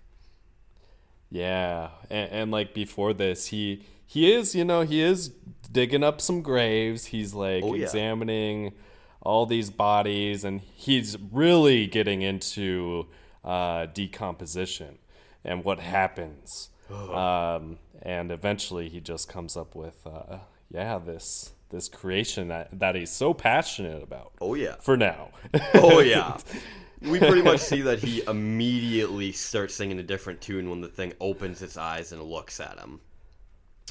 Yeah, 1.30 1.88
and, 2.10 2.30
and 2.30 2.50
like 2.50 2.74
before 2.74 3.12
this, 3.12 3.46
he 3.48 3.82
he 4.06 4.32
is 4.32 4.54
you 4.54 4.64
know 4.64 4.82
he 4.82 5.00
is 5.00 5.30
digging 5.72 6.04
up 6.04 6.20
some 6.20 6.42
graves. 6.42 7.06
He's 7.06 7.34
like 7.34 7.64
Oh, 7.64 7.74
yeah. 7.74 7.84
examining 7.84 8.72
all 9.20 9.46
these 9.46 9.70
bodies, 9.70 10.44
and 10.44 10.60
he's 10.60 11.16
really 11.32 11.86
getting 11.86 12.22
into 12.22 13.06
uh, 13.42 13.86
decomposition 13.86 14.98
and 15.44 15.64
what 15.64 15.80
happens. 15.80 16.68
Um, 16.90 17.78
and 18.02 18.30
eventually, 18.30 18.88
he 18.88 19.00
just 19.00 19.28
comes 19.28 19.56
up 19.56 19.74
with 19.74 20.06
uh, 20.06 20.38
yeah 20.70 20.98
this 20.98 21.53
this 21.74 21.88
creation 21.88 22.48
that, 22.48 22.78
that 22.78 22.94
he's 22.94 23.10
so 23.10 23.34
passionate 23.34 24.02
about. 24.02 24.32
Oh, 24.40 24.54
yeah. 24.54 24.76
For 24.80 24.96
now. 24.96 25.30
Oh, 25.74 26.00
yeah. 26.00 26.38
we 27.02 27.18
pretty 27.18 27.42
much 27.42 27.60
see 27.60 27.82
that 27.82 27.98
he 27.98 28.22
immediately 28.26 29.32
starts 29.32 29.74
singing 29.74 29.98
a 29.98 30.02
different 30.02 30.40
tune 30.40 30.70
when 30.70 30.80
the 30.80 30.88
thing 30.88 31.12
opens 31.20 31.60
its 31.62 31.76
eyes 31.76 32.12
and 32.12 32.22
looks 32.22 32.60
at 32.60 32.78
him. 32.78 33.00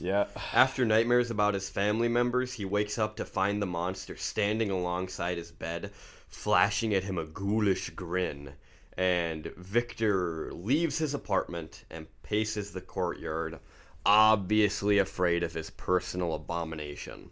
yeah. 0.02 0.26
After 0.54 0.86
nightmares 0.86 1.30
about 1.30 1.54
his 1.54 1.70
family 1.70 2.08
members, 2.08 2.54
he 2.54 2.66
wakes 2.66 2.98
up 2.98 3.16
to 3.18 3.26
find 3.26 3.62
the 3.62 3.66
monster 3.68 4.16
standing 4.16 4.72
alongside 4.72 5.38
his 5.38 5.52
bed, 5.52 5.92
flashing 6.28 6.94
at 6.94 7.04
him 7.04 7.18
a 7.18 7.26
ghoulish 7.26 7.90
grin. 7.92 8.54
And 8.98 9.48
Victor 9.58 10.52
leaves 10.54 10.98
his 11.00 11.14
apartment 11.14 11.86
and 11.92 12.08
paces 12.24 12.72
the 12.72 12.82
courtyard, 12.82 13.60
obviously 14.06 14.98
afraid 15.00 15.44
of 15.44 15.54
his 15.54 15.70
personal 15.70 16.34
abomination. 16.34 17.30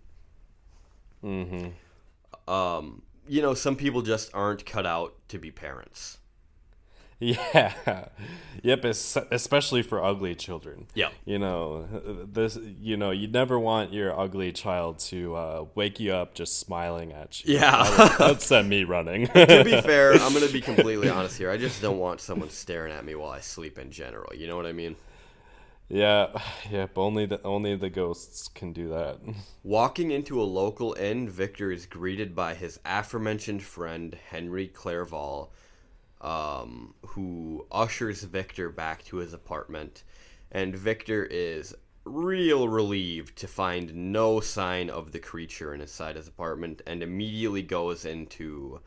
Mm-hmm. 1.24 2.52
Um, 2.52 3.04
you 3.28 3.42
know, 3.42 3.54
some 3.54 3.76
people 3.76 4.02
just 4.02 4.34
aren't 4.34 4.66
cut 4.66 4.86
out 4.86 5.16
to 5.30 5.38
be 5.38 5.52
parents. 5.52 6.18
Yeah. 7.24 8.08
Yep. 8.64 8.84
Especially 8.84 9.84
for 9.84 10.04
ugly 10.04 10.34
children. 10.34 10.88
Yep. 10.96 11.14
You 11.24 11.38
know, 11.38 11.86
this. 12.28 12.58
You 12.80 12.98
know, 12.98 13.12
you 13.12 13.28
never 13.28 13.60
want 13.60 13.94
your 13.94 14.20
ugly 14.20 14.52
child 14.52 14.98
to 15.00 15.36
uh, 15.36 15.66
wake 15.76 16.00
you 16.00 16.14
up 16.14 16.34
just 16.34 16.60
smiling 16.60 17.14
at 17.14 17.46
you. 17.46 17.54
Yeah. 17.54 17.84
That 17.84 18.00
would, 18.00 18.18
that'd 18.18 18.42
send 18.42 18.70
me 18.70 18.84
running. 18.96 19.28
to 19.28 19.64
be 19.64 19.80
fair, 19.84 20.14
I'm 20.14 20.34
going 20.34 20.48
to 20.48 20.52
be 20.52 20.62
completely 20.62 21.10
honest 21.10 21.38
here. 21.38 21.52
I 21.52 21.58
just 21.58 21.80
don't 21.80 22.00
want 22.00 22.22
someone 22.22 22.50
staring 22.50 22.92
at 22.92 23.06
me 23.06 23.14
while 23.14 23.30
I 23.30 23.40
sleep 23.42 23.78
in 23.78 23.92
general. 23.92 24.34
You 24.36 24.48
know 24.48 24.56
what 24.56 24.66
I 24.66 24.72
mean? 24.72 24.96
Yeah. 25.92 26.28
Yep. 26.72 26.98
Only 26.98 27.26
the 27.26 27.44
only 27.44 27.76
the 27.76 27.90
ghosts 27.90 28.48
can 28.48 28.72
do 28.72 28.90
that. 28.90 29.20
Walking 29.64 30.12
into 30.12 30.42
a 30.42 30.44
local 30.44 30.94
inn, 30.94 31.30
Victor 31.30 31.70
is 31.72 31.86
greeted 31.86 32.34
by 32.34 32.54
his 32.54 32.80
aforementioned 32.86 33.62
friend, 33.62 34.18
Henry 34.30 34.68
Clerval, 34.68 35.52
um, 36.22 36.94
who 37.06 37.66
ushers 37.72 38.24
Victor 38.24 38.70
back 38.70 39.04
to 39.06 39.18
his 39.18 39.34
apartment. 39.34 40.04
And 40.52 40.76
Victor 40.76 41.26
is 41.26 41.76
real 42.06 42.70
relieved 42.70 43.38
to 43.38 43.48
find 43.48 43.94
no 44.12 44.40
sign 44.40 44.90
of 44.90 45.12
the 45.12 45.20
creature 45.20 45.74
inside 45.74 46.16
his 46.16 46.28
apartment 46.28 46.82
and 46.88 47.04
immediately 47.04 47.62
goes 47.62 48.06
into 48.06 48.80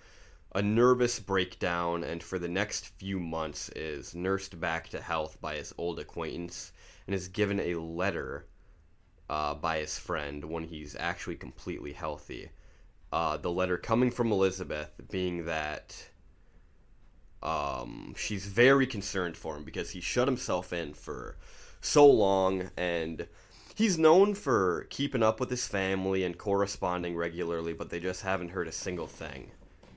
a 0.54 0.62
nervous 0.62 1.20
breakdown 1.20 2.04
and 2.04 2.22
for 2.22 2.38
the 2.38 2.48
next 2.48 2.86
few 2.86 3.18
months 3.20 3.68
is 3.70 4.14
nursed 4.14 4.58
back 4.60 4.88
to 4.88 5.00
health 5.00 5.40
by 5.40 5.56
his 5.56 5.74
old 5.78 5.98
acquaintance 5.98 6.72
and 7.06 7.14
is 7.14 7.28
given 7.28 7.60
a 7.60 7.74
letter 7.74 8.46
uh, 9.28 9.54
by 9.54 9.78
his 9.78 9.98
friend 9.98 10.44
when 10.44 10.64
he's 10.64 10.96
actually 10.98 11.36
completely 11.36 11.92
healthy. 11.92 12.50
Uh, 13.12 13.36
the 13.36 13.50
letter 13.50 13.76
coming 13.76 14.10
from 14.10 14.32
Elizabeth 14.32 14.90
being 15.10 15.44
that 15.44 16.10
um, 17.42 18.14
she's 18.16 18.46
very 18.46 18.86
concerned 18.86 19.36
for 19.36 19.56
him 19.56 19.64
because 19.64 19.90
he 19.90 20.00
shut 20.00 20.26
himself 20.26 20.72
in 20.72 20.94
for 20.94 21.36
so 21.80 22.06
long 22.06 22.70
and 22.76 23.26
he's 23.74 23.98
known 23.98 24.34
for 24.34 24.86
keeping 24.88 25.22
up 25.22 25.40
with 25.40 25.50
his 25.50 25.66
family 25.66 26.24
and 26.24 26.38
corresponding 26.38 27.14
regularly, 27.16 27.72
but 27.72 27.90
they 27.90 28.00
just 28.00 28.22
haven't 28.22 28.48
heard 28.48 28.68
a 28.68 28.72
single 28.72 29.06
thing 29.06 29.50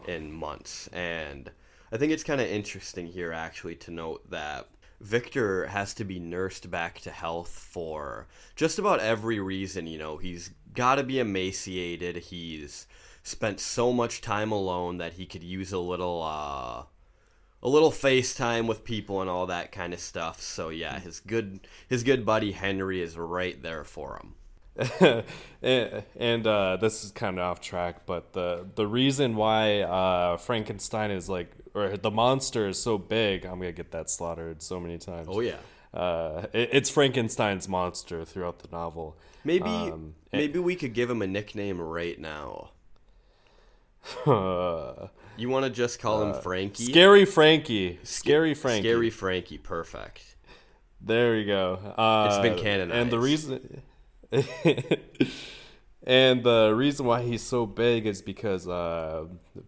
in 0.07 0.31
months. 0.31 0.87
And 0.87 1.49
I 1.91 1.97
think 1.97 2.11
it's 2.11 2.23
kind 2.23 2.41
of 2.41 2.47
interesting 2.47 3.07
here, 3.07 3.31
actually, 3.31 3.75
to 3.75 3.91
note 3.91 4.29
that 4.29 4.67
Victor 4.99 5.67
has 5.67 5.93
to 5.95 6.03
be 6.03 6.19
nursed 6.19 6.71
back 6.71 6.99
to 7.01 7.11
health 7.11 7.49
for 7.49 8.27
just 8.55 8.79
about 8.79 8.99
every 8.99 9.39
reason. 9.39 9.87
You 9.87 9.99
know, 9.99 10.17
he's 10.17 10.51
got 10.73 10.95
to 10.95 11.03
be 11.03 11.19
emaciated. 11.19 12.17
He's 12.17 12.87
spent 13.21 13.59
so 13.59 13.93
much 13.93 14.21
time 14.21 14.51
alone 14.51 14.97
that 14.97 15.13
he 15.13 15.25
could 15.25 15.43
use 15.43 15.71
a 15.71 15.79
little, 15.79 16.23
uh, 16.23 16.83
a 17.61 17.69
little 17.69 17.91
FaceTime 17.91 18.67
with 18.67 18.83
people 18.83 19.21
and 19.21 19.29
all 19.29 19.45
that 19.47 19.71
kind 19.71 19.93
of 19.93 19.99
stuff. 19.99 20.41
So 20.41 20.69
yeah, 20.69 20.99
his 20.99 21.19
good 21.19 21.67
his 21.87 22.03
good 22.03 22.25
buddy 22.25 22.51
Henry 22.53 23.01
is 23.01 23.17
right 23.17 23.61
there 23.61 23.83
for 23.83 24.17
him. 24.17 24.35
And, 24.77 25.23
and 26.15 26.47
uh, 26.47 26.77
this 26.77 27.03
is 27.03 27.11
kind 27.11 27.37
of 27.39 27.43
off 27.43 27.61
track, 27.61 28.05
but 28.05 28.33
the 28.33 28.65
the 28.75 28.87
reason 28.87 29.35
why 29.35 29.81
uh, 29.81 30.37
Frankenstein 30.37 31.11
is 31.11 31.29
like, 31.29 31.51
or 31.73 31.97
the 31.97 32.11
monster 32.11 32.67
is 32.67 32.79
so 32.81 32.97
big, 32.97 33.45
I'm 33.45 33.59
gonna 33.59 33.71
get 33.71 33.91
that 33.91 34.09
slaughtered 34.09 34.61
so 34.61 34.79
many 34.79 34.97
times. 34.97 35.27
Oh 35.29 35.39
yeah, 35.39 35.57
uh, 35.93 36.45
it, 36.53 36.69
it's 36.71 36.89
Frankenstein's 36.89 37.67
monster 37.67 38.25
throughout 38.25 38.59
the 38.59 38.69
novel. 38.71 39.17
Maybe 39.43 39.65
um, 39.65 40.15
maybe 40.31 40.59
we 40.59 40.75
could 40.75 40.93
give 40.93 41.09
him 41.09 41.21
a 41.21 41.27
nickname 41.27 41.81
right 41.81 42.19
now. 42.19 42.71
you 44.25 45.49
want 45.49 45.65
to 45.65 45.69
just 45.69 45.99
call 45.99 46.21
him 46.21 46.31
uh, 46.31 46.39
Frankie? 46.39 46.85
Scary 46.85 47.25
Frankie. 47.25 47.99
Scary 48.03 48.53
Frankie. 48.53 48.87
Scary 48.87 49.09
Frankie. 49.09 49.57
Perfect. 49.57 50.35
There 51.01 51.35
you 51.35 51.45
go. 51.45 51.79
it's 52.29 52.39
been 52.39 52.57
canonized. 52.57 52.97
And 52.97 53.11
the 53.11 53.19
reason 53.19 53.81
and 56.03 56.43
the 56.43 56.73
reason 56.75 57.05
why 57.05 57.21
he's 57.21 57.41
so 57.43 57.65
big 57.65 58.05
is 58.05 58.21
because 58.21 58.67
uh, 58.67 59.25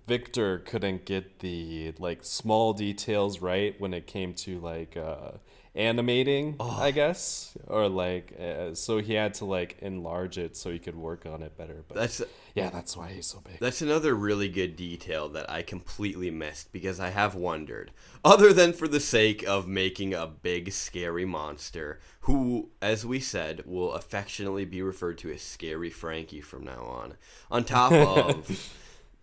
Victor 0.08 0.60
couldn't 0.60 1.06
get 1.06 1.40
the 1.40 1.94
like 2.00 2.24
small 2.24 2.74
details 2.74 3.42
right 3.42 3.80
when 3.80 3.94
it 3.94 4.06
came 4.08 4.34
to 4.34 4.60
like 4.60 4.98
uh, 4.98 5.32
animating, 5.80 6.58
oh. 6.60 6.78
I 6.80 6.92
guess, 6.92 7.58
or 7.68 7.88
like 7.88 8.36
uh, 8.40 8.76
so 8.76 8.98
he 9.00 9.14
had 9.14 9.34
to 9.36 9.46
like 9.46 9.78
enlarge 9.80 10.38
it 10.38 10.58
so 10.58 10.72
he 10.72 10.78
could 10.78 10.96
work 10.96 11.26
on 11.26 11.42
it 11.42 11.58
better. 11.58 11.84
But 11.88 11.98
that's 11.98 12.22
yeah, 12.54 12.70
that's 12.70 12.98
why 12.98 13.10
he's 13.10 13.28
so 13.28 13.40
big. 13.40 13.60
That's 13.60 13.82
another 13.82 14.14
really 14.14 14.50
good 14.50 14.76
detail 14.76 15.30
that 15.30 15.50
I 15.50 15.62
completely 15.62 16.30
missed 16.30 16.74
because 16.74 17.00
I 17.00 17.10
have 17.10 17.34
wondered, 17.34 17.92
other 18.24 18.52
than 18.52 18.74
for 18.74 18.88
the 18.88 19.00
sake 19.00 19.48
of 19.48 19.68
making 19.68 20.14
a 20.14 20.28
big 20.28 20.74
scary 20.74 21.26
monster, 21.26 22.00
who, 22.22 22.70
as 22.82 23.06
we 23.06 23.20
said, 23.20 23.64
will 23.66 23.94
affectionately 23.94 24.66
be 24.66 24.82
referred 24.82 25.18
to 25.20 25.32
as 25.32 25.42
Scary 25.42 25.90
Frankie 25.90 26.42
from 26.42 26.66
now 26.66 26.84
on, 26.84 27.14
on 27.50 27.64
top 27.64 27.92
of 27.94 28.74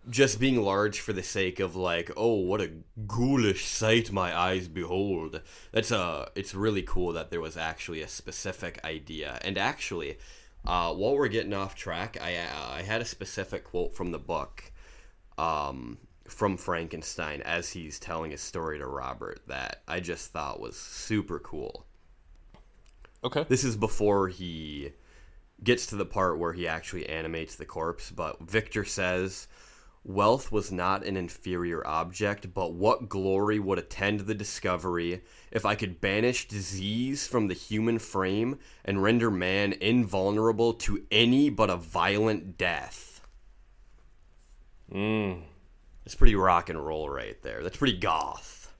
just 0.09 0.39
being 0.39 0.61
large 0.61 0.99
for 0.99 1.13
the 1.13 1.23
sake 1.23 1.59
of 1.59 1.75
like, 1.75 2.11
oh, 2.15 2.35
what 2.35 2.61
a 2.61 2.71
ghoulish 3.07 3.65
sight 3.65 4.11
my 4.11 4.37
eyes 4.37 4.67
behold. 4.67 5.41
That's 5.71 5.91
a. 5.91 6.29
it's 6.35 6.55
really 6.55 6.81
cool 6.81 7.13
that 7.13 7.31
there 7.31 7.41
was 7.41 7.57
actually 7.57 8.01
a 8.01 8.07
specific 8.07 8.79
idea. 8.83 9.39
And 9.41 9.57
actually, 9.57 10.17
uh, 10.65 10.93
while 10.93 11.15
we're 11.15 11.27
getting 11.27 11.53
off 11.53 11.75
track, 11.75 12.17
I 12.21 12.35
uh, 12.35 12.75
I 12.75 12.81
had 12.81 13.01
a 13.01 13.05
specific 13.05 13.63
quote 13.63 13.95
from 13.95 14.11
the 14.11 14.19
book, 14.19 14.71
um, 15.37 15.97
from 16.27 16.57
Frankenstein 16.57 17.41
as 17.41 17.71
he's 17.71 17.99
telling 17.99 18.31
his 18.31 18.41
story 18.41 18.79
to 18.79 18.87
Robert 18.87 19.41
that 19.47 19.83
I 19.87 19.99
just 19.99 20.31
thought 20.31 20.59
was 20.59 20.77
super 20.77 21.39
cool. 21.39 21.85
Okay. 23.23 23.45
This 23.49 23.63
is 23.63 23.75
before 23.75 24.27
he 24.27 24.91
gets 25.63 25.87
to 25.87 25.95
the 25.95 26.05
part 26.05 26.37
where 26.37 26.53
he 26.53 26.67
actually 26.67 27.09
animates 27.09 27.55
the 27.55 27.65
corpse, 27.65 28.11
but 28.11 28.39
Victor 28.41 28.85
says 28.85 29.47
Wealth 30.07 30.53
was 30.53 30.71
not 30.71 31.05
an 31.05 31.17
inferior 31.17 31.85
object, 31.85 32.53
but 32.53 32.71
what 32.71 33.09
glory 33.09 33.59
would 33.59 33.77
attend 33.77 34.21
the 34.21 34.33
discovery 34.33 35.21
if 35.51 35.65
I 35.65 35.75
could 35.75 35.99
banish 35.99 36.47
disease 36.47 37.27
from 37.27 37.49
the 37.49 37.53
human 37.53 37.99
frame 37.99 38.57
and 38.85 39.03
render 39.03 39.29
man 39.29 39.73
invulnerable 39.73 40.73
to 40.75 41.03
any 41.11 41.49
but 41.49 41.69
a 41.69 41.75
violent 41.75 42.57
death? 42.57 43.19
Mm. 44.89 45.41
It's 46.05 46.15
pretty 46.15 46.35
rock 46.35 46.69
and 46.69 46.79
roll 46.79 47.09
right 47.09 47.41
there. 47.41 47.61
That's 47.61 47.75
pretty 47.75 47.97
goth. 47.97 48.73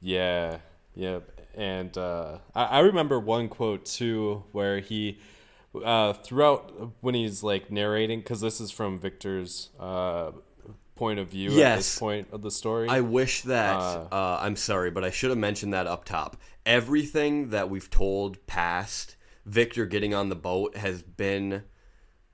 Yeah, 0.00 0.58
yep. 0.94 1.32
And 1.56 1.98
uh, 1.98 2.38
I, 2.54 2.64
I 2.64 2.78
remember 2.78 3.18
one 3.18 3.48
quote 3.48 3.84
too 3.84 4.44
where 4.52 4.78
he 4.78 5.18
uh, 5.84 6.12
throughout 6.12 6.92
when 7.00 7.14
he's 7.14 7.42
like 7.42 7.70
narrating, 7.70 8.20
because 8.20 8.40
this 8.40 8.60
is 8.60 8.70
from 8.70 8.98
Victor's 8.98 9.70
uh, 9.78 10.32
point 10.94 11.18
of 11.18 11.28
view 11.28 11.50
yes. 11.52 11.72
at 11.72 11.76
this 11.76 11.98
point 11.98 12.28
of 12.32 12.42
the 12.42 12.50
story. 12.50 12.88
I 12.88 13.00
wish 13.00 13.42
that 13.42 13.76
uh, 13.76 14.08
uh, 14.10 14.38
I'm 14.42 14.56
sorry, 14.56 14.90
but 14.90 15.04
I 15.04 15.10
should 15.10 15.30
have 15.30 15.38
mentioned 15.38 15.72
that 15.72 15.86
up 15.86 16.04
top. 16.04 16.36
Everything 16.66 17.50
that 17.50 17.70
we've 17.70 17.88
told 17.88 18.46
past 18.46 19.16
Victor 19.46 19.86
getting 19.86 20.12
on 20.12 20.28
the 20.28 20.36
boat 20.36 20.76
has 20.76 21.02
been 21.02 21.62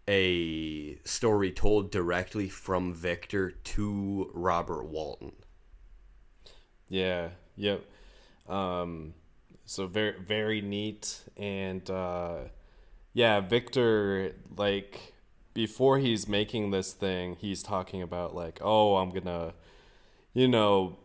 a 0.09 0.99
story 1.05 1.51
told 1.51 1.91
directly 1.91 2.49
from 2.49 2.93
Victor 2.93 3.51
to 3.51 4.31
Robert 4.35 4.85
Walton. 4.85 5.33
Yeah. 6.89 7.29
Yep. 7.57 7.85
Um, 8.49 9.15
so 9.65 9.87
very 9.87 10.19
very 10.21 10.61
neat 10.61 11.21
and 11.37 11.89
uh, 11.89 12.37
yeah, 13.15 13.41
Victor, 13.41 14.33
like, 14.57 15.15
before 15.55 15.99
he's 15.99 16.29
making 16.29 16.71
this 16.73 16.93
thing, 16.93 17.37
he's 17.41 17.63
talking 17.63 18.03
about, 18.03 18.35
like, 18.35 18.59
oh, 18.61 18.97
I'm 18.97 19.11
gonna, 19.11 19.55
you 20.35 20.49
know, 20.49 20.99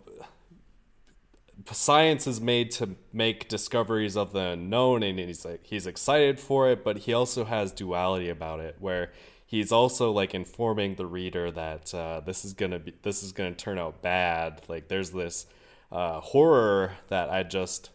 science 1.72 2.28
is 2.28 2.42
made 2.42 2.72
to 2.72 2.96
make 3.14 3.48
discoveries 3.48 4.18
of 4.18 4.34
the 4.34 4.40
unknown, 4.40 5.04
and 5.04 5.20
he's 5.20 5.46
like, 5.46 5.66
he's 5.66 5.88
excited 5.88 6.40
for 6.40 6.70
it, 6.70 6.84
but 6.84 7.00
he 7.00 7.14
also 7.14 7.46
has 7.46 7.72
duality 7.72 8.30
about 8.30 8.60
it, 8.60 8.76
where 8.80 9.12
he's 9.46 9.72
also 9.72 10.12
like 10.12 10.36
informing 10.36 10.96
the 10.96 11.06
reader 11.06 11.52
that 11.52 11.94
uh, 11.94 12.22
this 12.22 12.46
is 12.46 12.54
gonna 12.54 12.80
be 12.80 12.94
this 13.02 13.24
is 13.24 13.32
gonna 13.32 13.54
turn 13.54 13.78
out 13.80 14.02
bad. 14.02 14.62
Like 14.68 14.88
there's 14.88 15.12
this 15.12 15.48
uh, 15.92 16.20
horror 16.20 16.94
that 17.08 17.30
I 17.30 17.44
just 17.44 17.90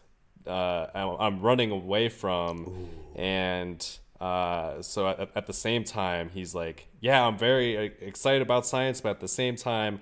uh, 0.45 0.87
I'm 0.93 1.41
running 1.41 1.71
away 1.71 2.09
from, 2.09 2.59
Ooh. 2.61 3.19
and 3.19 3.97
uh, 4.19 4.81
so 4.81 5.07
at, 5.09 5.29
at, 5.35 5.45
the 5.47 5.53
same 5.53 5.83
time, 5.83 6.29
he's 6.33 6.55
like, 6.55 6.87
"Yeah, 7.01 7.25
I'm 7.25 7.37
very 7.37 7.77
uh, 7.77 7.89
excited 7.99 8.41
about 8.41 8.65
science, 8.65 9.01
but 9.01 9.09
at 9.09 9.19
the 9.19 9.27
same 9.27 9.55
time, 9.55 9.99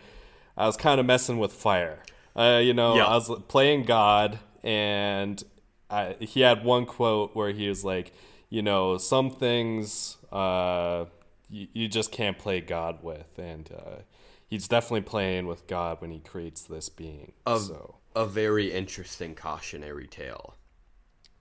I 0.55 0.68
was 0.68 0.78
kind 0.78 0.99
of 0.99 1.05
messing 1.05 1.39
with 1.39 1.51
fire. 1.51 1.99
Uh, 2.36 2.61
you 2.64 2.74
know, 2.74 2.95
yeah. 2.95 3.05
I 3.05 3.16
was 3.16 3.32
playing 3.47 3.84
God, 3.84 4.39
and 4.64 5.43
I, 5.89 6.16
he 6.20 6.41
had 6.41 6.64
one 6.64 6.86
quote 6.86 7.36
where 7.36 7.51
he 7.51 7.68
was 7.70 7.84
like, 7.84 8.14
you 8.49 8.61
know, 8.61 8.97
some 8.97 9.32
things 9.32 10.18
uh, 10.32 11.05
you, 11.49 11.68
you 11.74 11.88
just 11.88 12.11
can't 12.11 12.38
play 12.38 12.61
God 12.61 13.03
with, 13.03 13.38
and 13.38 13.70
uh, 13.72 14.01
he's 14.47 14.68
definitely 14.68 15.01
playing 15.01 15.47
with 15.47 15.68
God 15.68 16.01
when 16.01 16.11
he 16.11 16.20
creates 16.20 16.64
this 16.64 16.89
being. 16.89 17.34
A, 17.45 17.59
so 17.59 17.95
a 18.16 18.26
very 18.26 18.72
interesting 18.72 19.36
cautionary 19.36 20.07
tale. 20.07 20.55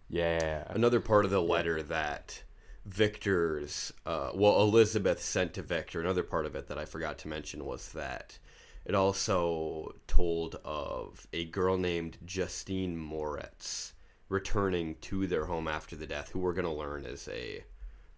Yeah. 0.09 0.65
Another 0.69 1.01
part 1.01 1.25
of 1.25 1.31
the 1.31 1.43
letter 1.43 1.83
that 1.83 2.43
Victor's, 2.85 3.93
uh, 4.05 4.31
well, 4.35 4.61
Elizabeth 4.61 5.23
sent 5.23 5.55
to 5.55 5.63
Victor. 5.63 6.01
Another 6.01 6.23
part 6.23 6.47
of 6.47 6.57
it 6.57 6.67
that 6.69 6.79
I 6.79 6.85
forgot 6.85 7.19
to 7.19 7.29
mention 7.29 7.65
was 7.65 7.93
that 7.93 8.39
it 8.85 8.95
also 8.95 9.95
told 10.07 10.57
of 10.65 11.27
a 11.33 11.45
girl 11.47 11.77
named 11.77 12.19
Justine 12.25 12.97
Moritz 12.97 13.93
returning 14.29 14.97
to 15.03 15.27
their 15.27 15.45
home 15.45 15.69
after 15.69 15.95
the 15.95 16.07
death, 16.07 16.31
who 16.31 16.41
we're 16.41 16.55
going 16.55 16.65
to 16.65 16.73
learn 16.73 17.05
is 17.05 17.29
a 17.29 17.63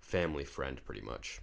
family 0.00 0.44
friend, 0.44 0.80
pretty 0.84 1.00
much. 1.02 1.40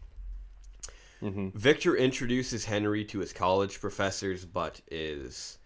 Mm-hmm. 1.22 1.50
Victor 1.50 1.96
introduces 1.96 2.66
Henry 2.66 3.06
to 3.06 3.20
his 3.20 3.34
college 3.34 3.80
professors, 3.80 4.46
but 4.46 4.82
is 4.90 5.60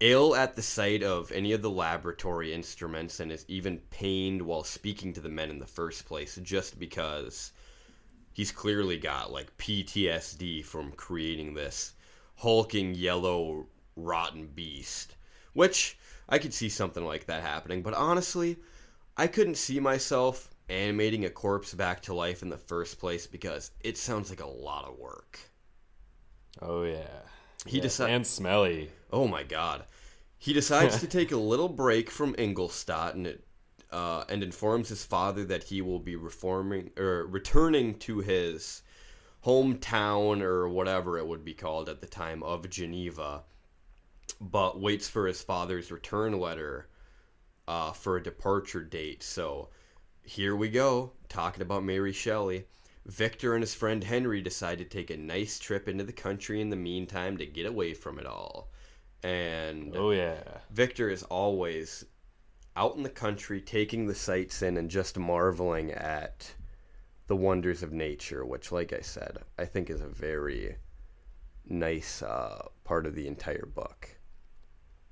ill 0.00 0.34
at 0.34 0.56
the 0.56 0.62
sight 0.62 1.02
of 1.02 1.30
any 1.32 1.52
of 1.52 1.62
the 1.62 1.70
laboratory 1.70 2.52
instruments 2.52 3.20
and 3.20 3.30
is 3.30 3.44
even 3.48 3.78
pained 3.90 4.40
while 4.42 4.64
speaking 4.64 5.12
to 5.12 5.20
the 5.20 5.28
men 5.28 5.50
in 5.50 5.58
the 5.58 5.66
first 5.66 6.06
place 6.06 6.38
just 6.42 6.78
because 6.78 7.52
he's 8.32 8.50
clearly 8.52 8.96
got 8.96 9.30
like 9.32 9.56
PTSD 9.58 10.64
from 10.64 10.92
creating 10.92 11.54
this 11.54 11.92
hulking 12.36 12.94
yellow 12.94 13.66
rotten 13.96 14.46
beast. 14.46 15.16
Which 15.52 15.98
I 16.28 16.38
could 16.38 16.54
see 16.54 16.68
something 16.68 17.04
like 17.04 17.26
that 17.26 17.42
happening, 17.42 17.82
but 17.82 17.92
honestly, 17.94 18.56
I 19.16 19.26
couldn't 19.26 19.56
see 19.56 19.80
myself 19.80 20.48
animating 20.68 21.24
a 21.24 21.30
corpse 21.30 21.74
back 21.74 22.00
to 22.02 22.14
life 22.14 22.42
in 22.42 22.48
the 22.48 22.56
first 22.56 22.98
place 23.00 23.26
because 23.26 23.72
it 23.80 23.98
sounds 23.98 24.30
like 24.30 24.40
a 24.40 24.46
lot 24.46 24.86
of 24.88 24.96
work. 24.98 25.40
Oh 26.62 26.84
yeah. 26.84 27.08
He 27.66 27.76
Yeah, 27.78 27.82
decide- 27.82 28.10
and 28.10 28.26
smelly. 28.26 28.90
Oh 29.12 29.26
my 29.26 29.42
god. 29.42 29.84
He 30.38 30.52
decides 30.52 31.00
to 31.00 31.06
take 31.08 31.32
a 31.32 31.36
little 31.36 31.68
break 31.68 32.10
from 32.10 32.34
Ingolstadt 32.38 33.14
and 33.14 33.26
it, 33.26 33.44
uh, 33.90 34.24
and 34.28 34.42
informs 34.42 34.88
his 34.88 35.04
father 35.04 35.44
that 35.44 35.64
he 35.64 35.82
will 35.82 35.98
be 35.98 36.16
reforming 36.16 36.90
or 36.96 37.26
returning 37.26 37.98
to 37.98 38.20
his 38.20 38.82
hometown 39.44 40.42
or 40.42 40.68
whatever 40.68 41.18
it 41.18 41.26
would 41.26 41.44
be 41.44 41.54
called 41.54 41.88
at 41.88 42.00
the 42.00 42.06
time 42.06 42.42
of 42.42 42.68
Geneva, 42.70 43.42
but 44.40 44.80
waits 44.80 45.08
for 45.08 45.26
his 45.26 45.42
father's 45.42 45.90
return 45.90 46.38
letter 46.38 46.88
uh, 47.66 47.92
for 47.92 48.16
a 48.16 48.22
departure 48.22 48.82
date. 48.82 49.22
So 49.22 49.68
here 50.22 50.54
we 50.54 50.68
go, 50.68 51.12
talking 51.28 51.62
about 51.62 51.84
Mary 51.84 52.12
Shelley. 52.12 52.64
Victor 53.06 53.54
and 53.54 53.62
his 53.62 53.74
friend 53.74 54.04
Henry 54.04 54.40
decide 54.42 54.78
to 54.78 54.84
take 54.84 55.10
a 55.10 55.16
nice 55.16 55.58
trip 55.58 55.88
into 55.88 56.04
the 56.04 56.12
country 56.12 56.60
in 56.60 56.70
the 56.70 56.76
meantime 56.76 57.36
to 57.38 57.46
get 57.46 57.66
away 57.66 57.94
from 57.94 58.18
it 58.18 58.26
all. 58.26 58.70
And 59.22 59.94
Oh 59.96 60.10
yeah. 60.10 60.42
Victor 60.70 61.10
is 61.10 61.22
always 61.24 62.04
out 62.76 62.96
in 62.96 63.02
the 63.02 63.10
country 63.10 63.60
taking 63.60 64.06
the 64.06 64.14
sights 64.14 64.62
in 64.62 64.76
and 64.76 64.90
just 64.90 65.18
marveling 65.18 65.90
at 65.92 66.52
the 67.26 67.36
wonders 67.36 67.82
of 67.82 67.92
nature, 67.92 68.44
which, 68.44 68.72
like 68.72 68.92
I 68.92 69.00
said, 69.00 69.38
I 69.58 69.64
think 69.64 69.90
is 69.90 70.00
a 70.00 70.08
very 70.08 70.76
nice 71.68 72.22
uh, 72.22 72.66
part 72.84 73.06
of 73.06 73.14
the 73.14 73.26
entire 73.26 73.66
book. 73.66 74.08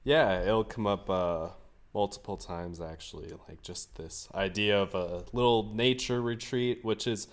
Yeah, 0.02 0.42
it'll 0.42 0.64
come 0.64 0.86
up 0.86 1.08
uh, 1.10 1.50
multiple 1.94 2.36
times 2.36 2.80
actually. 2.80 3.32
Like 3.48 3.62
just 3.62 3.96
this 3.96 4.28
idea 4.34 4.80
of 4.80 4.94
a 4.94 5.24
little 5.32 5.74
nature 5.74 6.20
retreat, 6.20 6.84
which 6.84 7.06
is 7.06 7.28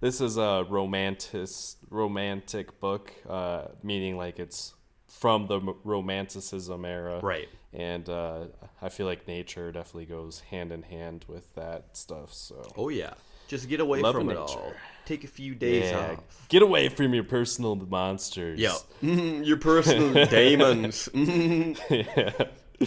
this 0.00 0.20
is 0.20 0.36
a 0.36 0.64
romantic 0.68 1.48
romantic 1.90 2.78
book, 2.80 3.12
uh, 3.28 3.68
meaning 3.82 4.16
like 4.16 4.38
it's 4.38 4.74
from 5.08 5.46
the 5.46 5.60
romanticism 5.84 6.84
era, 6.84 7.20
Right. 7.22 7.48
And 7.72 8.08
uh, 8.08 8.46
I 8.80 8.88
feel 8.88 9.06
like 9.06 9.26
nature 9.28 9.70
definitely 9.72 10.06
goes 10.06 10.40
hand 10.40 10.72
in 10.72 10.82
hand 10.82 11.24
with 11.28 11.54
that 11.54 11.96
stuff. 11.96 12.32
So 12.32 12.62
Oh, 12.76 12.88
yeah. 12.88 13.14
Just 13.46 13.68
get 13.68 13.80
away 13.80 14.00
Love 14.00 14.14
from 14.14 14.28
it 14.30 14.34
nature. 14.34 14.58
all. 14.58 14.72
Take 15.06 15.24
a 15.24 15.28
few 15.28 15.54
days 15.54 15.90
yeah, 15.90 16.12
off. 16.18 16.46
get 16.50 16.62
away 16.62 16.88
from 16.90 17.14
your 17.14 17.24
personal 17.24 17.76
monsters. 17.76 18.58
Yeah. 18.58 18.74
Your 19.00 19.56
personal 19.56 20.26
daemons. 20.30 21.08
yeah. 21.14 22.32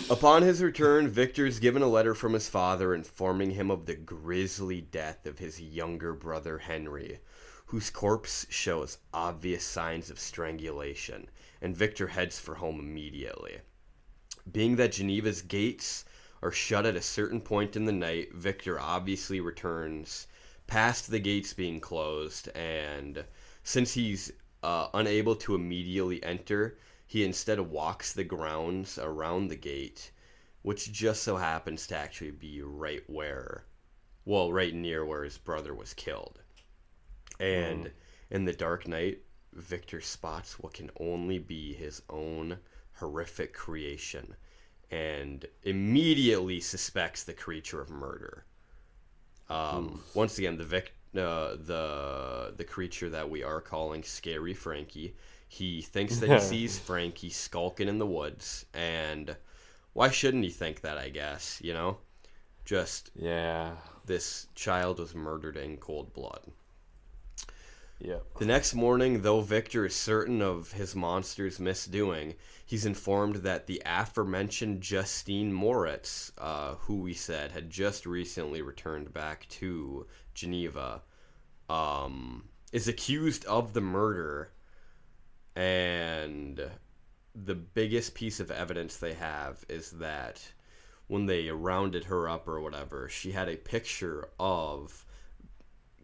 Upon 0.09 0.41
his 0.43 0.61
return, 0.63 1.07
Victor 1.09 1.45
is 1.45 1.59
given 1.59 1.81
a 1.81 1.87
letter 1.87 2.13
from 2.15 2.33
his 2.33 2.47
father 2.47 2.93
informing 2.93 3.51
him 3.51 3.69
of 3.71 3.85
the 3.87 3.95
grisly 3.95 4.81
death 4.81 5.25
of 5.25 5.39
his 5.39 5.59
younger 5.59 6.13
brother 6.13 6.59
Henry, 6.59 7.19
whose 7.65 7.89
corpse 7.89 8.45
shows 8.49 8.99
obvious 9.13 9.63
signs 9.65 10.09
of 10.09 10.19
strangulation, 10.19 11.27
and 11.61 11.75
Victor 11.75 12.07
heads 12.07 12.39
for 12.39 12.55
home 12.55 12.79
immediately. 12.79 13.59
Being 14.51 14.75
that 14.77 14.93
Geneva's 14.93 15.41
gates 15.41 16.05
are 16.41 16.51
shut 16.51 16.85
at 16.85 16.95
a 16.95 17.01
certain 17.01 17.39
point 17.39 17.75
in 17.75 17.85
the 17.85 17.91
night, 17.91 18.33
Victor 18.33 18.79
obviously 18.79 19.39
returns 19.39 20.27
past 20.67 21.11
the 21.11 21.19
gates 21.19 21.53
being 21.53 21.79
closed, 21.79 22.47
and 22.55 23.25
since 23.63 23.93
he's 23.93 24.31
uh, 24.63 24.87
unable 24.93 25.35
to 25.35 25.53
immediately 25.53 26.23
enter, 26.23 26.77
he 27.05 27.25
instead 27.25 27.59
walks 27.59 28.13
the 28.13 28.23
grounds 28.23 28.97
around 28.97 29.49
the 29.49 29.55
gate, 29.55 30.11
which 30.61 30.91
just 30.91 31.23
so 31.23 31.35
happens 31.35 31.85
to 31.87 31.95
actually 31.97 32.31
be 32.31 32.61
right 32.61 33.03
where, 33.07 33.65
well, 34.25 34.51
right 34.51 34.73
near 34.73 35.05
where 35.05 35.23
his 35.23 35.37
brother 35.37 35.73
was 35.75 35.93
killed. 35.93 36.39
And 37.39 37.91
in 38.29 38.45
the 38.45 38.53
dark 38.53 38.87
night, 38.87 39.19
Victor 39.53 40.01
spots 40.01 40.59
what 40.59 40.73
can 40.73 40.91
only 40.99 41.39
be 41.39 41.73
his 41.73 42.01
own 42.09 42.59
horrific 42.93 43.53
creation 43.53 44.35
and 44.91 45.45
immediately 45.63 46.59
suspects 46.61 47.23
the 47.23 47.33
creature 47.33 47.81
of 47.81 47.89
murder. 47.89 48.45
Um, 49.49 50.01
once 50.13 50.37
again, 50.37 50.57
the 50.57 50.63
vic- 50.63 50.95
uh, 51.15 51.55
the 51.57 52.53
the 52.55 52.63
creature 52.63 53.09
that 53.09 53.29
we 53.29 53.43
are 53.43 53.61
calling 53.61 54.03
Scary 54.03 54.53
Frankie. 54.53 55.15
He 55.47 55.81
thinks 55.81 56.17
that 56.19 56.29
he 56.29 56.39
sees 56.51 56.79
Frankie 56.79 57.29
skulking 57.29 57.87
in 57.89 57.97
the 57.97 58.05
woods, 58.07 58.65
and 58.73 59.35
why 59.93 60.09
shouldn't 60.09 60.43
he 60.45 60.49
think 60.49 60.81
that? 60.81 60.97
I 60.97 61.09
guess 61.09 61.59
you 61.61 61.73
know, 61.73 61.97
just 62.65 63.11
Yeah. 63.15 63.75
this 64.05 64.47
child 64.55 64.99
was 64.99 65.15
murdered 65.15 65.57
in 65.57 65.77
cold 65.77 66.13
blood. 66.13 66.51
Yep. 68.03 68.39
The 68.39 68.45
next 68.45 68.73
morning, 68.73 69.21
though 69.21 69.41
Victor 69.41 69.85
is 69.85 69.95
certain 69.95 70.41
of 70.41 70.71
his 70.71 70.95
monster's 70.95 71.59
misdoing, 71.59 72.33
he's 72.65 72.85
informed 72.85 73.37
that 73.37 73.67
the 73.67 73.81
aforementioned 73.85 74.81
Justine 74.81 75.53
Moritz, 75.53 76.31
uh, 76.39 76.75
who 76.75 77.01
we 77.01 77.13
said 77.13 77.51
had 77.51 77.69
just 77.69 78.07
recently 78.07 78.63
returned 78.63 79.13
back 79.13 79.47
to 79.49 80.07
Geneva, 80.33 81.03
um, 81.69 82.45
is 82.71 82.87
accused 82.87 83.45
of 83.45 83.73
the 83.73 83.81
murder. 83.81 84.51
And 85.55 86.59
the 87.35 87.55
biggest 87.55 88.15
piece 88.15 88.39
of 88.39 88.49
evidence 88.49 88.97
they 88.97 89.13
have 89.13 89.63
is 89.69 89.91
that 89.91 90.41
when 91.05 91.27
they 91.27 91.51
rounded 91.51 92.05
her 92.05 92.27
up 92.27 92.47
or 92.47 92.61
whatever, 92.61 93.09
she 93.09 93.33
had 93.33 93.47
a 93.47 93.57
picture 93.57 94.29
of 94.39 95.05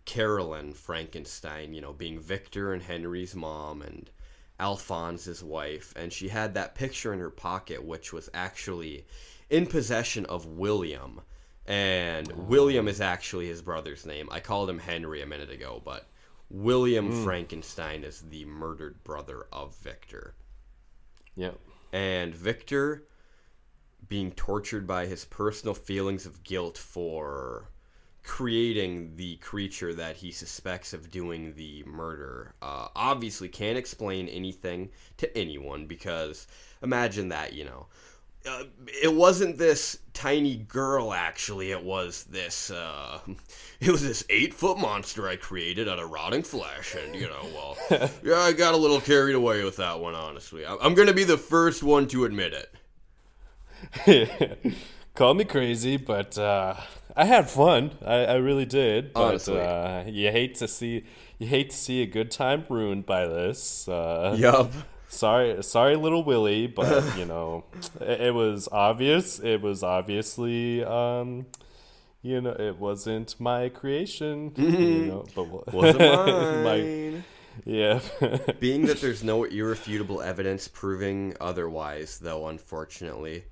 Carolyn 0.08 0.74
Frankenstein, 0.74 1.74
you 1.74 1.82
know, 1.82 1.92
being 1.92 2.18
Victor 2.18 2.74
and 2.74 2.82
Henry's 2.82 3.36
mom 3.36 3.82
and 3.82 4.10
Alphonse's 4.58 5.44
wife, 5.44 5.94
and 5.98 6.12
she 6.12 6.30
had 6.30 6.54
that 6.54 6.76
picture 6.76 7.14
in 7.14 7.20
her 7.20 7.30
pocket, 7.30 7.84
which 7.84 8.14
was 8.14 8.30
actually 8.34 9.06
in 9.50 9.68
possession 9.68 10.26
of 10.26 10.46
William. 10.46 11.22
And 11.68 12.32
oh. 12.32 12.42
William 12.44 12.88
is 12.88 13.02
actually 13.02 13.48
his 13.48 13.62
brother's 13.62 14.06
name. 14.06 14.30
I 14.32 14.40
called 14.40 14.70
him 14.70 14.80
Henry 14.80 15.22
a 15.22 15.28
minute 15.28 15.52
ago, 15.52 15.82
but 15.84 16.08
William 16.50 17.12
hmm. 17.12 17.24
Frankenstein 17.26 18.06
is 18.06 18.22
the 18.22 18.46
murdered 18.46 19.04
brother 19.04 19.46
of 19.52 19.76
Victor. 19.76 20.36
Yep. 21.36 21.60
And 21.92 22.34
Victor 22.34 23.04
being 24.08 24.32
tortured 24.32 24.88
by 24.88 25.06
his 25.06 25.26
personal 25.26 25.74
feelings 25.74 26.26
of 26.26 26.46
guilt 26.46 26.78
for 26.78 27.68
creating 28.28 29.16
the 29.16 29.38
creature 29.38 29.94
that 29.94 30.18
he 30.18 30.32
suspects 30.32 30.94
of 30.94 31.10
doing 31.10 31.54
the 31.56 31.82
murder. 31.86 32.54
Uh, 32.62 32.90
obviously 32.94 33.48
can't 33.48 33.78
explain 33.78 34.28
anything 34.28 34.90
to 35.16 35.38
anyone 35.38 35.88
because 35.88 36.46
imagine 36.84 37.30
that 37.30 37.54
you 37.54 37.64
know. 37.64 37.88
Uh, 38.46 38.64
it 39.04 39.14
wasn't 39.14 39.58
this 39.58 40.00
tiny 40.14 40.58
girl 40.58 41.14
actually. 41.14 41.72
It 41.72 41.82
was 41.82 42.26
this 42.26 42.70
uh, 42.70 43.20
it 43.80 43.90
was 43.90 44.04
this 44.04 44.26
eight 44.30 44.54
foot 44.54 44.78
monster 44.78 45.28
i 45.28 45.38
created 45.38 45.88
out 45.88 46.00
of 46.00 46.10
rotting 46.10 46.44
flesh 46.44 46.96
and 46.96 47.16
you 47.16 47.28
know 47.28 47.46
well 47.56 47.78
yeah 48.24 48.40
i 48.40 48.52
got 48.52 48.74
a 48.74 48.78
little 48.78 49.00
carried 49.00 49.36
away 49.36 49.64
with 49.64 49.78
that 49.78 50.00
one 50.00 50.16
honestly. 50.16 50.66
I'm 50.66 50.94
gonna 50.94 51.14
be 51.14 51.24
the 51.24 51.38
first 51.38 51.82
one 51.82 52.08
to 52.10 52.26
admit 52.26 52.54
it. 54.06 54.76
Call 55.16 55.34
me 55.34 55.46
crazy, 55.46 55.98
but 55.98 56.38
uh, 56.38 56.76
I 57.18 57.26
had 57.26 57.50
fun. 57.50 57.92
I, 58.06 58.26
I 58.26 58.36
really 58.36 58.66
did. 58.66 59.14
But 59.14 59.24
Honestly. 59.24 59.60
uh, 59.60 60.06
you 60.06 60.32
hate 60.32 60.56
to 60.56 60.68
see 60.68 61.04
you 61.40 61.48
hate 61.48 61.72
to 61.72 61.76
see 61.76 62.02
a 62.02 62.06
good 62.06 62.32
time 62.32 62.66
ruined 62.70 63.06
by 63.06 63.26
this. 63.28 63.88
Uh, 63.88 64.36
yup 64.38 64.72
Sorry, 65.10 65.64
sorry, 65.64 65.96
little 65.96 66.24
Willie, 66.24 66.68
but 66.68 67.18
you 67.18 67.26
know, 67.26 67.64
it, 68.02 68.22
it 68.22 68.34
was 68.34 68.68
obvious. 68.72 69.40
It 69.40 69.62
was 69.62 69.82
obviously, 69.82 70.84
um, 70.84 71.46
you 72.22 72.42
know, 72.42 72.52
it 72.52 72.78
wasn't 72.78 73.40
my 73.40 73.70
creation. 73.70 74.52
You 74.58 75.06
know, 75.06 75.26
but 75.34 75.74
wasn't 75.74 76.00
my- 76.00 76.64
mine 76.64 77.24
yeah. 77.66 78.00
Being 78.60 78.86
that 78.86 79.02
there's 79.02 79.24
no 79.24 79.44
irrefutable 79.60 80.22
evidence 80.22 80.68
proving 80.68 81.36
otherwise, 81.40 82.20
though, 82.20 82.48
unfortunately, 82.48 83.46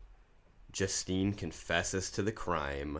Justine 0.72 1.34
confesses 1.34 2.12
to 2.12 2.22
the 2.22 2.32
crime 2.32 3.00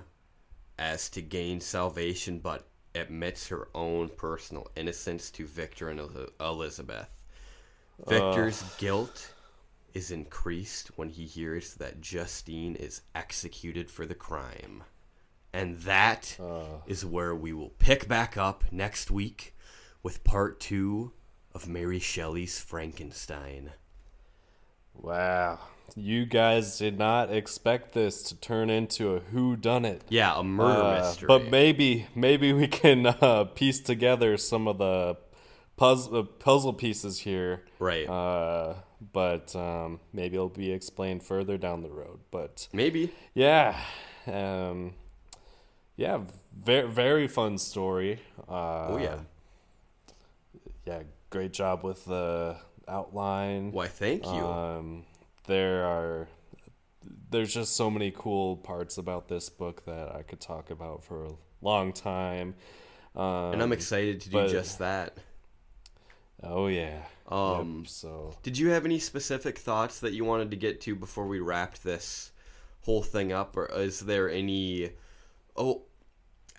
as 0.78 1.10
to 1.10 1.22
gain 1.22 1.60
salvation, 1.62 2.40
but 2.40 2.68
admits 2.94 3.48
her 3.48 3.68
own 3.76 4.10
personal 4.10 4.68
innocence 4.76 5.30
to 5.32 5.46
Victor 5.46 5.90
and 5.90 6.02
Elizabeth. 6.40 7.10
Victor's 8.08 8.64
guilt 8.78 9.34
is 9.94 10.12
increased 10.12 10.92
when 10.98 11.10
he 11.10 11.26
hears 11.26 11.76
that 11.76 12.02
Justine 12.02 12.76
is 12.76 13.02
executed 13.14 13.90
for 13.90 14.06
the 14.06 14.16
crime. 14.16 14.84
And 15.54 15.78
that 15.80 16.38
is 16.86 17.06
where 17.06 17.34
we 17.34 17.54
will 17.54 17.70
pick 17.70 18.08
back 18.08 18.36
up 18.36 18.66
next 18.72 19.10
week 19.10 19.56
with 20.04 20.24
part 20.26 20.60
two 20.60 21.14
of 21.54 21.68
Mary 21.68 22.00
Shelley's 22.00 22.60
Frankenstein. 22.60 23.72
Wow. 24.94 25.60
You 25.96 26.26
guys 26.26 26.78
did 26.78 26.98
not 26.98 27.32
expect 27.32 27.94
this 27.94 28.22
to 28.24 28.36
turn 28.36 28.70
into 28.70 29.16
a 29.16 29.20
who 29.20 29.56
done 29.56 29.86
it. 29.86 30.02
Yeah, 30.10 30.40
a 30.40 30.44
murder 30.44 30.82
Uh, 30.82 31.00
mystery. 31.00 31.28
But 31.28 31.50
maybe 31.50 32.08
maybe 32.16 32.52
we 32.54 32.68
can 32.68 33.06
uh, 33.08 33.46
piece 33.46 33.80
together 33.80 34.36
some 34.38 34.68
of 34.68 34.78
the 34.78 35.18
puzzle 35.78 36.18
uh, 36.20 36.24
puzzle 36.24 36.74
pieces 36.74 37.20
here. 37.20 37.64
Right. 37.80 38.08
Uh, 38.10 38.76
but 39.14 39.56
um, 39.56 40.00
maybe 40.12 40.36
it'll 40.36 40.50
be 40.50 40.72
explained 40.72 41.24
further 41.24 41.58
down 41.58 41.82
the 41.82 41.90
road. 41.92 42.20
But 42.32 42.68
maybe. 42.74 43.14
yeah, 43.34 43.78
um, 44.28 44.94
yeah, 45.96 46.20
very 46.58 46.88
very 46.90 47.28
fun 47.28 47.58
story. 47.58 48.20
Uh, 48.50 48.88
Oh 48.90 48.98
yeah. 48.98 49.20
yeah, 50.86 51.04
great 51.30 51.54
job 51.54 51.84
with 51.84 52.06
the 52.06 52.58
outline. 52.88 53.72
Why? 53.72 53.88
Thank 53.88 54.26
you. 54.26 54.32
Um, 54.46 55.04
there 55.48 55.86
are 55.86 56.28
there's 57.30 57.54
just 57.54 57.76
so 57.76 57.90
many 57.90 58.12
cool 58.16 58.58
parts 58.58 58.98
about 58.98 59.28
this 59.28 59.50
book 59.50 59.86
that 59.86 60.16
I 60.16 60.22
could 60.24 60.40
talk 60.40 60.72
about 60.72 61.04
for 61.04 61.26
a 61.26 61.32
long 61.62 61.94
time. 61.94 62.56
Um, 63.16 63.54
and 63.54 63.62
I'm 63.64 63.72
excited 63.72 64.22
to 64.22 64.30
do 64.30 64.38
but- 64.38 64.50
just 64.50 64.80
that. 64.80 65.18
oh 66.44 66.68
yeah. 66.68 67.04
Um, 67.28 67.80
Yep, 67.80 67.88
so 67.88 68.36
Did 68.44 68.58
you 68.58 68.70
have 68.70 68.86
any 68.86 69.00
specific 69.00 69.58
thoughts 69.58 70.00
that 70.02 70.14
you 70.14 70.24
wanted 70.24 70.52
to 70.52 70.58
get 70.58 70.80
to 70.82 70.96
before 70.96 71.26
we 71.26 71.40
wrapped 71.40 71.84
this 71.84 72.32
whole 72.82 73.02
thing 73.02 73.32
up, 73.32 73.58
or 73.58 73.66
is 73.74 74.02
there 74.02 74.30
any? 74.30 74.92
Oh, 75.58 75.84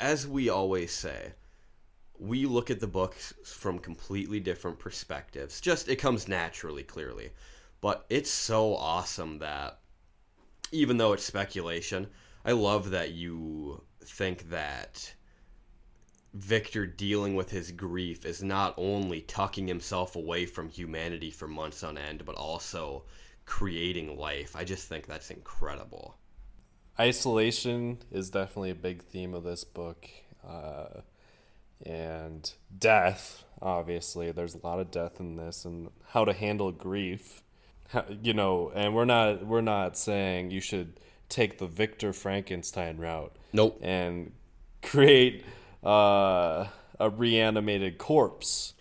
as 0.00 0.26
we 0.26 0.48
always 0.48 0.92
say, 0.92 1.34
we 2.18 2.46
look 2.46 2.68
at 2.70 2.80
the 2.80 2.88
books 2.88 3.32
from 3.44 3.78
completely 3.78 4.40
different 4.40 4.78
perspectives. 4.80 5.60
Just 5.60 5.88
it 5.88 5.96
comes 5.96 6.26
naturally, 6.26 6.82
clearly, 6.82 7.30
but 7.80 8.06
it's 8.08 8.30
so 8.30 8.74
awesome 8.74 9.38
that 9.38 9.78
even 10.72 10.96
though 10.96 11.12
it's 11.12 11.24
speculation, 11.24 12.08
I 12.44 12.52
love 12.52 12.90
that 12.90 13.12
you 13.12 13.82
think 14.04 14.50
that 14.50 15.14
Victor 16.34 16.86
dealing 16.86 17.34
with 17.34 17.50
his 17.50 17.70
grief 17.70 18.26
is 18.26 18.42
not 18.42 18.74
only 18.76 19.22
tucking 19.22 19.66
himself 19.66 20.16
away 20.16 20.44
from 20.46 20.68
humanity 20.68 21.30
for 21.30 21.48
months 21.48 21.82
on 21.82 21.96
end, 21.96 22.24
but 22.24 22.34
also 22.36 23.04
creating 23.46 24.18
life. 24.18 24.54
I 24.54 24.64
just 24.64 24.88
think 24.88 25.06
that's 25.06 25.30
incredible. 25.30 26.18
isolation 26.98 27.98
is 28.10 28.30
definitely 28.30 28.70
a 28.70 28.74
big 28.74 29.02
theme 29.02 29.34
of 29.34 29.44
this 29.44 29.64
book, 29.64 30.08
uh, 30.46 31.00
and 31.84 32.52
death. 32.78 33.44
Obviously, 33.60 34.32
there's 34.32 34.54
a 34.54 34.66
lot 34.66 34.80
of 34.80 34.90
death 34.90 35.20
in 35.20 35.36
this, 35.36 35.64
and 35.64 35.90
how 36.08 36.24
to 36.24 36.32
handle 36.32 36.72
grief. 36.72 37.42
You 38.22 38.34
know, 38.34 38.72
and 38.74 38.94
we're 38.94 39.04
not 39.04 39.46
we're 39.46 39.60
not 39.60 39.96
saying 39.96 40.50
you 40.50 40.60
should 40.60 41.00
take 41.28 41.58
the 41.58 41.66
Victor 41.66 42.12
Frankenstein 42.12 42.98
route. 42.98 43.34
Nope. 43.52 43.78
and 43.82 44.32
create 44.82 45.44
uh, 45.84 46.66
a 46.98 47.10
reanimated 47.10 47.98
corpse. 47.98 48.74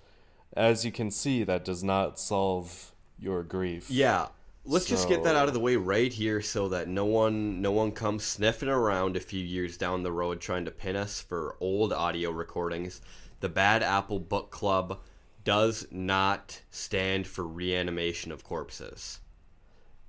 As 0.54 0.86
you 0.86 0.92
can 0.92 1.12
see, 1.12 1.44
that 1.44 1.66
does 1.66 1.84
not 1.84 2.20
solve 2.20 2.92
your 3.20 3.44
grief. 3.44 3.90
Yeah. 3.90 4.28
Let's 4.68 4.86
just 4.86 5.08
get 5.08 5.24
that 5.26 5.36
out 5.36 5.48
of 5.48 5.54
the 5.54 5.60
way 5.60 5.76
right 5.76 6.12
here 6.12 6.42
so 6.42 6.70
that 6.70 6.88
no 6.88 7.06
one 7.06 7.62
no 7.62 7.72
one 7.72 7.92
comes 7.92 8.24
sniffing 8.24 8.70
around 8.70 9.16
a 9.16 9.20
few 9.20 9.44
years 9.44 9.78
down 9.78 10.02
the 10.02 10.12
road 10.12 10.42
trying 10.42 10.66
to 10.66 10.72
pin 10.72 10.96
us 10.96 11.22
for 11.22 11.56
old 11.60 11.94
audio 11.94 12.32
recordings. 12.32 13.00
The 13.42 13.50
Bad 13.50 13.84
Apple 13.84 14.18
Book 14.18 14.50
Club 14.50 15.02
does 15.46 15.88
not 15.92 16.62
stand 16.72 17.26
for 17.28 17.46
reanimation 17.46 18.32
of 18.34 18.44
corpses. 18.44 19.20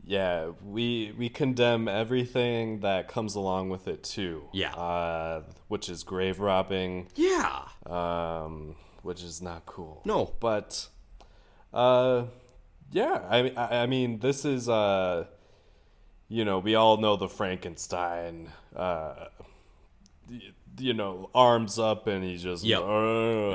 Yeah, 0.03 0.51
we 0.65 1.13
we 1.19 1.29
condemn 1.29 1.87
everything 1.89 2.81
that 2.81 3.07
comes 3.09 3.35
along 3.35 3.69
with 3.71 3.87
it 3.89 4.03
too. 4.05 4.49
Yeah. 4.53 4.73
uh, 4.75 5.43
which 5.69 5.89
is 5.89 6.03
grave 6.05 6.39
robbing, 6.41 7.09
Yeah. 7.17 7.63
um, 7.87 8.77
which 9.03 9.23
is 9.23 9.41
not 9.43 9.67
cool. 9.67 10.03
No. 10.05 10.33
but 10.41 10.89
uh, 11.75 12.25
yeah, 12.93 13.25
I 13.29 13.43
mean, 13.43 13.57
I, 13.57 13.83
I 13.83 13.87
mean, 13.87 14.21
this 14.21 14.45
is 14.45 14.69
uh, 14.69 15.27
you 16.29 16.45
know, 16.45 16.59
we 16.61 16.75
all 16.77 16.97
know 16.99 17.17
the 17.17 17.29
Frankenstein, 17.29 18.51
uh, 18.77 19.27
you 20.79 20.95
know, 20.95 21.31
arms 21.35 21.79
up 21.79 22.07
and 22.07 22.25
he's 22.25 22.43
just, 22.43 22.65
Yep. 22.65 22.81
"Uh," 22.83 23.53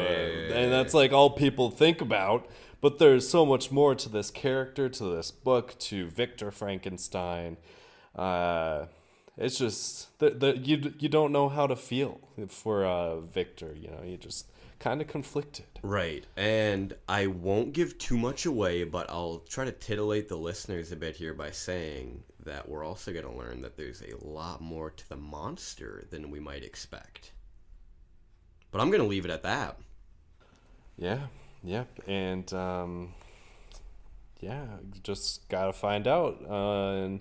and 0.54 0.72
that's 0.72 0.94
like 0.94 1.12
all 1.12 1.30
people 1.32 1.70
think 1.72 2.02
about. 2.02 2.48
But 2.82 2.98
there's 2.98 3.30
so 3.30 3.46
much 3.46 3.72
more 3.72 3.94
to 3.94 4.10
this 4.10 4.32
character, 4.32 4.90
to 4.90 5.04
this 5.04 5.30
book, 5.30 5.78
to 5.80 6.08
Victor 6.08 6.50
Frankenstein. 6.50 7.58
Uh, 8.16 8.88
it's 9.38 9.58
just 9.58 10.18
the, 10.20 10.32
the 10.32 10.58
you 10.58 10.94
you 11.00 11.08
don't 11.08 11.32
know 11.32 11.48
how 11.48 11.68
to 11.68 11.76
feel 11.76 12.20
for 12.48 12.84
uh, 12.86 13.20
Victor. 13.20 13.74
You 13.80 13.90
know, 13.90 14.02
you 14.04 14.18
just 14.18 14.48
kind 14.80 15.00
of 15.00 15.08
conflicted. 15.08 15.68
Right. 15.84 16.26
And 16.36 16.96
I 17.08 17.28
won't 17.28 17.74
give 17.74 18.00
too 18.00 18.18
much 18.18 18.48
away, 18.48 18.84
but 18.84 19.10
I'll 19.12 19.44
try 19.48 19.66
to 19.66 19.72
titillate 19.72 20.28
the 20.28 20.38
listeners 20.38 20.92
a 20.92 20.96
bit 20.96 21.16
here 21.16 21.36
by 21.36 21.52
saying 21.52 22.24
that 22.46 22.68
we're 22.68 22.84
also 22.84 23.12
going 23.14 23.26
to 23.26 23.32
learn 23.38 23.62
that 23.62 23.78
there's 23.78 24.02
a 24.02 24.26
lot 24.26 24.62
more 24.62 24.89
to 24.89 25.10
the 25.10 25.16
monster 25.16 26.06
than 26.10 26.32
we 26.32 26.39
might 26.39 26.64
expect. 26.64 27.32
But 28.72 28.82
I'm 28.82 28.89
going 28.89 29.02
to 29.02 29.08
leave 29.08 29.26
it 29.26 29.32
at 29.32 29.44
that. 29.44 29.78
Yeah, 30.98 31.28
yep, 31.64 31.89
and 32.08 32.52
um, 32.54 33.14
yeah, 34.39 34.66
just 35.04 35.48
gotta 35.50 35.74
find 35.74 36.08
out 36.08 36.46
uh, 36.48 37.18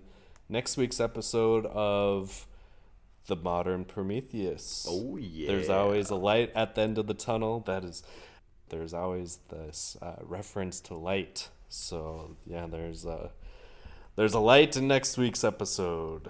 next 0.49 0.77
week's 0.77 1.01
episode 1.01 1.67
of 1.67 2.47
the 3.27 3.37
Modern 3.37 3.85
Prometheus. 3.85 4.87
Oh, 4.89 5.17
yeah. 5.17 5.49
There's 5.49 5.69
always 5.69 6.11
a 6.11 6.17
light 6.17 6.53
at 6.55 6.75
the 6.75 6.83
end 6.83 6.99
of 6.99 7.07
the 7.07 7.15
tunnel. 7.15 7.61
That 7.61 7.85
is, 7.85 8.03
there's 8.71 8.93
always 8.93 9.39
this 9.49 9.97
uh, 10.03 10.17
reference 10.23 10.81
to 10.83 10.95
light. 10.95 11.49
So 11.69 12.37
yeah, 12.45 12.67
there's 12.67 13.05
a 13.05 13.31
there's 14.17 14.35
a 14.35 14.41
light 14.41 14.77
in 14.77 14.89
next 14.89 15.17
week's 15.17 15.45
episode. 15.45 16.29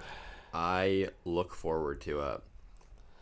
I 0.53 1.09
look 1.25 1.53
forward 1.53 2.01
to 2.01 2.19
it. 2.21 2.41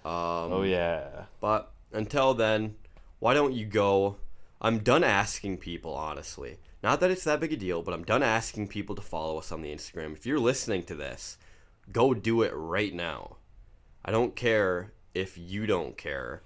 Um, 0.06 0.54
Oh 0.54 0.64
yeah, 0.64 1.26
But 1.42 1.72
until 1.92 2.34
then, 2.34 2.76
why 3.20 3.34
don't 3.34 3.54
you 3.54 3.66
go? 3.66 4.18
I'm 4.62 4.80
done 4.80 5.04
asking 5.04 5.58
people, 5.58 5.94
honestly. 5.94 6.58
Not 6.82 7.00
that 7.02 7.12
it's 7.12 7.26
that 7.26 7.40
big 7.40 7.54
a 7.54 7.58
deal, 7.58 7.82
but 7.82 7.94
I'm 7.94 8.04
done 8.04 8.24
asking 8.24 8.70
people 8.70 8.96
to 8.96 9.02
follow 9.02 9.38
us 9.38 9.52
on 9.52 9.62
the 9.62 9.74
Instagram. 9.74 10.14
If 10.14 10.26
you're 10.26 10.40
listening 10.40 10.84
to 10.84 10.96
this, 10.96 11.38
go 11.92 12.14
do 12.14 12.42
it 12.42 12.52
right 12.54 12.94
now. 12.94 13.38
I 14.04 14.12
don't 14.12 14.36
care 14.36 14.94
if 15.14 15.38
you 15.38 15.66
don't 15.66 15.98
care. 15.98 16.42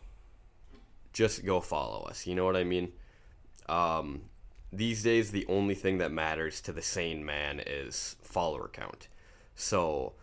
Just 1.11 1.45
go 1.45 1.59
follow 1.61 2.03
us. 2.03 2.25
You 2.25 2.33
know 2.33 2.45
what 2.45 2.55
I 2.55 2.63
mean? 2.63 2.93
Um, 3.69 4.23
these 4.75 5.03
days, 5.03 5.31
the 5.31 5.45
only 5.47 5.75
thing 5.75 5.99
that 5.99 6.11
matters 6.11 6.61
to 6.61 6.71
the 6.71 6.81
sane 6.81 7.25
man 7.25 7.61
is 7.65 8.15
follower 8.21 8.69
count. 8.71 9.07
So 9.55 10.13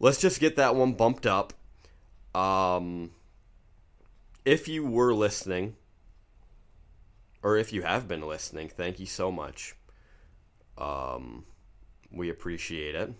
let's 0.00 0.20
just 0.20 0.40
get 0.40 0.56
that 0.56 0.74
one 0.74 0.92
bumped 0.92 1.26
up. 1.26 1.52
Um, 2.34 3.10
if 4.44 4.68
you 4.68 4.84
were 4.84 5.14
listening, 5.14 5.76
or 7.42 7.56
if 7.56 7.72
you 7.72 7.82
have 7.82 8.08
been 8.08 8.22
listening, 8.22 8.68
thank 8.68 8.98
you 8.98 9.06
so 9.06 9.30
much. 9.30 9.74
Um, 10.78 11.44
we 12.10 12.30
appreciate 12.30 12.94
it. 12.94 13.12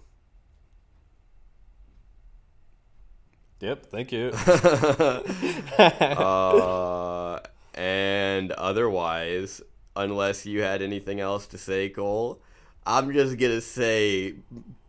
yep. 3.60 3.86
Thank 3.86 4.12
you. 4.12 4.32
Uh, 5.78 7.40
and 7.74 8.52
otherwise, 8.52 9.62
unless 9.96 10.46
you 10.46 10.62
had 10.62 10.82
anything 10.82 11.20
else 11.20 11.46
to 11.48 11.58
say, 11.58 11.88
Cole, 11.88 12.40
I'm 12.86 13.12
just 13.12 13.38
gonna 13.38 13.60
say 13.60 14.34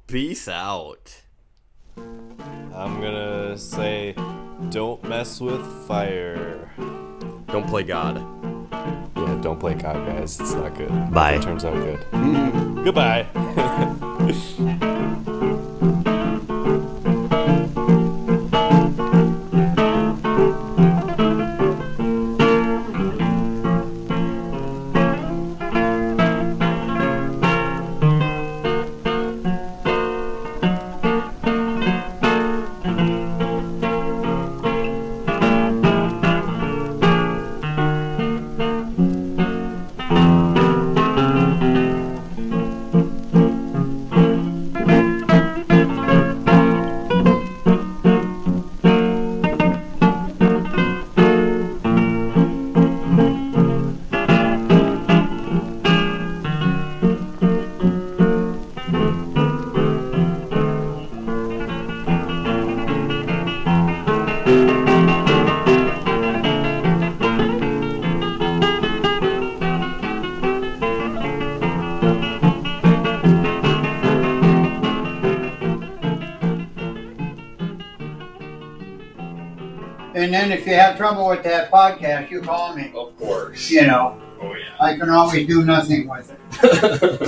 peace 0.08 0.48
out. 0.48 1.22
I'm 1.98 3.00
gonna 3.02 3.58
say, 3.58 4.16
don't 4.70 5.04
mess 5.04 5.40
with 5.40 5.66
fire. 5.88 6.72
Don't 7.48 7.68
play 7.68 7.84
God. 7.84 8.18
Yeah, 9.16 9.40
don't 9.42 9.60
play 9.60 9.76
God, 9.76 10.06
guys. 10.08 10.40
It's 10.40 10.54
not 10.54 10.76
good. 10.76 11.12
Bye. 11.12 11.34
It 11.34 11.44
turns 11.44 11.66
out 11.66 11.76
good. 11.76 12.84
Goodbye. 12.84 13.28
trouble 81.14 81.30
with 81.30 81.44
that 81.44 81.70
podcast, 81.72 82.32
you 82.32 82.42
call 82.42 82.76
me. 82.76 82.92
Of 82.96 83.16
course. 83.18 83.70
You 83.70 83.86
know, 83.86 84.20
Oh 84.42 84.54
yeah. 84.56 84.76
I 84.80 84.98
can 84.98 85.10
always 85.10 85.48
do 85.48 85.64
nothing 85.64 86.10
with 86.10 86.32
it. 86.32 87.22